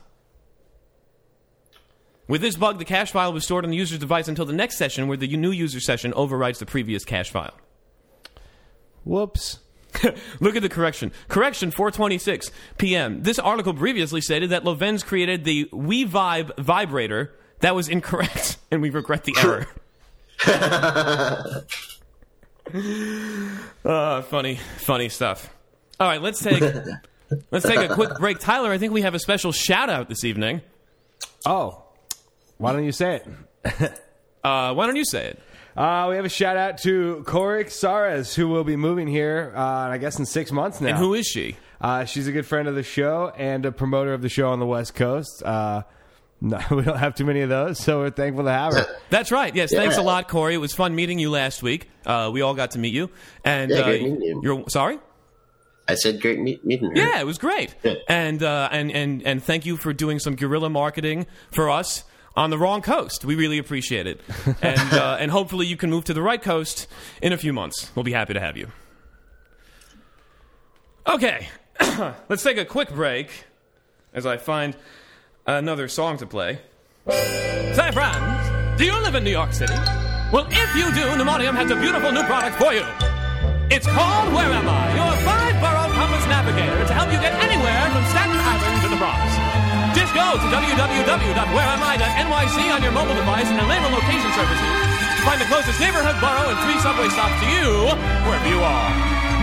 [2.28, 4.78] With this bug, the cache file was stored on the user's device until the next
[4.78, 7.55] session, where the new user session overwrites the previous cache file.
[9.05, 9.59] Whoops.
[10.40, 11.12] Look at the correction.
[11.28, 13.22] Correction 426 p.m.
[13.22, 17.32] This article previously stated that Lovense created the WeVibe vibrator.
[17.61, 19.66] That was incorrect, and we regret the error.
[23.84, 25.55] uh, funny, funny stuff.
[26.01, 26.62] All right, let's take
[27.51, 28.38] let's take a quick break.
[28.40, 30.62] Tyler, I think we have a special shout out this evening.
[31.47, 31.84] Oh,
[32.59, 33.93] why don't you say it?
[34.43, 35.38] Uh, why don't you say it?
[35.77, 39.61] Uh, we have a shout out to Corik Sares, who will be moving here, uh,
[39.61, 40.89] I guess, in six months now.
[40.89, 41.57] And who is she?
[41.81, 44.59] Uh, she's a good friend of the show and a promoter of the show on
[44.61, 45.43] the West Coast.
[45.43, 45.83] Uh,
[46.41, 48.85] no, we don't have too many of those, so we're thankful to have her.
[49.11, 49.55] That's right.
[49.55, 50.55] Yes, thanks a lot, Corey.
[50.55, 51.89] It was fun meeting you last week.
[52.05, 53.11] Uh, we all got to meet you,
[53.45, 54.41] and Yeah, uh, meeting you.
[54.45, 54.99] you're sorry.
[55.89, 56.97] I said great meet- meeting her.
[56.97, 57.75] Yeah, it was great.
[57.83, 57.95] Yeah.
[58.09, 62.05] And uh, and and and thank you for doing some guerrilla marketing for us
[62.37, 63.24] on the wrong coast.
[63.24, 64.20] We really appreciate it.
[64.62, 66.87] And uh, and hopefully you can move to the right coast
[67.20, 67.91] in a few months.
[67.95, 68.68] We'll be happy to have you.
[71.07, 71.49] Okay,
[72.28, 73.28] let's take a quick break
[74.14, 74.76] as I find
[75.47, 76.61] another song to play.
[77.09, 79.74] Say, friends, do you live in New York City?
[80.33, 82.85] Well, if you do, Pneumonium has a beautiful new product for you.
[83.70, 84.95] It's called Where Am I?
[84.95, 88.70] Your five borough compass navigator to help you get anywhere from Staten Island to the
[88.70, 88.72] Bronx.
[89.93, 94.72] Just go to www.whereami.nyc on your mobile device and enable location services.
[95.24, 97.86] Find the closest neighborhood borough and three subway stops to you
[98.24, 98.90] wherever you are.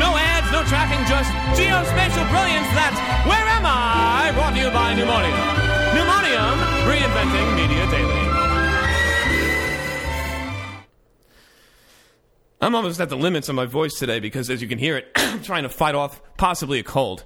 [0.02, 2.68] No ads, no tracking, just geospatial brilliance.
[2.76, 4.32] That's Where Am I?
[4.34, 5.32] Brought to you by Pneumonia.
[5.94, 8.26] Pneumonium, reinventing media daily.
[12.62, 15.08] I'm almost at the limits of my voice today because, as you can hear it,
[15.16, 17.24] I'm trying to fight off possibly a cold.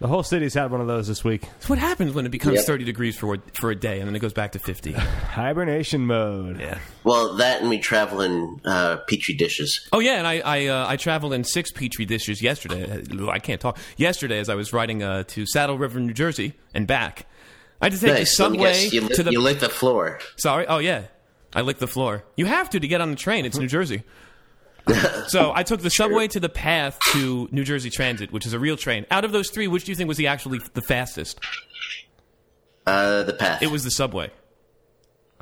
[0.00, 1.44] The whole city's had one of those this week.
[1.56, 2.66] It's what happens when it becomes Yep.
[2.66, 4.92] 30 degrees for for a day and then it goes back to 50.
[5.38, 6.60] Hibernation mode.
[6.60, 6.78] yeah.
[7.04, 9.88] Well, that and we travel in uh, petri dishes.
[9.92, 13.02] Oh yeah, and I I, uh, I traveled in six petri dishes yesterday.
[13.28, 13.78] I can't talk.
[13.96, 17.26] Yesterday, as I was riding uh, to Saddle River, New Jersey, and back,
[17.80, 18.38] I had to take the Nice.
[18.40, 19.30] Let me subway guess, you, to the.
[19.32, 20.18] you lick the floor.
[20.36, 20.66] Sorry.
[20.66, 21.04] Oh yeah,
[21.52, 22.24] I licked the floor.
[22.36, 23.44] You have to to get on the train.
[23.44, 24.02] It's New Jersey.
[25.28, 28.58] So I took the subway to the path to New Jersey Transit, which is a
[28.58, 29.06] real train.
[29.10, 31.40] Out of those three, which do you think was the actually the fastest?
[32.86, 33.62] Uh, the path.
[33.62, 34.30] It was the subway.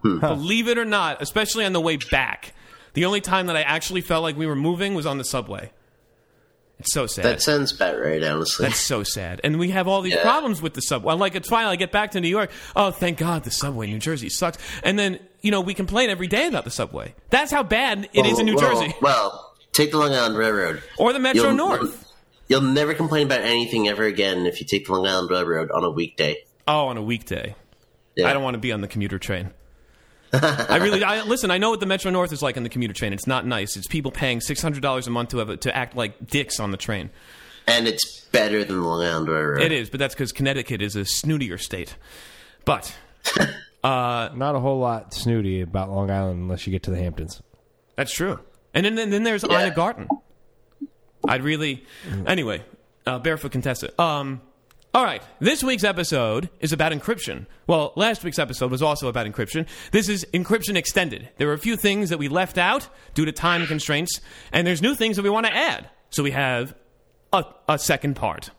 [0.02, 2.54] Believe it or not, especially on the way back,
[2.94, 5.70] the only time that I actually felt like we were moving was on the subway.
[6.80, 7.24] It's so sad.
[7.24, 8.66] that sounds about right, honestly.
[8.66, 9.40] That's so sad.
[9.44, 10.22] And we have all these Yeah.
[10.22, 11.14] problems with the subway.
[11.14, 11.66] Like, it's fine.
[11.66, 12.50] I get back to New York.
[12.74, 14.58] Oh, thank God the subway in New Jersey sucks.
[14.82, 17.14] And then, you know, we complain every day about the subway.
[17.30, 18.94] That's how bad it is in New Well, Jersey.
[19.02, 20.82] Well, take the Long Island Railroad.
[20.98, 22.08] Or the Metro You'll- North.
[22.48, 25.84] You'll never complain about anything ever again if you take the Long Island Railroad on
[25.84, 26.36] a weekday.
[26.68, 27.54] Oh, on a weekday.
[28.14, 28.28] Yeah.
[28.28, 29.50] I don't want to be on the commuter train.
[30.34, 31.50] I really I, listen.
[31.50, 33.12] I know what the Metro North is like on the commuter train.
[33.12, 33.76] It's not nice.
[33.76, 36.58] It's people paying six hundred dollars a month to have a, to act like dicks
[36.60, 37.10] on the train.
[37.66, 39.62] And it's better than the Long Island Railroad.
[39.62, 41.96] It is, but that's because Connecticut is a snootier state.
[42.64, 42.94] But
[43.84, 47.42] Not a whole lot snooty about Long Island unless you get to the Hamptons.
[47.96, 48.38] That's true.
[48.74, 49.66] And then then, then there's Yeah.
[49.66, 50.08] Ina Garten.
[51.28, 51.84] I'd really
[52.26, 52.62] anyway,
[53.06, 54.00] uh, Barefoot Contessa.
[54.00, 54.40] Um
[54.94, 57.46] all right, this week's episode is about encryption.
[57.66, 59.66] Well, last week's episode was also about encryption.
[59.90, 61.30] This is encryption extended.
[61.38, 64.20] There were a few things that we left out due to time constraints,
[64.52, 65.88] and there's new things that we want to add.
[66.10, 66.74] So we have
[67.32, 68.50] a, a second part.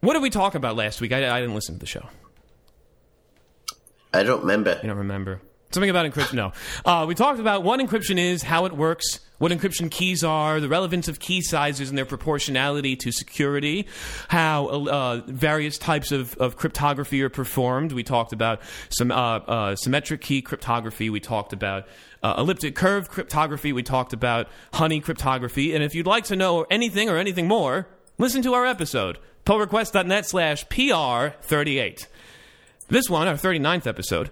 [0.00, 1.12] What did we talk about last week?
[1.12, 2.08] I, I didn't listen to the show.
[4.14, 4.78] I don't remember.
[4.82, 5.40] I don't remember.
[5.74, 6.34] Something about encryption.
[6.34, 6.52] No.
[6.84, 10.68] Uh, we talked about what encryption is, how it works, what encryption keys are, the
[10.68, 13.88] relevance of key sizes and their proportionality to security,
[14.28, 17.90] how uh, various types of, of cryptography are performed.
[17.90, 21.10] We talked about some uh, uh, symmetric key cryptography.
[21.10, 21.88] We talked about
[22.22, 23.72] uh, elliptic curve cryptography.
[23.72, 25.74] We talked about honey cryptography.
[25.74, 30.24] And if you'd like to know anything or anything more, listen to our episode, pullrequest.net
[30.24, 32.06] slash PR38.
[32.88, 34.30] This one, our 39th episode,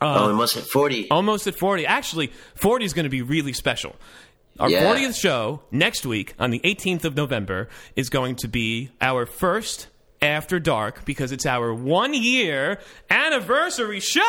[0.00, 1.10] oh, we must hit 40.
[1.10, 1.86] almost at 40.
[1.86, 3.96] Actually, 40 is going to be really special.
[4.58, 4.84] Our Yeah.
[4.94, 9.88] 40th show next week on the 18th of November is going to be our first
[10.22, 12.78] After Dark because it's our one year
[13.08, 14.20] anniversary show.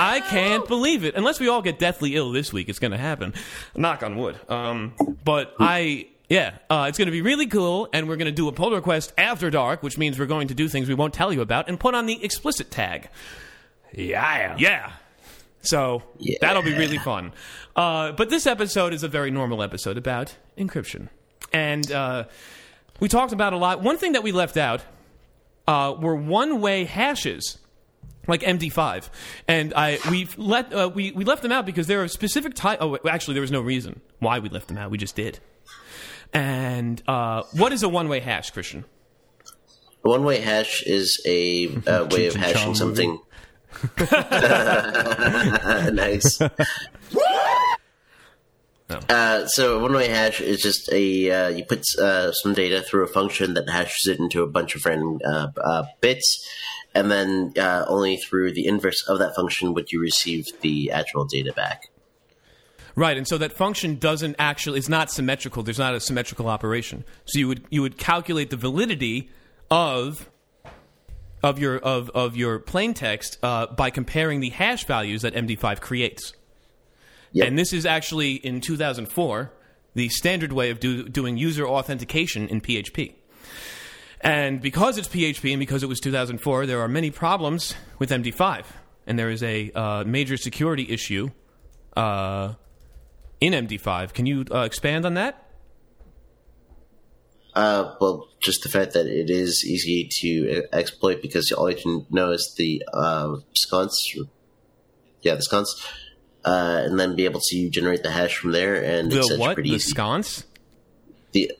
[0.00, 1.14] I can't believe it.
[1.16, 3.34] Unless we all get deathly ill this week, it's going to happen.
[3.76, 4.36] Knock on wood.
[4.48, 4.94] Um,
[5.24, 8.48] but I, yeah, uh, it's going to be really cool, and we're going to do
[8.48, 11.32] a pull request after dark, which means we're going to do things we won't tell
[11.32, 13.08] you about and put on the explicit tag.
[13.92, 14.54] Yeah.
[14.58, 14.92] Yeah.
[15.62, 16.36] So Yeah.
[16.40, 17.32] that'll be really fun.
[17.74, 21.08] Uh, but this episode is a very normal episode about encryption.
[21.52, 22.24] And uh,
[23.00, 23.82] we talked about a lot.
[23.82, 24.82] One thing that we left out
[25.66, 27.58] uh, were one way hashes.
[28.26, 29.08] Like MD5,
[29.46, 32.76] and I we let uh, we we left them out because there are specific type.
[32.82, 34.90] Oh, actually, there was no reason why we left them out.
[34.90, 35.38] We just did.
[36.32, 38.84] And uh, what is a one-way hash, Christian?
[40.02, 43.20] One way hash is a uh, way of hashing something.
[45.92, 46.40] nice.
[49.10, 53.06] Uh, so one-way hash is just a uh, you put uh, some data through a
[53.06, 56.48] function that hashes it into a bunch of random uh, uh, bits,
[56.94, 61.26] and then uh, only through the inverse of that function would you receive the actual
[61.26, 61.90] data back.
[62.98, 65.62] Right, and so that function doesn't actually it's not symmetrical.
[65.62, 67.04] There's not a symmetrical operation.
[67.26, 69.30] So you would you would calculate the validity
[69.70, 70.28] of
[71.40, 75.80] of your of of your plain text uh, by comparing the hash values that MD5
[75.80, 76.32] creates.
[77.30, 77.46] Yep.
[77.46, 79.52] And this is actually in 2004
[79.94, 83.14] the standard way of do, doing user authentication in PHP.
[84.22, 88.64] And because it's PHP and because it was 2004, there are many problems with MD5,
[89.06, 91.30] and there is a uh, major security issue
[91.96, 92.54] uh,
[93.40, 94.12] in MD5.
[94.12, 95.44] Can you uh, expand on that?
[97.54, 101.76] Uh, well, just the fact that it is easy to uh, exploit because all you
[101.76, 104.14] can know is the uh, sconce.
[105.22, 105.84] Yeah, the sconce.
[106.44, 108.76] uh, and then be able to generate the hash from there.
[108.76, 109.54] And it's The actually what?
[109.54, 109.90] pretty The easy.
[109.90, 110.44] sconce?
[111.32, 111.52] The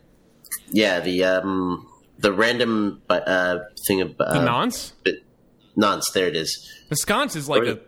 [0.70, 4.92] yeah, the um, the random uh, thing of uh, The nonce?
[5.04, 5.14] but-
[5.74, 6.10] nonce.
[6.12, 6.70] There it is.
[6.90, 7.78] The sconce is like Or- a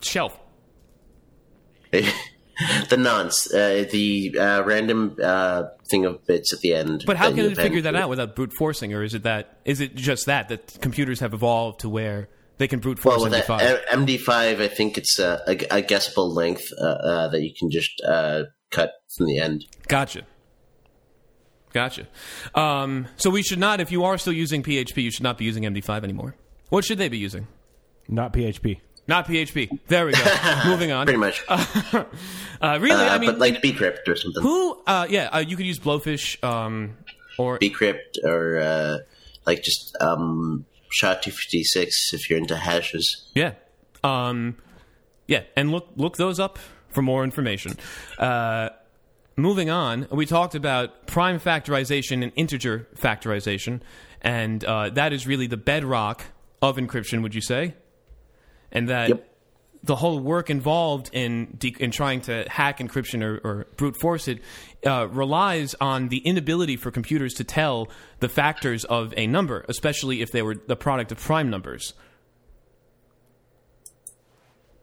[0.00, 0.38] shelf.
[2.88, 7.04] the nonce, uh, the uh, random uh, thing of bits at the end.
[7.06, 9.58] But how can you it figure that out without brute forcing, or is it that
[9.64, 12.28] is it just that that computers have evolved to where
[12.58, 13.60] they can brute force Well, with MD5?
[13.60, 17.70] uh, MD5, I think it's a, a, a guessable length uh, uh, that you can
[17.70, 19.64] just uh, cut from the end.
[19.88, 20.22] Gotcha.
[21.72, 22.06] Gotcha.
[22.54, 25.44] Um, so we should not, if you are still using PHP, you should not be
[25.44, 26.36] using MD5 anymore.
[26.68, 27.48] What should they be using?
[28.08, 28.78] Not PHP.
[29.06, 29.68] Not PHP.
[29.88, 30.24] There we go.
[30.66, 31.06] Moving on.
[31.06, 31.42] Pretty much.
[32.60, 34.42] Uh, really, Uh, I mean, but like Bcrypt or something.
[34.42, 34.80] who?
[34.86, 36.96] Uh, yeah, uh, you could use Blowfish um,
[37.36, 38.98] or Bcrypt or uh,
[39.44, 43.28] like just um, SHA-256 if you're into hashes.
[43.34, 43.54] Yeah.
[44.02, 44.56] Um,
[45.26, 47.76] yeah, and look look those up for more information.
[48.18, 48.70] Uh,
[49.36, 53.80] moving on, we talked about prime factorization and integer factorization,
[54.22, 56.24] and uh, that is really the bedrock
[56.62, 57.20] of encryption.
[57.22, 57.74] Would you say?
[58.74, 59.28] And that Yep.
[59.84, 64.26] the whole work involved in de- in trying to hack encryption or, or brute force
[64.28, 64.40] it
[64.86, 67.88] uh, relies on the inability for computers to tell
[68.20, 71.94] the factors of a number, especially if they were the product of prime numbers.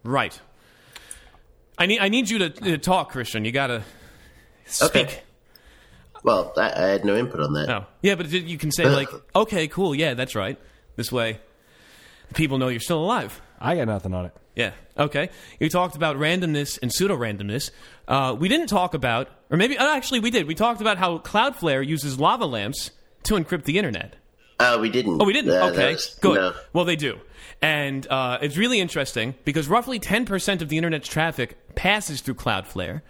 [0.04, 0.40] Right.
[1.78, 3.44] I need I need you to, to talk, Christian.
[3.44, 3.82] You gotta
[4.66, 4.96] speak.
[5.06, 5.22] Okay.
[6.24, 7.68] Well, I, I had no input on that.
[7.68, 10.56] Oh, yeah, but you can say like, okay, cool, yeah, that's right.
[10.94, 11.40] This way,
[12.34, 13.40] people know you're still alive.
[13.62, 14.32] I got nothing on it.
[14.56, 14.72] Yeah.
[14.98, 15.30] Okay.
[15.60, 17.70] You talked about randomness and pseudo randomness.
[18.08, 20.46] Uh, we didn't talk about, or maybe oh, actually we did.
[20.46, 22.90] We talked about how Cloudflare uses lava lamps
[23.24, 24.16] to encrypt the internet.
[24.58, 25.22] Uh, we didn't.
[25.22, 25.50] Oh, we didn't.
[25.52, 26.34] Uh, okay, was- good.
[26.36, 26.52] no.
[26.72, 27.18] Well, they do,
[27.62, 32.34] and uh, it's really interesting because roughly ten percent of the internet's traffic passes through
[32.34, 33.00] Cloudflare,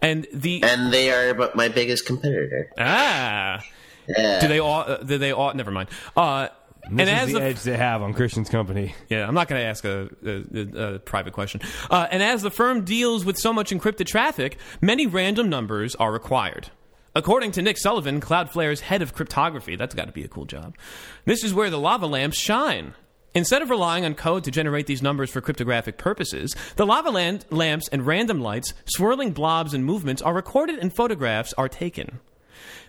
[0.00, 2.70] and the And they are but my biggest competitor.
[2.78, 3.60] ah,
[4.08, 4.40] Yeah.
[4.40, 4.84] do they all?
[4.86, 5.52] Uh, do they all?
[5.54, 5.88] Never mind.
[6.16, 6.48] Uh,
[6.86, 8.94] and This as is the the edge they have on Christian's company.
[9.08, 11.60] Yeah, I'm not going to ask a, a, a private question.
[11.90, 16.12] Uh, and as the firm deals with so much encrypted traffic, many random numbers are
[16.12, 16.70] required.
[17.16, 20.76] According to Nick Sullivan, Cloudflare's head of cryptography, that's got to be a cool job.
[21.24, 22.94] This is where the lava lamps shine.
[23.36, 27.44] Instead of relying on code to generate these numbers for cryptographic purposes, the lava land,
[27.50, 32.20] lamps and random lights, swirling blobs, and movements are recorded and photographs are taken.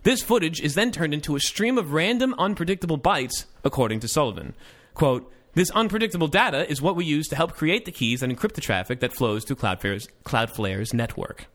[0.05, 4.53] This footage is then turned into a stream of random, unpredictable bytes, according to Sullivan.
[4.93, 8.53] Quote, this unpredictable data is what we use to help create the keys that encrypt
[8.53, 11.47] the traffic that flows through Cloudflare's, Cloudflare's network.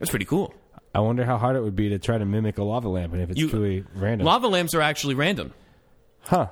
[0.00, 0.52] That's pretty cool.
[0.94, 3.22] I wonder how hard it would be to try to mimic a lava lamp and
[3.22, 4.26] if it's You- truly random.
[4.26, 5.52] Lava lamps are actually random.
[6.22, 6.48] huh.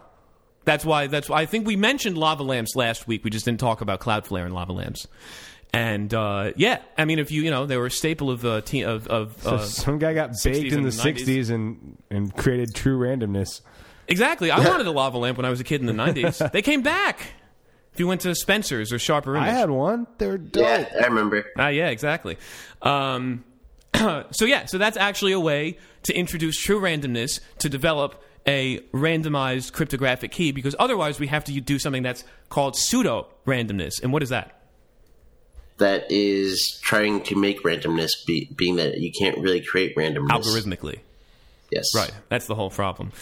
[0.64, 1.06] That's why.
[1.06, 3.22] That's why I think we mentioned lava lamps last week.
[3.24, 5.06] We just didn't talk about Cloudflare and lava lamps.
[5.72, 8.60] And uh, yeah, I mean, if you you know, they were a staple of uh,
[8.62, 12.74] te- of, of So uh, some guy got baked in the 60s and, and created
[12.74, 13.60] true randomness.
[14.08, 14.50] exactly.
[14.50, 16.50] I wanted a lava lamp when I was a kid in the '90s.
[16.52, 17.20] they came back.
[17.92, 20.06] If you went to Spencer's or Sharper Image, I had one.
[20.18, 20.62] They're dope.
[20.62, 21.44] Yeah, I remember.
[21.56, 22.36] Ah, yeah, exactly.
[22.82, 23.44] Um,
[24.30, 29.72] so yeah, so that's actually a way to introduce true randomness to develop a randomized
[29.72, 34.02] cryptographic key because otherwise we have to do something that's called pseudo randomness.
[34.02, 34.55] And what is that?
[35.78, 40.30] That is trying to make randomness be, being that you can't really create randomness.
[40.30, 41.00] Algorithmically.
[41.70, 41.94] Yes.
[41.94, 42.12] Right.
[42.28, 43.12] That's the whole problem.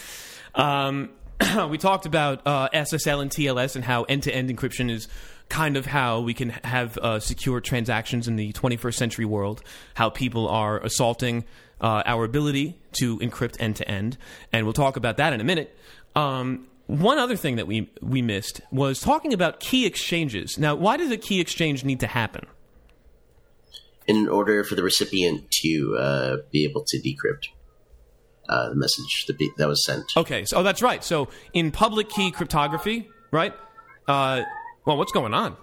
[0.53, 1.09] Um,
[1.69, 5.07] we talked about uh, SSL and TLS and how end-to-end encryption is
[5.49, 9.61] kind of how we can have uh, secure transactions in the 21st century world.
[9.93, 11.43] How people are assaulting
[11.81, 14.17] uh, our ability to encrypt end-to-end,
[14.53, 15.77] and we'll talk about that in a minute.
[16.15, 20.57] Um, one other thing that we we missed was talking about key exchanges.
[20.57, 22.45] Now, why does a key exchange need to happen?
[24.07, 27.47] In order for the recipient to uh, be able to decrypt
[28.47, 30.05] uh, the message that, be, that was sent.
[30.15, 31.03] Okay, so oh, that's right.
[31.03, 33.53] So in public key cryptography, right?
[34.07, 34.43] Uh,
[34.85, 35.57] well, what's going on?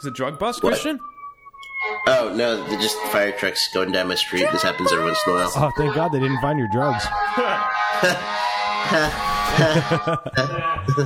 [0.00, 0.70] Is it drug bust, What?
[0.70, 0.98] Christian?
[2.08, 4.48] Oh, no, they're just fire trucks going down my street.
[4.50, 5.52] This happens every once in a while.
[5.54, 7.04] Oh, thank God they didn't find your drugs.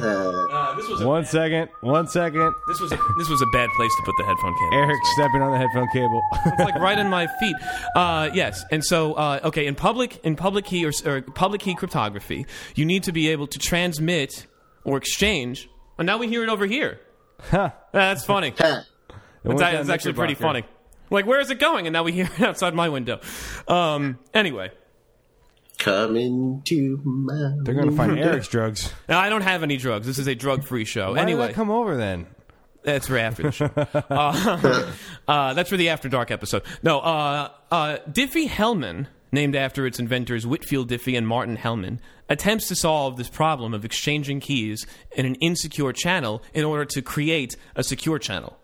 [0.05, 1.69] Uh, this was a, One second.
[1.81, 2.55] One second.
[2.69, 4.75] this was a, this was a bad place to put the headphone cable.
[4.83, 6.23] Eric stepping on the headphone cable.
[6.47, 7.57] It's like right in my feet.
[7.95, 11.75] Uh, yes, and so uh, okay, in public in public key or, or public key
[11.75, 14.47] cryptography, you need to be able to transmit
[14.85, 15.69] or exchange.
[15.99, 17.01] And now we hear it over here.
[17.41, 17.71] Huh.
[17.93, 18.53] That's funny.
[18.57, 18.83] Huh.
[18.85, 20.65] It It's, went it's down actually pretty funny.
[21.11, 21.87] Like, where is it going?
[21.87, 23.21] And now we hear it outside my window.
[23.69, 24.71] Um, anyway,
[25.83, 27.55] Come into my.
[27.65, 28.93] They're going to find Eric's drugs.
[29.09, 30.07] now, I don't have any drugs.
[30.07, 31.11] This is a drug-free show.
[31.11, 32.27] Why did anyway, come over then?
[32.85, 33.71] That's for after the show.
[33.77, 34.93] uh,
[35.29, 36.63] uh, that's for the After Dark episode.
[36.85, 42.77] No, uh, uh, Diffie-Hellman, named after its inventors Whitfield Diffie and Martin Hellman, attempts to
[42.77, 47.83] solve this problem of exchanging keys in an insecure channel in order to create a
[47.83, 48.57] secure channel.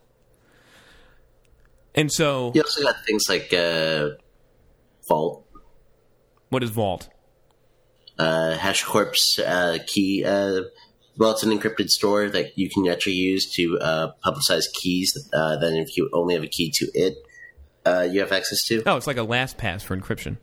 [1.94, 4.10] And so, You also got things like uh,
[5.08, 5.46] Vault,
[6.49, 7.09] what is Vault?
[8.18, 10.24] uh, HashiCorp's uh, key.
[10.24, 10.62] Uh,
[11.16, 15.16] well, it's an encrypted store that you can actually use to uh, publicize keys.
[15.32, 17.16] Uh, then, if you only have a key to it,
[17.84, 18.82] uh, you have access to.
[18.86, 20.36] Oh, it's like a LastPass for encryption.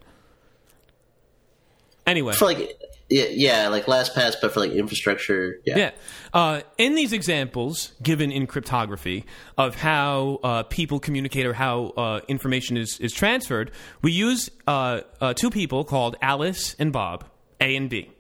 [2.06, 2.34] Anyway.
[2.34, 2.80] For like,
[3.10, 5.60] yeah, yeah, like LastPass, but for like infrastructure.
[5.66, 5.78] Yeah.
[5.78, 5.92] Yeah.
[6.34, 9.26] Uh, in these examples given in cryptography
[9.58, 15.02] of how uh, people communicate or how uh, information is, is transferred, we use uh,
[15.22, 17.26] uh, two people called Alice and Bob,
[17.62, 18.12] A and B.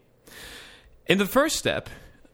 [1.07, 1.89] In the first step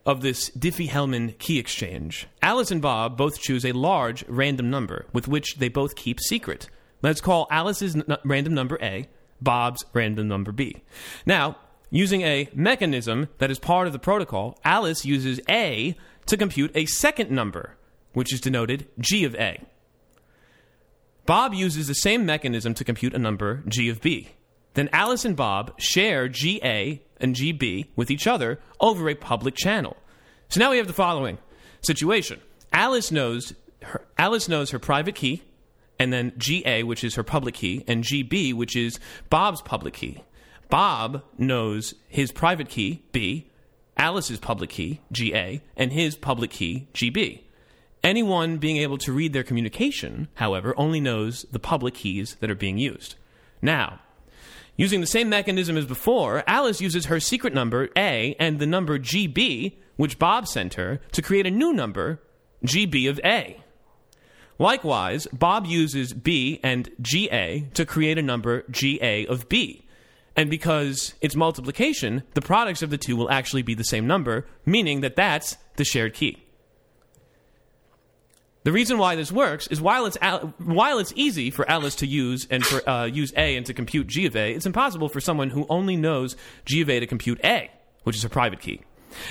[0.06, 5.28] of this Diffie-Hellman key exchange, Alice and Bob both choose a large random number with
[5.28, 6.70] which they both keep secret.
[7.02, 9.08] Let's call Alice's n- random number A,
[9.42, 10.84] Bob's random number B.
[11.26, 11.58] Now,
[11.92, 16.86] using a mechanism that is part of the protocol, Alice uses A to compute a
[16.86, 17.76] second number,
[18.14, 19.64] which is denoted G of A.
[21.28, 24.30] Bob uses the same mechanism to compute a number G of B.
[24.74, 29.98] Then Alice and Bob share GA and GB with each other over a public channel.
[30.48, 31.38] So now we have the following
[31.82, 32.40] situation.
[32.74, 35.44] Alice knows her, Alice knows her private key,
[36.00, 40.24] and then GA, which is her public key, and GB, which is Bob's public key.
[40.72, 43.52] Bob knows his private key, B,
[43.98, 47.42] Alice's public key, GA, and his public key, GB.
[48.04, 52.56] Anyone being able to read their communication, however, only knows the public keys that are
[52.56, 53.16] being used.
[53.62, 54.00] Now,
[54.78, 58.98] using the same mechanism as before, Alice uses her secret number, A, and the number
[58.98, 62.22] GB, which Bob sent her, to create a new number,
[62.66, 63.62] GB of A.
[64.58, 69.86] Likewise, Bob uses B and GA to create a number GA of B.
[70.36, 74.48] And because it's multiplication, the products of the two will actually be the same number,
[74.66, 76.38] meaning that that's the shared key.
[78.64, 82.08] The reason why this works is while it's Al- while it's easy for Alice to
[82.08, 85.20] use and for uh, use A and to compute G of A, it's impossible for
[85.20, 87.72] someone who only knows G of A to compute A,
[88.04, 88.82] which is her private key.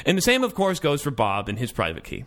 [0.04, 2.24] And the same, of course, goes for Bob and his private key.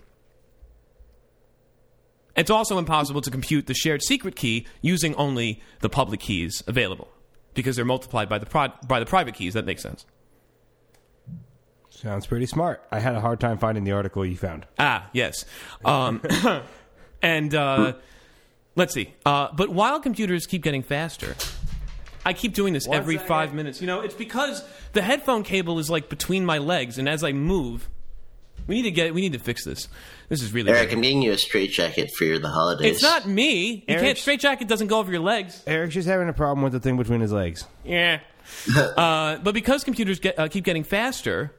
[2.35, 7.09] It's also impossible to compute the shared secret key using only the public keys available
[7.53, 9.53] because they're multiplied by the pri- by the private keys.
[9.53, 10.05] That makes sense.
[11.89, 12.85] Sounds pretty smart.
[12.91, 14.65] I had a hard time finding the article you found.
[14.77, 15.45] Ah, yes.
[15.85, 16.21] Um,
[17.21, 17.93] and uh,
[18.75, 19.13] let's see.
[19.25, 21.35] Uh, but while computers keep getting faster,
[22.25, 23.79] I keep doing this every five minutes.
[23.79, 27.31] You know, it's because the headphone cable is like between my legs, and as I
[27.31, 27.89] move,
[28.67, 29.13] we need to get.
[29.13, 29.87] We need to fix this.
[30.29, 30.71] This is really.
[30.71, 30.95] Eric, bad.
[30.95, 32.95] I'm getting you a straight jacket for the holidays.
[32.95, 33.75] It's not me.
[33.75, 34.03] You can't.
[34.03, 35.63] Eric's- Straight jacket doesn't go over your legs.
[35.67, 37.65] Eric's just having a problem with the thing between his legs.
[37.83, 38.19] Yeah.
[38.75, 41.53] uh, but because computers get, uh, keep getting faster,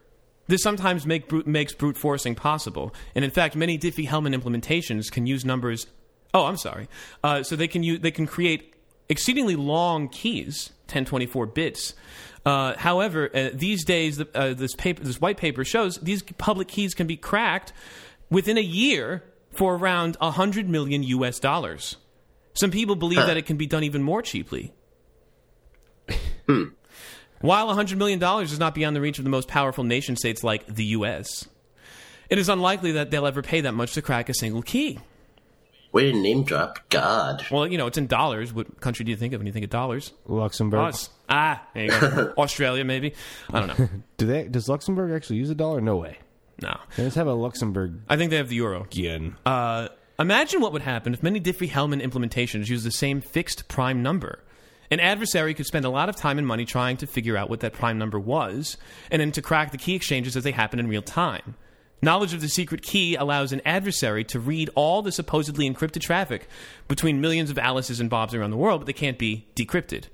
[0.46, 2.94] this sometimes make brute, makes brute forcing possible.
[3.14, 5.86] And in fact, many Diffie-Hellman implementations can use numbers.
[6.34, 6.88] Oh, I'm sorry.
[7.22, 8.74] Uh, so they can use, they can create
[9.08, 11.94] exceedingly long keys, 1024 bits.
[12.44, 16.68] Uh, however, uh, these days, the, uh, this paper, this white paper shows these public
[16.68, 17.72] keys can be cracked
[18.30, 21.38] within a year for around 100 million U.S.
[21.38, 21.96] dollars.
[22.54, 24.72] Some people believe that it can be done even more cheaply.
[26.46, 30.66] While $100 million is not beyond the reach of the most powerful nation states like
[30.66, 31.48] the U.S.,
[32.30, 34.98] it is unlikely that they'll ever pay that much to crack a single key.
[35.94, 36.80] Way to name drop.
[36.90, 37.46] God.
[37.52, 38.52] Well, you know, it's in dollars.
[38.52, 40.12] What country do you think of when you think of dollars?
[40.26, 40.80] Luxembourg.
[40.80, 41.08] Us.
[41.28, 42.34] Ah, there you go.
[42.38, 43.14] Australia, maybe.
[43.52, 43.88] I don't know.
[44.16, 44.48] Do they?
[44.48, 45.80] Does Luxembourg actually use a dollar?
[45.80, 46.18] No way.
[46.60, 46.76] No.
[46.96, 48.88] They just have a Luxembourg I think they have the euro.
[48.90, 49.36] yen.
[49.46, 49.86] Uh,
[50.18, 54.40] imagine what would happen if many Diffie-Hellman implementations use the same fixed prime number.
[54.90, 57.60] An adversary could spend a lot of time and money trying to figure out what
[57.60, 58.76] that prime number was,
[59.12, 61.54] and then to crack the key exchanges as they happen in real time.
[62.04, 66.46] Knowledge of the secret key allows an adversary to read all the supposedly encrypted traffic
[66.86, 70.04] between millions of Alices and Bobs around the world, but they can't be decrypted.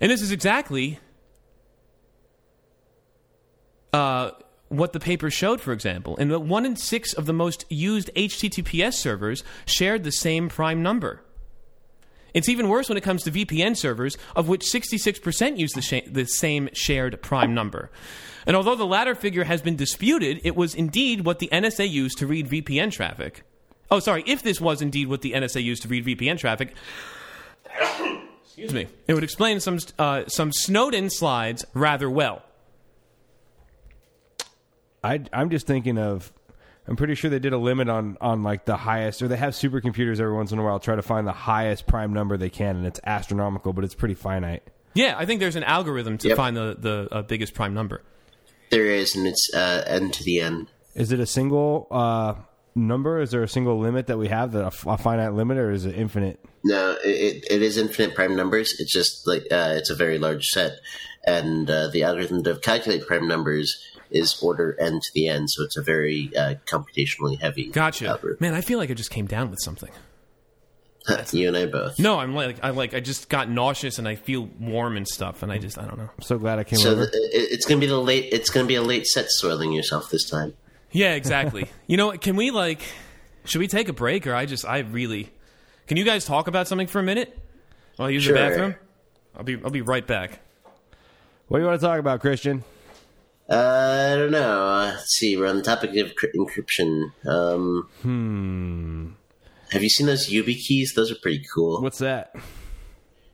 [0.00, 1.00] And this is exactly
[3.92, 4.30] uh,
[4.68, 6.16] what the paper showed, for example.
[6.18, 10.84] And that one in six of the most used HTTPS servers shared the same prime
[10.84, 11.22] number.
[12.32, 16.08] It's even worse when it comes to VPN servers, of which 66% use the, sh-
[16.08, 17.90] the same shared prime number.
[18.46, 22.18] And although the latter figure has been disputed, it was indeed what the NSA used
[22.18, 23.42] to read VPN traffic.
[23.90, 26.74] Oh, sorry, if this was indeed what the NSA used to read VPN traffic,
[28.44, 32.42] excuse me, it would explain some, uh, some Snowden slides rather well.
[35.02, 36.32] I, I'm just thinking of
[36.86, 39.54] I'm pretty sure they did a limit on on like the highest, or they have
[39.54, 42.76] supercomputers every once in a while try to find the highest prime number they can,
[42.76, 44.62] and it's astronomical, but it's pretty finite.
[44.94, 46.36] Yeah, I think there's an algorithm to Yep.
[46.36, 48.02] find the the uh, biggest prime number.
[48.70, 50.68] There is, and it's uh, n to the end.
[50.94, 52.34] Is it a single uh,
[52.74, 53.20] number?
[53.20, 55.70] Is there a single limit that we have, that a, f- a finite limit, or
[55.70, 56.40] is it infinite?
[56.64, 58.74] No, it, it, it is infinite prime numbers.
[58.78, 60.72] It's just like uh, it's a very large set,
[61.26, 65.48] and uh, the algorithm to calculate prime numbers is order n to the n.
[65.48, 67.68] So it's a very uh, computationally heavy.
[67.68, 68.08] Gotcha.
[68.08, 68.38] algorithm.
[68.40, 69.90] Man, I feel like I just came down with something.
[71.32, 71.98] you and I both.
[71.98, 75.42] No, I'm like I like I just got nauseous and I feel warm and stuff,
[75.42, 76.10] and I just I don't know.
[76.16, 77.06] I'm so glad I came So over.
[77.06, 78.28] the, it, it's gonna be the late.
[78.32, 80.54] It's gonna be a late set soiling yourself this time.
[80.92, 81.68] Yeah, exactly.
[81.86, 82.80] you know, can we like
[83.44, 85.30] should we take a break or I just I really
[85.86, 87.36] Can you guys talk about something for a minute?
[87.96, 88.34] While I use Sure.
[88.34, 88.74] the bathroom?
[89.36, 90.40] I'll be I'll be right back.
[91.48, 92.64] what do you want to talk about, Christian?
[93.48, 94.64] Uh, I don't know.
[94.64, 95.36] Uh, let's see.
[95.36, 97.10] We're on the topic of cri- encryption.
[97.26, 99.08] Um, hmm.
[99.70, 100.94] Have you seen those YubiKeys?
[100.94, 101.80] Those are pretty cool.
[101.80, 102.34] What's that?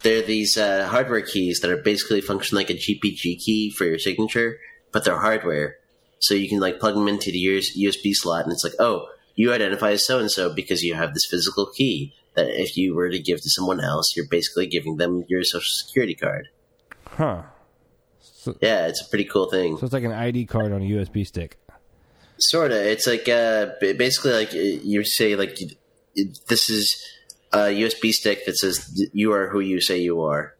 [0.01, 3.99] They're these uh, hardware keys that are basically function like a GPG key for your
[3.99, 4.59] signature,
[4.93, 5.76] but they're hardware.
[6.18, 9.53] So you can like plug them into the USB slot, and it's like, oh, you
[9.53, 12.14] identify as so and so because you have this physical key.
[12.34, 15.72] That if you were to give to someone else, you're basically giving them your social
[15.87, 16.49] security card.
[17.09, 17.45] Huh?
[18.61, 19.78] Yeah, it's a pretty cool thing.
[19.78, 21.57] So it's like an ID card on a USB stick.
[22.39, 22.91] Sorta.
[22.91, 25.59] It's like uh, basically like you say like
[26.49, 27.03] this is
[27.53, 30.55] a USB stick that says you are who you say you are,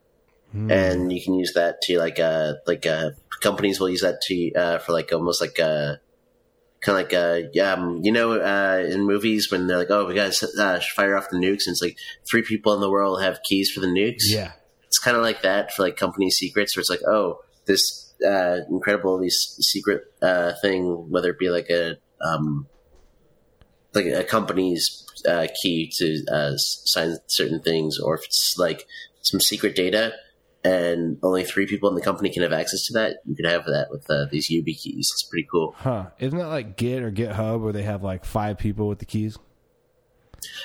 [0.71, 3.11] and you can use that to like uh like uh
[3.43, 6.01] companies will use that to uh for like almost like a
[6.81, 10.07] kind of like uh yeah um, you know uh in movies when they're like oh
[10.07, 11.99] we gotta uh, fire off the nukes and it's like
[12.31, 14.25] three people in the world have keys for the nukes.
[14.27, 14.53] Yeah.
[14.87, 18.61] it's kind of like that for like company secrets where it's like oh this uh,
[18.71, 22.67] incredibly s- secret uh, thing whether it be like a um,
[23.93, 28.87] like a company's uh, key to uh, sign certain things or if it's like
[29.23, 30.13] some secret data
[30.65, 33.65] and only three people in the company can have access to that you could have
[33.65, 36.07] that with uh, these YubiKeys it's pretty cool Huh?
[36.19, 39.39] Isn't that like Git or GitHub where they have like five people with the keys?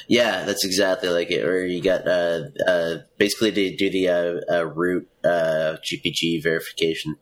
[0.07, 1.43] Yeah, that's exactly like it.
[1.43, 7.17] Or you got uh, uh, basically to do the uh, uh, root uh, GPG verification.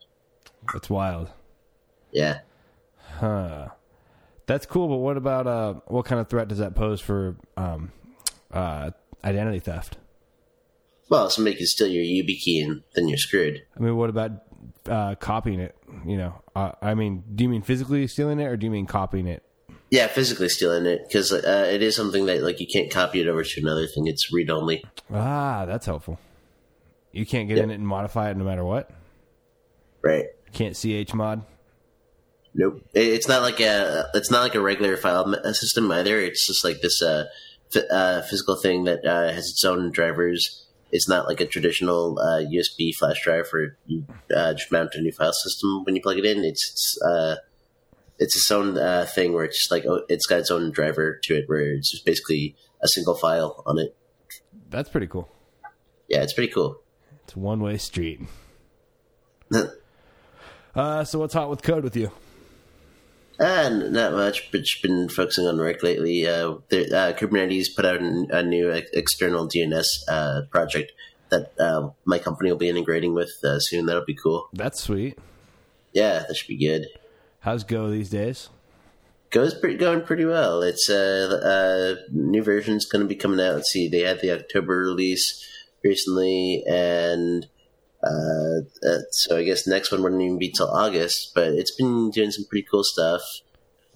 [0.74, 1.30] That's wild.
[2.12, 2.40] Yeah.
[3.20, 3.70] Huh.
[4.50, 7.92] That's cool, but what about uh what kind of threat does that pose for um
[8.52, 8.90] uh
[9.24, 9.98] identity theft?
[11.08, 13.62] Well, somebody can steal your YubiKey key and then you're screwed.
[13.78, 14.32] I mean, what about
[14.88, 16.42] uh copying it, you know?
[16.56, 19.44] Uh, I mean, do you mean physically stealing it or do you mean copying it?
[19.92, 23.28] Yeah, physically stealing it because uh, it is something that like you can't copy it
[23.28, 24.08] over to another thing.
[24.08, 24.84] It's read only.
[25.14, 26.20] Ah, that's helpful.
[27.12, 27.66] You can't get Yeah.
[27.66, 28.90] in it and modify it no matter what.
[30.02, 30.26] Right.
[30.54, 31.44] Can't chmod.
[32.60, 32.84] Nope.
[32.94, 36.20] It's not like a it's not like a regular file system either.
[36.20, 37.28] It's just like this uh,
[37.74, 40.68] f- uh, physical thing that uh, has its own drivers.
[40.92, 44.06] It's not like a traditional uh, USB flash drive where you
[44.36, 46.44] uh, just mount a new file system when you plug it in.
[46.44, 47.38] It's it's, uh,
[48.18, 51.18] it's its own uh, thing where it's just like oh, it's got its own driver
[51.24, 53.96] to it where it's just basically a single file on it.
[54.70, 55.30] That's pretty cool.
[56.10, 56.82] Yeah, it's pretty cool.
[57.24, 58.20] It's a one way street.
[60.76, 62.12] Uh, so what's hot with code with you?
[63.40, 66.28] Uh, not much, but just been focusing on Rick lately.
[66.28, 70.92] Uh, there, uh, Kubernetes put out an, a new external DNS uh, project
[71.30, 73.86] that uh, my company will be integrating with uh, soon.
[73.86, 74.50] That'll be cool.
[74.52, 75.18] That's sweet.
[75.94, 76.88] Yeah, that should be good.
[77.42, 78.50] How's Go these days?
[79.30, 80.62] Goes pretty, going pretty well.
[80.62, 83.56] It's uh, uh, new version's going to be coming out.
[83.56, 85.48] Let's see, they had the October release
[85.84, 87.48] recently, and
[88.04, 91.32] uh, uh, so I guess next one wouldn't even be till August.
[91.36, 93.22] But it's been doing some pretty cool stuff.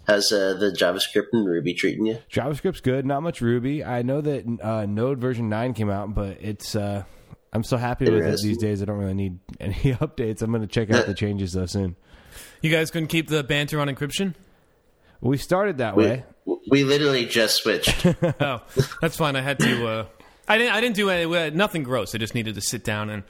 [0.05, 2.17] How's uh, the JavaScript and Ruby treating you?
[2.31, 3.05] JavaScript's good.
[3.05, 3.84] Not much Ruby.
[3.85, 6.75] I know that uh, Node version nine came out, but it's.
[6.75, 7.03] Uh,
[7.53, 8.81] I'm so happy with it these days.
[8.81, 10.41] I don't really need any updates.
[10.41, 11.95] I'm going to check out the changes though soon.
[12.61, 14.34] You guys couldn't keep the banter on encryption?
[15.21, 16.25] We started that We, way.
[16.69, 18.05] we literally just switched.
[18.41, 18.61] Oh,
[19.01, 19.35] that's fine.
[19.38, 19.88] I had to.
[19.88, 20.05] Uh,
[20.49, 20.73] I didn't.
[20.73, 22.13] I didn't do any, uh, nothing gross.
[22.13, 23.23] I just needed to sit down and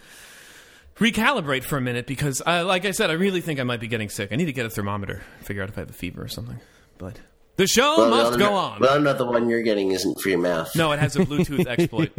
[0.97, 3.87] recalibrate for a minute because, I, like I said, I really think I might be
[3.87, 4.31] getting sick.
[4.31, 6.59] I need to get a thermometer, figure out if I have a fever or something.
[6.97, 7.19] But
[7.57, 8.79] the show Well, must go on.
[8.79, 10.75] Well, not the one you're getting isn't for your mouth.
[10.75, 12.11] no, it has a Bluetooth exploit.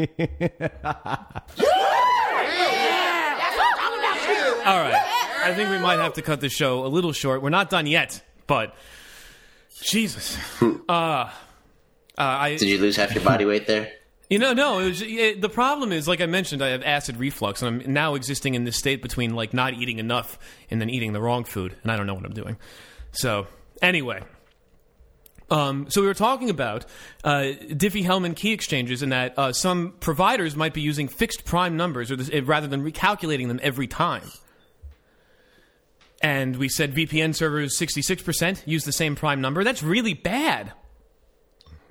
[4.66, 4.94] All right.
[5.44, 7.42] I think we might have to cut the show a little short.
[7.42, 8.74] We're not done yet, but
[9.82, 10.38] Jesus.
[10.62, 11.28] Uh, uh,
[12.16, 13.92] I Did you lose half your body weight there?
[14.34, 14.80] You know, no.
[14.80, 17.92] It was, it, the problem is, like I mentioned, I have acid reflux, and I'm
[17.92, 20.40] now existing in this state between like not eating enough
[20.72, 22.56] and then eating the wrong food, and I don't know what I'm doing.
[23.12, 23.46] So,
[23.80, 24.24] anyway,
[25.50, 26.84] Um, so we were talking about
[27.22, 32.10] uh, Diffie-Hellman key exchanges, and that uh, some providers might be using fixed prime numbers,
[32.10, 34.28] or this, eh, rather than recalculating them every time.
[36.20, 39.62] And we said VPN servers 66% use the same prime number.
[39.62, 40.72] That's really bad.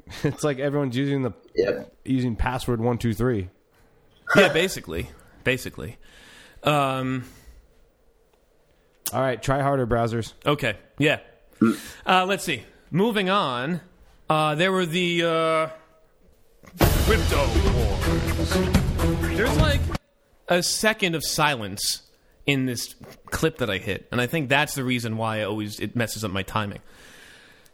[0.23, 1.83] It's like everyone's using the Yeah.
[2.05, 3.49] using password one two three.
[4.35, 5.09] Yeah, basically,
[5.43, 5.97] basically.
[6.63, 7.25] Um,
[9.11, 10.33] All right, try harder, browsers.
[10.45, 10.77] Okay.
[10.97, 11.19] Yeah.
[12.05, 12.63] Uh, let's see.
[12.89, 13.81] Moving on.
[14.29, 15.67] Uh, there were the uh,
[17.05, 17.37] crypto
[17.75, 19.37] wars.
[19.37, 19.81] There's like
[20.47, 22.01] a second of silence
[22.45, 22.95] in this
[23.27, 26.23] clip that I hit, and I think that's the reason why I always it messes
[26.23, 26.79] up my timing.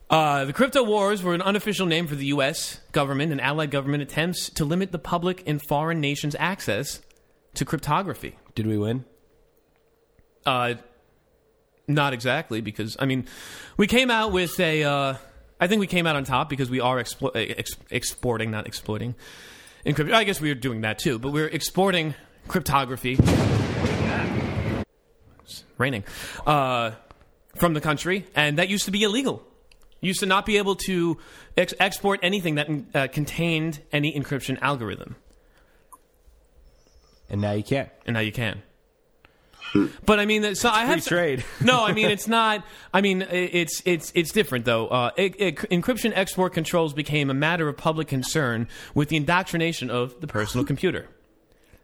[0.10, 2.80] Uh, the crypto wars were an unofficial name for the U.S.
[2.91, 7.02] government and allied government attempts to limit the public and foreign nations' access
[7.53, 8.38] to cryptography.
[8.56, 9.06] Did we win?
[10.45, 10.76] Uh,
[11.88, 13.27] not exactly, because I mean,
[13.77, 14.84] we came out with a.
[14.84, 15.15] Uh,
[15.60, 19.14] I think we came out on top because we are explo- ex- exporting, not exploiting.
[19.86, 22.15] Encrypt- I guess we were doing that too, but we're exporting
[22.48, 23.18] cryptography.
[25.44, 26.03] It's raining
[26.48, 26.91] uh,
[27.56, 29.45] from the country, and that used to be illegal.
[30.02, 31.18] Used to not be able to
[31.58, 35.16] ex- export anything that uh, contained any encryption algorithm,
[37.30, 37.90] And now you can't.
[38.06, 38.64] and now you can.
[40.06, 41.46] But I mean, so I have Free trade.
[41.62, 42.66] no, I mean it's not.
[42.94, 44.88] I mean it's it's it's different though.
[44.88, 49.90] Uh, it, it, encryption export controls became a matter of public concern with the indoctrination
[49.92, 51.08] of the personal computer.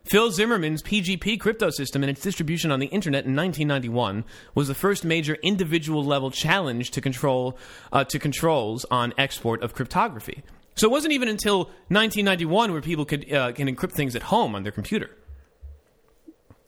[0.06, 4.24] Phil Zimmermann's PGP crypto system and its distribution on the internet in 1991
[4.54, 7.58] was the first major individual level challenge to control
[7.92, 10.44] uh, to controls on export of cryptography.
[10.76, 14.54] So it wasn't even until 1991 where people could uh, can encrypt things at home
[14.54, 15.10] on their computer.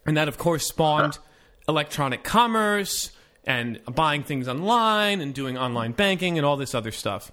[0.05, 1.19] And that, of course, spawned
[1.67, 3.11] electronic commerce
[3.45, 7.31] and buying things online and doing online banking and all this other stuff.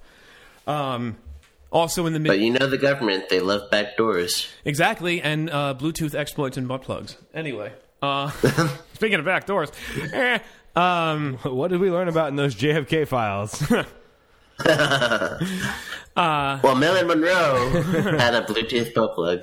[0.66, 1.16] Um,
[1.74, 4.48] also in the mid But you know the government, they love backdoors.
[4.64, 7.18] exactly and uh, Bluetooth exploits and butt plugs.
[7.34, 7.70] Anyway,
[8.00, 8.30] uh,
[8.94, 9.70] speaking of backdoors,
[10.14, 10.38] eh,
[10.74, 13.62] um, What did we learn about in those JFK files?
[16.16, 17.68] Well, Marilyn Monroe
[18.18, 19.40] had a Bluetooth butt plug.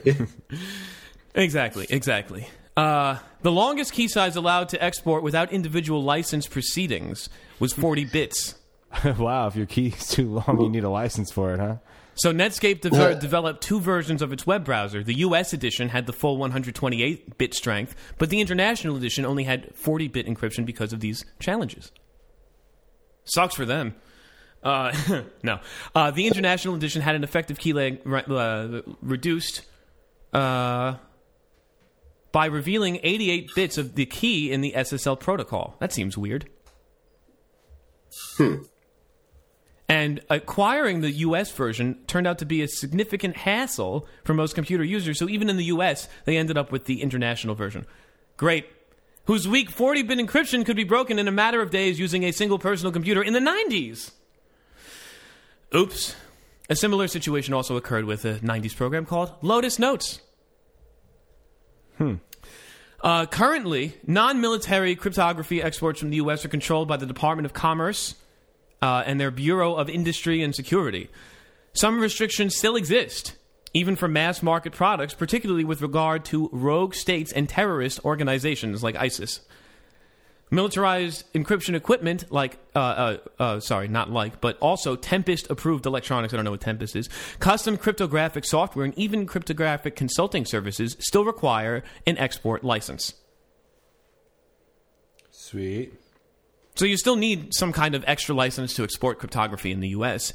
[1.35, 2.47] exactly, exactly.
[2.77, 7.27] Uh, the longest key size allowed to export without individual license proceedings
[7.59, 8.55] was 40 bits.
[9.17, 11.75] wow, if your key's too long, you need a license for it, huh?
[12.15, 15.03] So Netscape de- developed two versions of its web browser.
[15.03, 20.27] The US edition had the full 128-bit strength, but the international edition only had 40-bit
[20.27, 21.91] encryption because of these challenges.
[23.23, 23.95] Sucks for them.
[24.63, 24.93] Uh,
[25.43, 25.59] no,
[25.95, 29.63] uh, the international edition had an effective key lag re- uh, reduced
[30.33, 30.95] uh,
[32.31, 35.75] by revealing 88 bits of the key in the SSL protocol.
[35.79, 36.49] That seems weird.
[39.91, 44.85] And acquiring the US version turned out to be a significant hassle for most computer
[44.85, 45.19] users.
[45.19, 47.85] So even in the US, they ended up with the international version.
[48.37, 48.67] Great.
[49.25, 52.31] Whose weak 40 bit encryption could be broken in a matter of days using a
[52.31, 54.11] single personal computer in the 90s.
[55.75, 56.15] Oops.
[56.69, 60.21] A similar situation also occurred with a 90s program called Lotus Notes.
[63.03, 66.45] Uh, currently, non military cryptography exports from the U.S.
[66.45, 68.15] are controlled by the Department of Commerce
[68.81, 71.09] uh, and their Bureau of Industry and Security.
[71.73, 73.35] Some restrictions still exist,
[73.73, 78.95] even for mass market products, particularly with regard to rogue states and terrorist organizations like
[78.95, 79.41] ISIS.
[80.53, 86.33] Militarized encryption equipment, like, uh, uh, uh, sorry, not like, but also Tempest approved electronics,
[86.33, 87.07] I don't know what Tempest is,
[87.39, 93.13] custom cryptographic software, and even cryptographic consulting services still require an export license.
[95.29, 96.00] Sweet.
[96.75, 100.33] So you still need some kind of extra license to export cryptography in the US,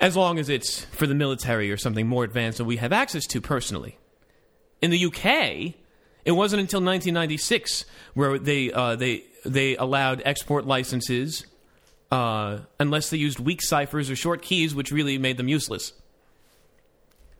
[0.00, 3.26] as long as it's for the military or something more advanced that we have access
[3.26, 3.98] to personally.
[4.82, 5.74] In the UK,
[6.24, 7.84] it wasn't until 1996
[8.14, 11.46] where they uh, they they allowed export licenses
[12.10, 15.92] uh, unless they used weak ciphers or short keys, which really made them useless.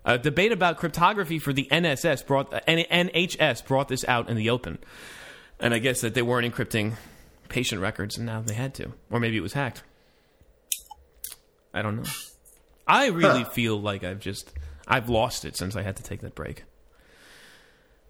[0.05, 4.51] A debate about cryptography for the NSS brought uh, NHS brought this out in the
[4.51, 4.79] open,
[5.59, 6.95] and I guess that they weren't encrypting
[7.49, 9.83] patient records, and now they had to, or maybe it was hacked.
[11.73, 12.11] I don't know.
[12.87, 14.53] I really feel like I've just
[14.87, 16.65] I've lost it since I had to take that break.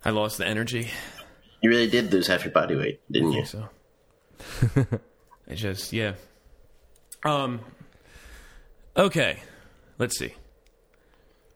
[0.05, 0.91] I lost the energy.
[1.63, 3.45] You really did lose half your body weight, didn't you?
[3.45, 3.69] So
[5.47, 6.15] it just yeah.
[7.25, 7.61] Um.
[8.97, 9.41] Okay,
[9.99, 10.35] let's see.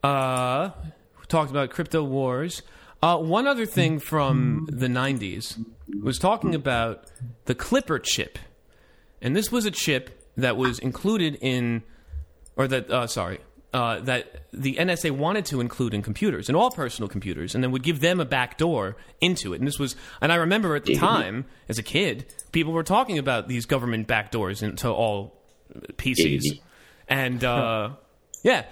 [0.02, 0.70] Uh,
[1.18, 2.62] we talked about crypto wars.
[3.02, 5.62] Uh, one other thing from the '90s
[6.02, 7.04] was talking about
[7.46, 8.38] the Clipper chip,
[9.20, 11.82] and this was a chip that was included in,
[12.56, 13.38] or that uh, sorry,
[13.72, 17.70] uh, that the NSA wanted to include in computers, in all personal computers, and then
[17.70, 19.60] would give them a back door into it.
[19.60, 23.18] And this was, and I remember at the time, as a kid, people were talking
[23.18, 25.40] about these government back doors into all
[25.96, 26.60] PCs,
[27.08, 27.90] and uh,
[28.42, 28.64] yeah,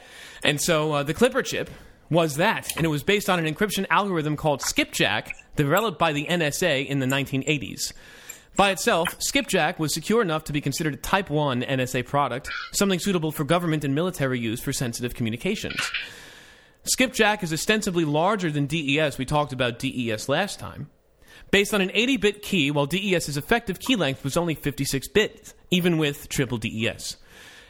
[0.42, 1.70] and so uh, the Clipper chip
[2.10, 6.26] was that, and it was based on an encryption algorithm called Skipjack, developed by the
[6.26, 7.92] NSA in the 1980s.
[8.56, 12.98] By itself, Skipjack was secure enough to be considered a Type 1 NSA product, something
[12.98, 15.80] suitable for government and military use for sensitive communications.
[16.82, 19.18] Skipjack is ostensibly larger than DES.
[19.18, 20.90] We talked about DES last time.
[21.50, 25.54] Based on an 80 bit key, while DES's effective key length was only 56 bits,
[25.70, 27.16] even with triple DES.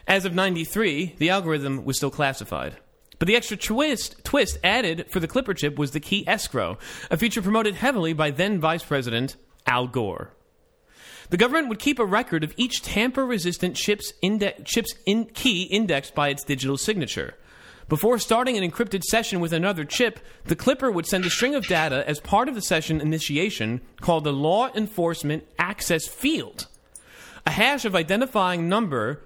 [0.07, 2.77] As of 93, the algorithm was still classified.
[3.19, 6.79] But the extra twist, twist added for the Clipper chip was the key escrow,
[7.11, 9.37] a feature promoted heavily by then Vice President
[9.67, 10.35] Al Gore.
[11.31, 16.15] The government would keep a record of each tamper-resistant chip's, inde- chip's in- key indexed
[16.15, 17.35] by its digital signature.
[17.89, 21.67] Before starting an encrypted session with another chip, the clipper would send a string of
[21.67, 26.67] data as part of the session initiation called the law enforcement access field.
[27.47, 29.23] A hash of identifying number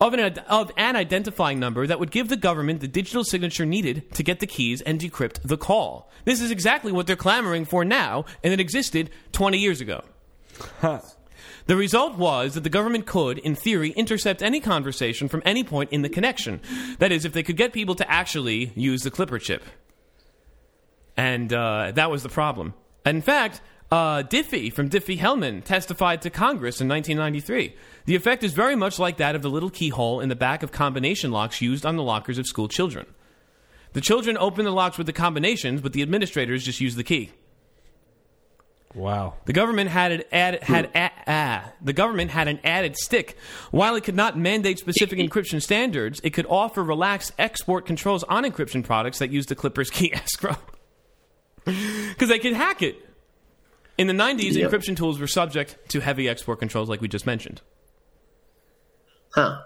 [0.00, 4.12] of an, of an identifying number that would give the government the digital signature needed
[4.14, 6.10] to get the keys and decrypt the call.
[6.24, 10.04] This is exactly what they're clamoring for now, and it existed 20 years ago.
[11.66, 15.92] The result was that the government could, in theory, intercept any conversation from any point
[15.92, 16.60] in the connection.
[16.98, 19.62] That is, if they could get people to actually use the Clipper chip.
[21.16, 22.74] And uh, that was the problem.
[23.06, 23.60] In fact,
[23.90, 27.74] uh, Diffie from Diffie-Hellman testified to Congress in 1993.
[28.04, 30.70] The effect is very much like that of the little keyhole in the back of
[30.70, 33.06] combination locks used on the lockers of school children.
[33.92, 37.32] The children open the locks with the combinations, but the administrators just use the key.
[38.94, 39.34] Wow.
[39.44, 43.36] The government had an add, had a, ah, the government had an added stick.
[43.70, 48.44] While it could not mandate specific encryption standards, it could offer relaxed export controls on
[48.44, 50.56] encryption products that use the Clipper's key escrow.
[51.64, 53.09] Because they could hack it.
[54.00, 54.70] In the 90s, Yep.
[54.70, 57.60] encryption tools were subject to heavy export controls, like we just mentioned.
[59.34, 59.60] Huh.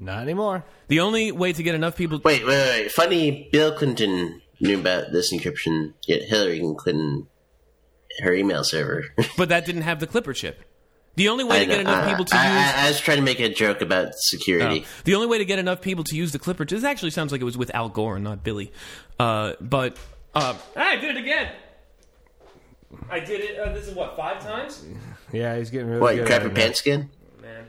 [0.00, 0.64] Not anymore.
[0.88, 2.20] The only way to get enough people.
[2.24, 2.92] Wait, wait, wait.
[2.92, 7.28] Funny, Bill Clinton knew about this encryption, yet Hillary couldn't.
[8.22, 9.04] Her email server.
[9.36, 10.58] But that didn't have the Clipper chip.
[11.16, 12.74] The only way I to get enough I- people to I, use.
[12.74, 14.84] I, I was trying to make a joke about security.
[14.86, 14.88] Oh.
[15.04, 16.64] The only way to get enough people to use the Clipper.
[16.64, 18.72] This actually sounds like it was with Al Gore and not Billy.
[19.18, 19.98] Uh, but
[20.34, 21.52] uh, I did it again.
[23.10, 23.58] I did it.
[23.58, 24.84] Uh, this is what five times.
[25.32, 26.60] Yeah, he's getting really What, you good crap at your it now.
[26.60, 27.10] pants again?
[27.42, 27.66] Man.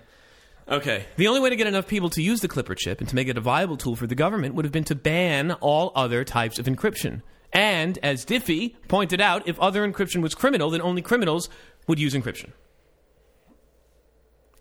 [0.69, 1.05] Okay.
[1.15, 3.27] The only way to get enough people to use the Clipper chip and to make
[3.27, 6.59] it a viable tool for the government would have been to ban all other types
[6.59, 7.21] of encryption.
[7.53, 11.49] And as Diffie pointed out, if other encryption was criminal, then only criminals
[11.87, 12.51] would use encryption.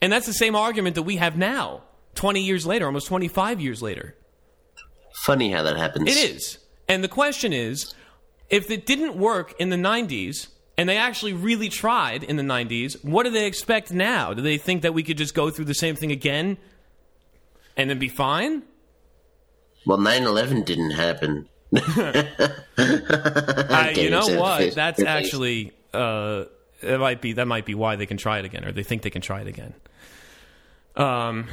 [0.01, 1.83] And that's the same argument that we have now,
[2.15, 4.15] 20 years later, almost 25 years later.
[5.25, 6.09] Funny how that happens.
[6.09, 6.59] It is.
[6.89, 7.95] And the question is
[8.49, 10.49] if it didn't work in the 90s,
[10.79, 14.35] and they actually really tried in the 90s, what do they expect now?
[14.35, 16.59] Do they think that we could just go through the same thing again
[17.77, 18.63] and then be fine?
[19.87, 21.49] Well, 9 11 didn't happen.
[22.79, 24.75] Uh, you know what?
[24.75, 26.45] That's actually uh,
[26.83, 29.03] it might be that might be why they can try it again, or they think
[29.03, 29.75] they can try it again.
[30.95, 31.49] Um,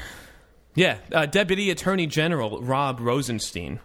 [0.75, 3.79] yeah, uh, Deputy Attorney General Rob Rosenstein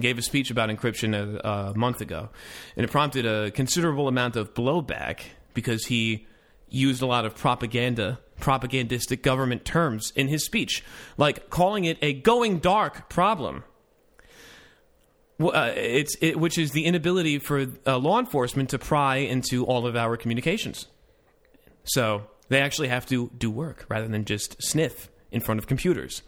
[0.00, 2.30] gave a speech about encryption a, a month ago,
[2.76, 5.20] and it prompted a considerable amount of blowback
[5.54, 6.26] because he
[6.68, 10.82] used a lot of propaganda, propagandistic government terms in his speech,
[11.16, 13.64] like calling it a going dark problem.
[15.40, 19.86] Uh, it's it, which is the inability for uh, law enforcement to pry into all
[19.86, 20.86] of our communications.
[21.84, 26.22] So they actually have to do work rather than just sniff in front of computers.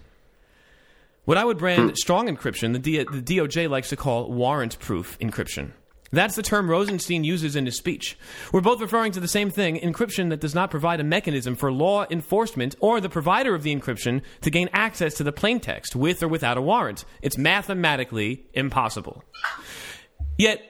[1.26, 1.94] What I would brand hmm.
[1.96, 5.72] strong encryption, the, D- the DOJ likes to call warrant proof encryption.
[6.12, 8.16] That's the term Rosenstein uses in his speech.
[8.52, 11.72] We're both referring to the same thing encryption that does not provide a mechanism for
[11.72, 16.22] law enforcement or the provider of the encryption to gain access to the plaintext with
[16.22, 17.04] or without a warrant.
[17.22, 19.24] It's mathematically impossible.
[20.38, 20.62] Yet,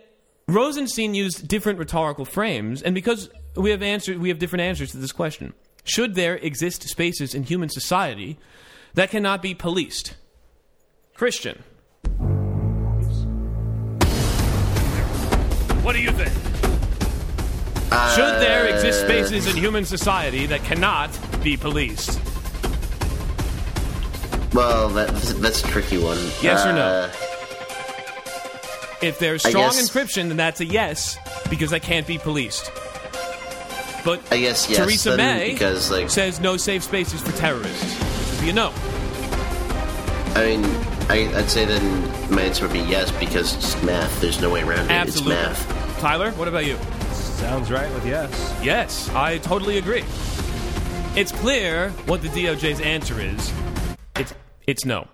[0.49, 4.97] Rosenstein used different rhetorical frames, and because we have answered, we have different answers to
[4.97, 5.53] this question.
[5.85, 8.39] Should there exist spaces in human society
[8.95, 10.15] that cannot be policed?
[11.17, 11.63] Christian.
[15.83, 16.33] What do you think?
[18.15, 21.11] Should there exist spaces in human society that cannot
[21.43, 22.21] be policed?
[24.53, 25.09] Well, that,
[25.41, 26.19] that's a tricky one.
[26.43, 26.83] Yes or no?
[26.85, 27.13] Uh,
[29.03, 31.17] If there's strong guess- encryption, then that's a yes
[31.49, 32.71] because that can't be policed.
[34.05, 34.79] But I guess yes.
[34.79, 37.83] Theresa May because like says no safe spaces for terrorists.
[37.85, 38.73] Which would be a no.
[40.37, 40.63] I mean,
[41.09, 44.21] I, I'd say then my answer would be yes because it's math.
[44.21, 44.91] There's no way around it.
[44.91, 45.35] Absolutely.
[45.35, 45.99] It's math.
[46.01, 46.77] Tyler, what about you?
[47.13, 48.59] Sounds right with yes.
[48.63, 50.05] Yes, I totally agree.
[51.15, 53.53] It's clear what the DOJ's answer is.
[54.17, 54.35] It's
[54.67, 55.07] it's no.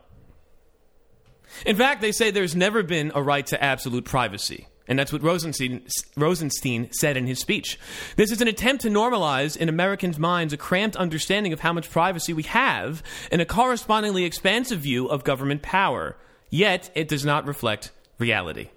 [1.67, 4.67] In fact, they say there's never been a right to absolute privacy.
[4.93, 5.87] And that's what Rosenstein,
[6.19, 7.79] Rosenstein said in his speech.
[8.17, 11.91] This is an attempt to normalize in Americans' minds a cramped understanding of how much
[11.91, 16.15] privacy we have and a correspondingly expansive view of government power.
[16.51, 18.69] Yet, it does not reflect reality.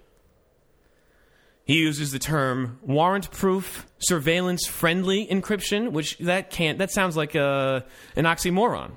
[1.66, 6.78] He uses the term warrant-proof, surveillance-friendly encryption, which that can't.
[6.78, 7.84] That sounds like a,
[8.16, 8.92] an oxymoron.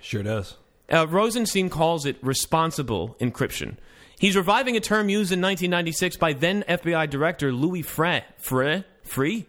[0.00, 0.54] Sure does.
[0.88, 3.78] Uh, Rosenstein calls it responsible encryption.
[4.18, 8.22] He's reviving a term used in 1996 by then FBI Director Louis Freeh.
[8.42, 8.84] Freeh?
[9.02, 9.46] Free?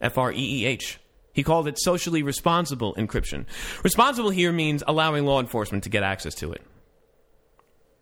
[0.00, 1.00] F R E E H.
[1.32, 3.46] He called it socially responsible encryption.
[3.82, 6.62] Responsible here means allowing law enforcement to get access to it.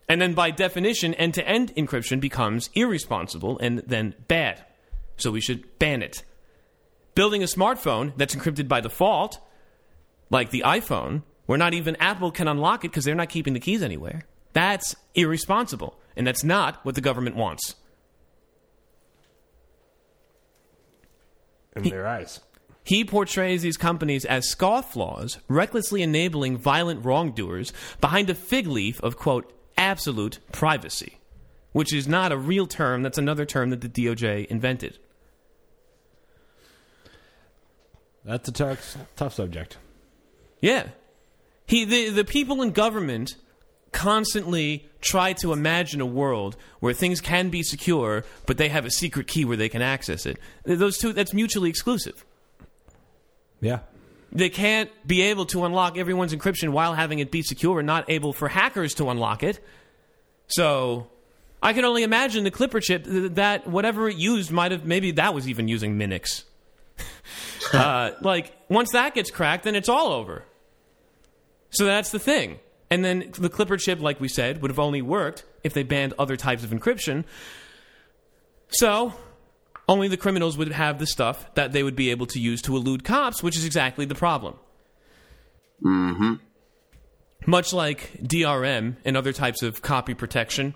[0.09, 4.65] And then by definition, end to end encryption becomes irresponsible and then bad.
[5.17, 6.25] So we should ban it.
[7.15, 9.39] Building a smartphone that's encrypted by default,
[10.31, 13.61] like the iPhone, where not even Apple can unlock it because they're not keeping the
[13.61, 14.23] keys anywhere,
[14.59, 15.97] that's irresponsible.
[16.17, 17.77] And that's not what the government wants.
[21.77, 22.41] In their eyes.
[22.83, 29.17] He portrays these companies as scofflaws, recklessly enabling violent wrongdoers behind a fig leaf of,
[29.17, 31.19] quote, absolute privacy,
[31.73, 33.03] which is not a real term.
[33.03, 34.99] That's another term that the DOJ invented.
[38.25, 39.77] That's a tough, tough subject.
[40.61, 40.89] Yeah.
[41.67, 43.37] He, the, the people in government
[43.93, 48.91] constantly try to imagine a world where things can be secure, but they have a
[48.91, 50.39] secret key where they can access it.
[50.65, 52.25] Those two, that's mutually exclusive.
[53.61, 53.81] Yeah.
[54.31, 58.11] They can't be able to unlock everyone's encryption while having it be secure and not
[58.11, 59.61] able for hackers to unlock it.
[60.49, 61.09] So
[61.63, 65.35] I can only imagine the Clipper chip that whatever it used might have maybe that
[65.35, 66.45] was even using Minix.
[67.73, 70.45] uh, like once that gets cracked, then it's all over.
[71.71, 72.59] So that's the thing.
[72.91, 76.15] And then the Clipper chip, like we said, would have only worked if they banned
[76.19, 77.25] other types of encryption.
[78.71, 79.13] So
[79.89, 82.77] only the criminals would have the stuff that they would be able to use to
[82.77, 84.55] elude cops, which is exactly the problem.
[85.85, 86.35] Mm-hmm.
[87.47, 90.75] Much like DRM and other types of copy protection,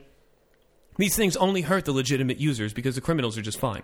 [0.97, 3.82] these things only hurt the legitimate users because the criminals are just fine.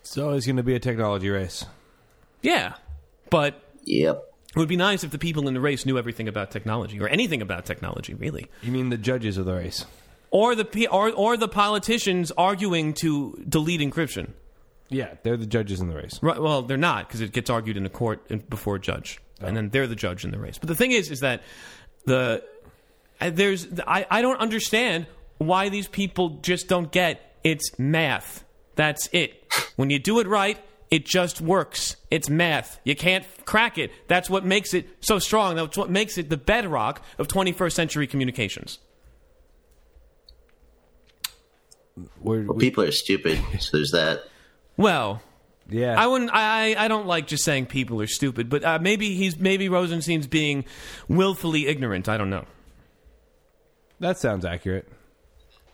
[0.00, 1.66] It's always going to be a technology race.
[2.42, 2.74] Yeah,
[3.28, 4.29] but Yep.
[4.54, 7.08] It would be nice if the people in the race knew everything about technology or
[7.08, 8.48] anything about technology, really.
[8.62, 9.84] You mean the judges of the race?
[10.32, 14.32] Or the or, or the politicians arguing to delete encryption.
[14.88, 16.18] Yeah, they're the judges in the race.
[16.20, 19.56] Right, well, they're not because it gets argued in a court before a judge, and
[19.56, 20.58] then they're the judge in the race.
[20.58, 21.42] But the thing is, is that
[22.06, 22.42] the
[23.20, 25.06] uh, there's I, I don't understand
[25.38, 28.44] why these people just don't get it's math.
[28.74, 29.52] That's it.
[29.76, 30.58] When you do it right,
[30.90, 31.96] it just works.
[32.10, 32.80] It's math.
[32.84, 33.92] You can't crack it.
[34.08, 35.54] That's what makes it so strong.
[35.56, 38.78] That's what makes it the bedrock of 21st century communications.
[42.20, 44.22] We're, Well, we- people are stupid, so there's that.
[44.76, 45.22] Well,
[45.68, 46.00] yeah.
[46.00, 46.30] I wouldn't.
[46.32, 50.26] I I don't like just saying people are stupid, but uh, maybe he's maybe Rosenstein's
[50.26, 50.64] being
[51.08, 52.08] willfully ignorant.
[52.08, 52.46] I don't know.
[54.00, 54.88] that sounds accurate.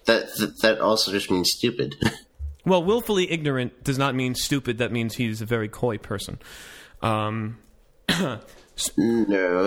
[0.07, 1.95] That that, that also just means stupid.
[2.67, 4.79] Well, willfully ignorant does not mean stupid.
[4.79, 6.39] That means he's a very coy person.
[7.01, 7.59] Um,
[8.09, 8.41] no,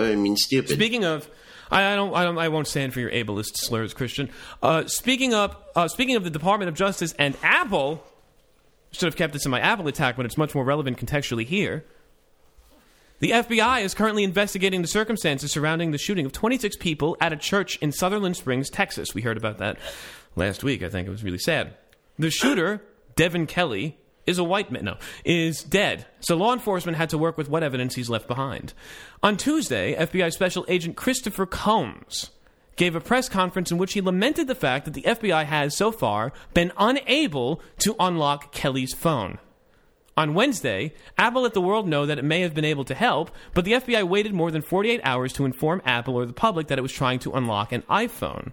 [0.00, 0.70] I mean stupid.
[0.70, 1.28] speaking of,
[1.70, 4.30] I, I don't, I don't, I won't stand for your ableist slurs, Christian.
[4.62, 8.04] Uh, speaking of, uh, speaking of the Department of Justice and Apple,
[8.92, 11.84] should have kept this in my Apple attack, but it's much more relevant contextually here.
[13.20, 17.36] The FBI is currently investigating the circumstances surrounding the shooting of 26 people at a
[17.36, 19.14] church in Sutherland Springs, Texas.
[19.14, 19.78] We heard about that
[20.36, 20.82] last week.
[20.82, 21.74] I think it was really sad.
[22.18, 22.82] The shooter,
[23.20, 24.86] Devin Kelley, is a white man.
[24.86, 26.06] No, is dead.
[26.20, 28.72] So law enforcement had to work with what evidence he's left behind.
[29.22, 32.30] On Tuesday, FBI Special Agent Christopher Combs
[32.76, 35.92] gave a press conference in which he lamented the fact that the FBI has so
[35.92, 39.38] far been unable to unlock Kelley's phone.
[40.16, 43.30] On Wednesday, Apple let the world know that it may have been able to help,
[43.52, 46.78] but the FBI waited more than 48 hours to inform Apple or the public that
[46.78, 48.52] it was trying to unlock an iPhone.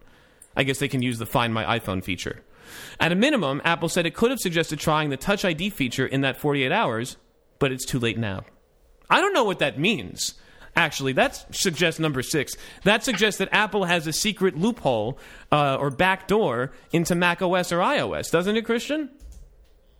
[0.57, 2.43] I guess they can use the Find My iPhone feature.
[2.99, 6.21] At a minimum, Apple said it could have suggested trying the Touch ID feature in
[6.21, 7.17] that 48 hours,
[7.59, 8.43] but it's too late now.
[9.09, 10.35] I don't know what that means.
[10.75, 12.53] Actually, that suggests number six.
[12.83, 15.17] That suggests that Apple has a secret loophole
[15.51, 19.09] uh, or backdoor into Mac OS or iOS, doesn't it, Christian?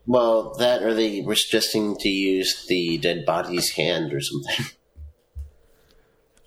[0.08, 4.66] well, that or they were suggesting to use the dead body's hand or something.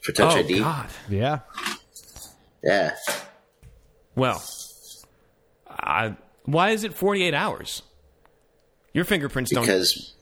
[0.01, 0.59] for Touch oh ID.
[0.61, 0.89] God.
[1.09, 1.41] Yeah.
[2.65, 2.97] Yeah.
[4.15, 4.43] Well,
[5.83, 7.83] I, why is it 48 hours?
[8.93, 10.15] Your fingerprints don't Because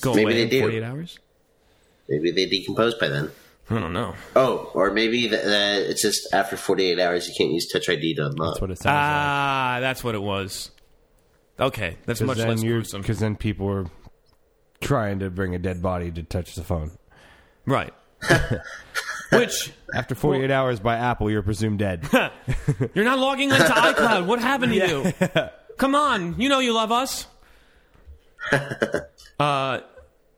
[0.00, 0.60] go maybe away they in do.
[0.60, 1.18] 48 hours.
[2.08, 3.30] maybe they decompose by then.
[3.68, 4.14] I don't know.
[4.34, 8.14] Oh, or maybe that that it's just after 48 hours you can't use Touch ID
[8.16, 8.54] to unlock.
[8.54, 10.70] That's what it sounds Ah, that's what it was.
[11.60, 13.02] Okay, that's much less gruesome.
[13.02, 13.86] Because then people were
[14.80, 16.90] trying to bring a dead body to touch the phone.
[17.66, 17.92] Right.
[19.32, 22.06] Which After 48 hours by Apple, you're presumed dead.
[22.94, 24.26] you're not logging into iCloud.
[24.26, 25.48] What happened to you?
[25.76, 27.26] Come on, you know you love us.
[29.38, 29.80] Uh,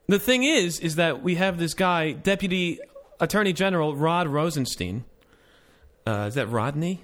[0.06, 2.78] the thing is, is that we have this guy, Deputy
[3.18, 5.02] Attorney General Rod Rosenstein.
[6.06, 7.02] Uh, is that Rodney?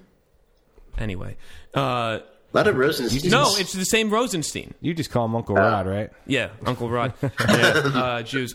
[0.97, 1.37] Anyway,
[1.77, 3.33] uh, A lot of Rosenstein.
[3.33, 4.75] no, it's the same Rosenstein.
[4.81, 6.11] you just call him Uncle Rod, right?
[6.25, 7.15] Yeah, Uncle Rod.
[7.21, 7.29] yeah,
[7.95, 8.55] uh, Jews.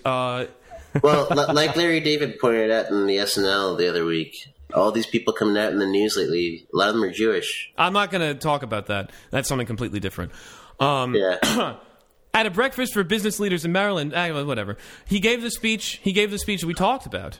[1.01, 4.35] Well, li- like Larry David pointed out in the SNL the other week,
[4.73, 7.71] all these people coming out in the news lately, a lot of them are Jewish.
[7.77, 9.11] I'm not going to talk about that.
[9.31, 10.31] That's something completely different.
[10.79, 11.77] Um, Yeah.
[12.33, 14.77] at a breakfast for business leaders in Maryland, eh, whatever.
[15.07, 15.99] He gave the speech.
[16.03, 17.39] He gave the speech we talked about,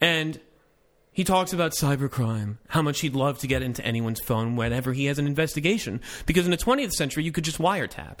[0.00, 0.40] and
[1.12, 5.04] he talks about cybercrime, how much he'd love to get into anyone's phone whenever he
[5.06, 8.20] has an investigation, because in the 20th century you could just wiretap,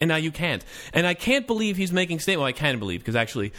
[0.00, 0.62] and now you can't.
[0.92, 2.40] And I can't believe he's making statement.
[2.40, 3.52] Well, I can believe because actually.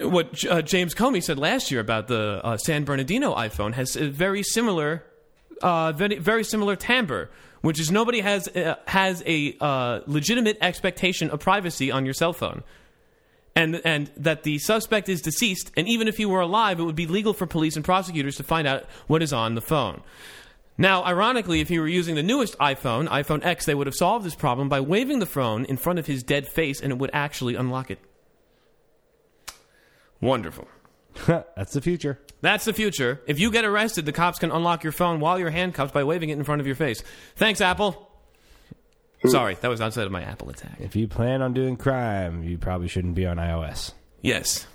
[0.00, 4.08] What uh, James Comey said last year about the uh, San Bernardino iPhone has a
[4.08, 5.04] very similar
[5.62, 7.30] uh, very, similar timbre,
[7.62, 12.32] which is nobody has uh, has a uh, legitimate expectation of privacy on your cell
[12.32, 12.62] phone,
[13.56, 16.96] and and that the suspect is deceased, and even if he were alive, it would
[16.96, 20.02] be legal for police and prosecutors to find out what is on the phone.
[20.76, 24.26] Now, ironically, if he were using the newest iPhone, iPhone X, they would have solved
[24.26, 27.10] this problem by waving the phone in front of his dead face, and it would
[27.12, 28.00] actually unlock it.
[30.24, 30.66] Wonderful.
[31.26, 32.18] That's the future.
[32.40, 33.20] That's the future.
[33.26, 36.30] If you get arrested, the cops can unlock your phone while you're handcuffed by waving
[36.30, 37.02] it in front of your face.
[37.36, 38.10] Thanks, Apple.
[39.26, 40.76] Sorry, that was outside of my Apple attack.
[40.80, 43.92] If you plan on doing crime, you probably shouldn't be on iOS.
[44.20, 44.66] Yes.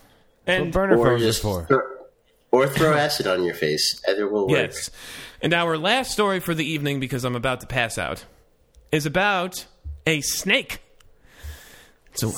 [0.46, 1.66] What And burner Or phones are for?
[1.68, 1.82] throw,
[2.52, 4.02] or throw acid on your face.
[4.10, 4.58] Either will work.
[4.58, 4.90] yes.
[5.42, 8.26] And our last story for the evening, because I'm about to pass out,
[8.92, 9.66] is about
[10.08, 10.82] a snake.
[12.14, 12.30] It's a,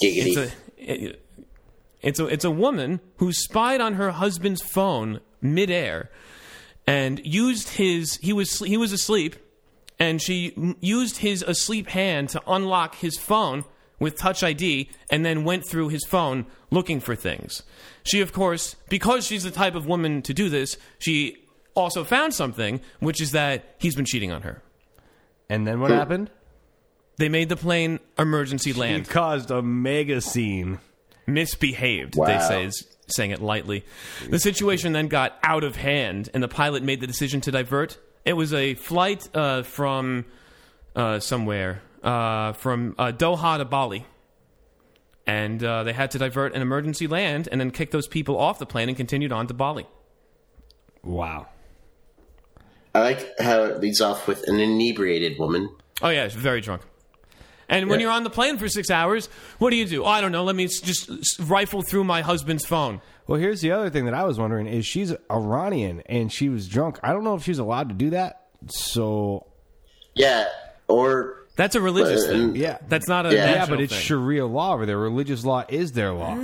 [0.00, 0.36] it's
[0.78, 1.16] a,
[2.06, 6.10] it's a, it's a woman who spied on her husband's phone midair
[6.86, 9.36] and used his he was he was asleep
[9.98, 13.64] and she used his asleep hand to unlock his phone
[13.98, 17.62] with touch ID and then went through his phone looking for things.
[18.04, 21.36] She of course because she's the type of woman to do this, she
[21.74, 24.62] also found something which is that he's been cheating on her.
[25.48, 26.30] And then what happened?
[27.18, 29.08] They made the plane emergency He land.
[29.08, 30.78] caused a mega scene.
[31.26, 33.84] Misbehaved, they say, is saying it lightly.
[34.28, 37.98] The situation then got out of hand, and the pilot made the decision to divert.
[38.24, 40.24] It was a flight uh, from
[40.96, 44.06] uh, somewhere, uh, from uh, Doha to Bali.
[45.28, 48.58] And uh, they had to divert an emergency land and then kick those people off
[48.60, 49.86] the plane and continued on to Bali.
[51.02, 51.48] Wow.
[52.94, 55.68] I like how it leads off with an inebriated woman.
[56.00, 56.82] Oh, yeah, she's very drunk.
[57.68, 58.04] And when Yeah.
[58.06, 59.28] you're on the plane for six hours,
[59.58, 60.04] what do you do?
[60.04, 60.44] Oh, I don't know.
[60.44, 61.10] Let me just
[61.40, 63.00] rifle through my husband's phone.
[63.26, 66.68] Well, here's the other thing that I was wondering is she's Iranian and she was
[66.68, 66.98] drunk.
[67.02, 68.42] I don't know if she's allowed to do that.
[68.68, 69.46] So
[70.14, 70.46] Yeah,
[70.88, 72.54] or That's a religious Uh, thing.
[72.56, 73.50] yeah, That's not a Yeah.
[73.50, 74.02] yeah, but it's thing.
[74.02, 74.98] Sharia law over there.
[74.98, 76.34] Religious law is their law.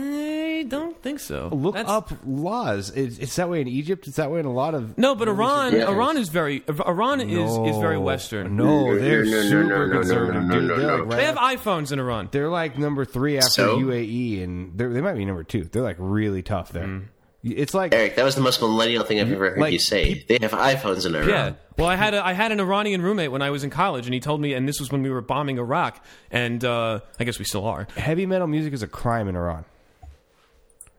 [0.63, 1.49] I don't think so.
[1.53, 2.91] Look That's- up laws.
[2.91, 4.07] It's, it's that way in Egypt.
[4.07, 5.89] It's that way in a lot of No, but Iran, Yeah.
[5.91, 8.01] Iran is very Iran is is very No.
[8.03, 8.57] Western.
[8.57, 10.43] No, they're No, no, no, super no, no, no, conservative.
[10.45, 10.69] no, dude.
[10.69, 10.97] no, They're no.
[10.99, 12.29] like right They have up- iPhones in Iran.
[12.31, 13.79] they're like number three after So?
[13.79, 15.65] UAE, and they're, they might be number two.
[15.65, 16.87] They're like really tough there.
[16.87, 17.05] Mm.
[17.45, 20.25] It's like Eric, that was the most millennial thing I've ever heard Like, you say.
[20.29, 21.29] they have iPhones in Iran.
[21.29, 21.53] Yeah.
[21.77, 24.15] Well, I had a, I had an Iranian roommate when I was in college, and
[24.15, 27.41] he told me, and this was when we were bombing Iraq, and uh, I guess
[27.41, 27.89] we still are.
[27.97, 29.65] heavy metal music is a crime in Iran.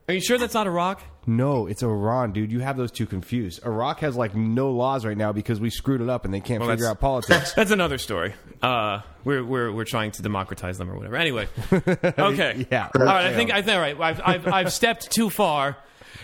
[0.08, 1.02] Are you sure that's not Iraq?
[1.26, 2.52] No, it's Iran, dude.
[2.52, 3.66] You have those two confused.
[3.66, 6.60] Iraq has like no laws right now because we screwed it up and they can't
[6.60, 7.54] Well, figure that's- out politics.
[7.56, 8.34] That's another story.
[8.62, 11.16] Uh, we're we're we're trying to democratize them or whatever.
[11.16, 12.68] Anyway, okay.
[12.70, 12.90] Yeah.
[12.94, 13.28] All right.
[13.28, 13.98] I think I think all right.
[14.00, 15.78] I've, I've I've stepped too far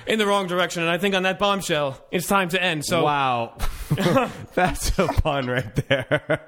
[0.05, 2.83] in the wrong direction, and I think on that bombshell, it's time to end.
[2.85, 3.55] So wow,
[4.55, 6.41] that's a pun right there.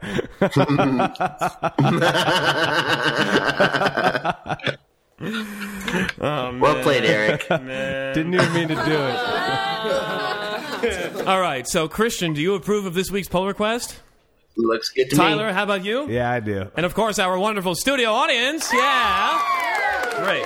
[6.21, 7.47] Oh, well played, Eric.
[7.49, 9.17] Didn't even mean to do it.
[11.27, 11.67] All right.
[11.67, 13.99] So, Christian, do you approve of this week's pull request?
[14.55, 15.37] Looks good to Tyler, me.
[15.37, 16.07] Tyler, how about you?
[16.09, 16.69] Yeah, I do.
[16.77, 18.71] And of course, our wonderful studio audience.
[18.73, 19.41] Yeah.
[20.23, 20.45] Great.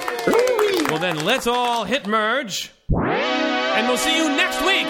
[0.89, 2.71] Well, then let's all hit merge.
[2.91, 4.87] And we'll see you next week,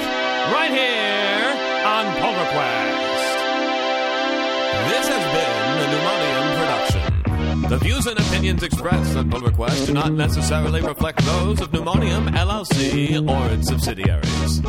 [0.54, 2.95] right here on Pull Request.
[7.70, 12.30] The views and opinions expressed on Pull Request do not necessarily reflect those of Pneumonium
[12.30, 14.62] LLC or its subsidiaries.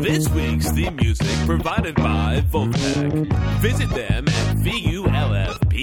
[0.00, 3.32] This week's theme music provided by Vulfpeck.
[3.60, 5.78] Visit them at vulfpeck.com.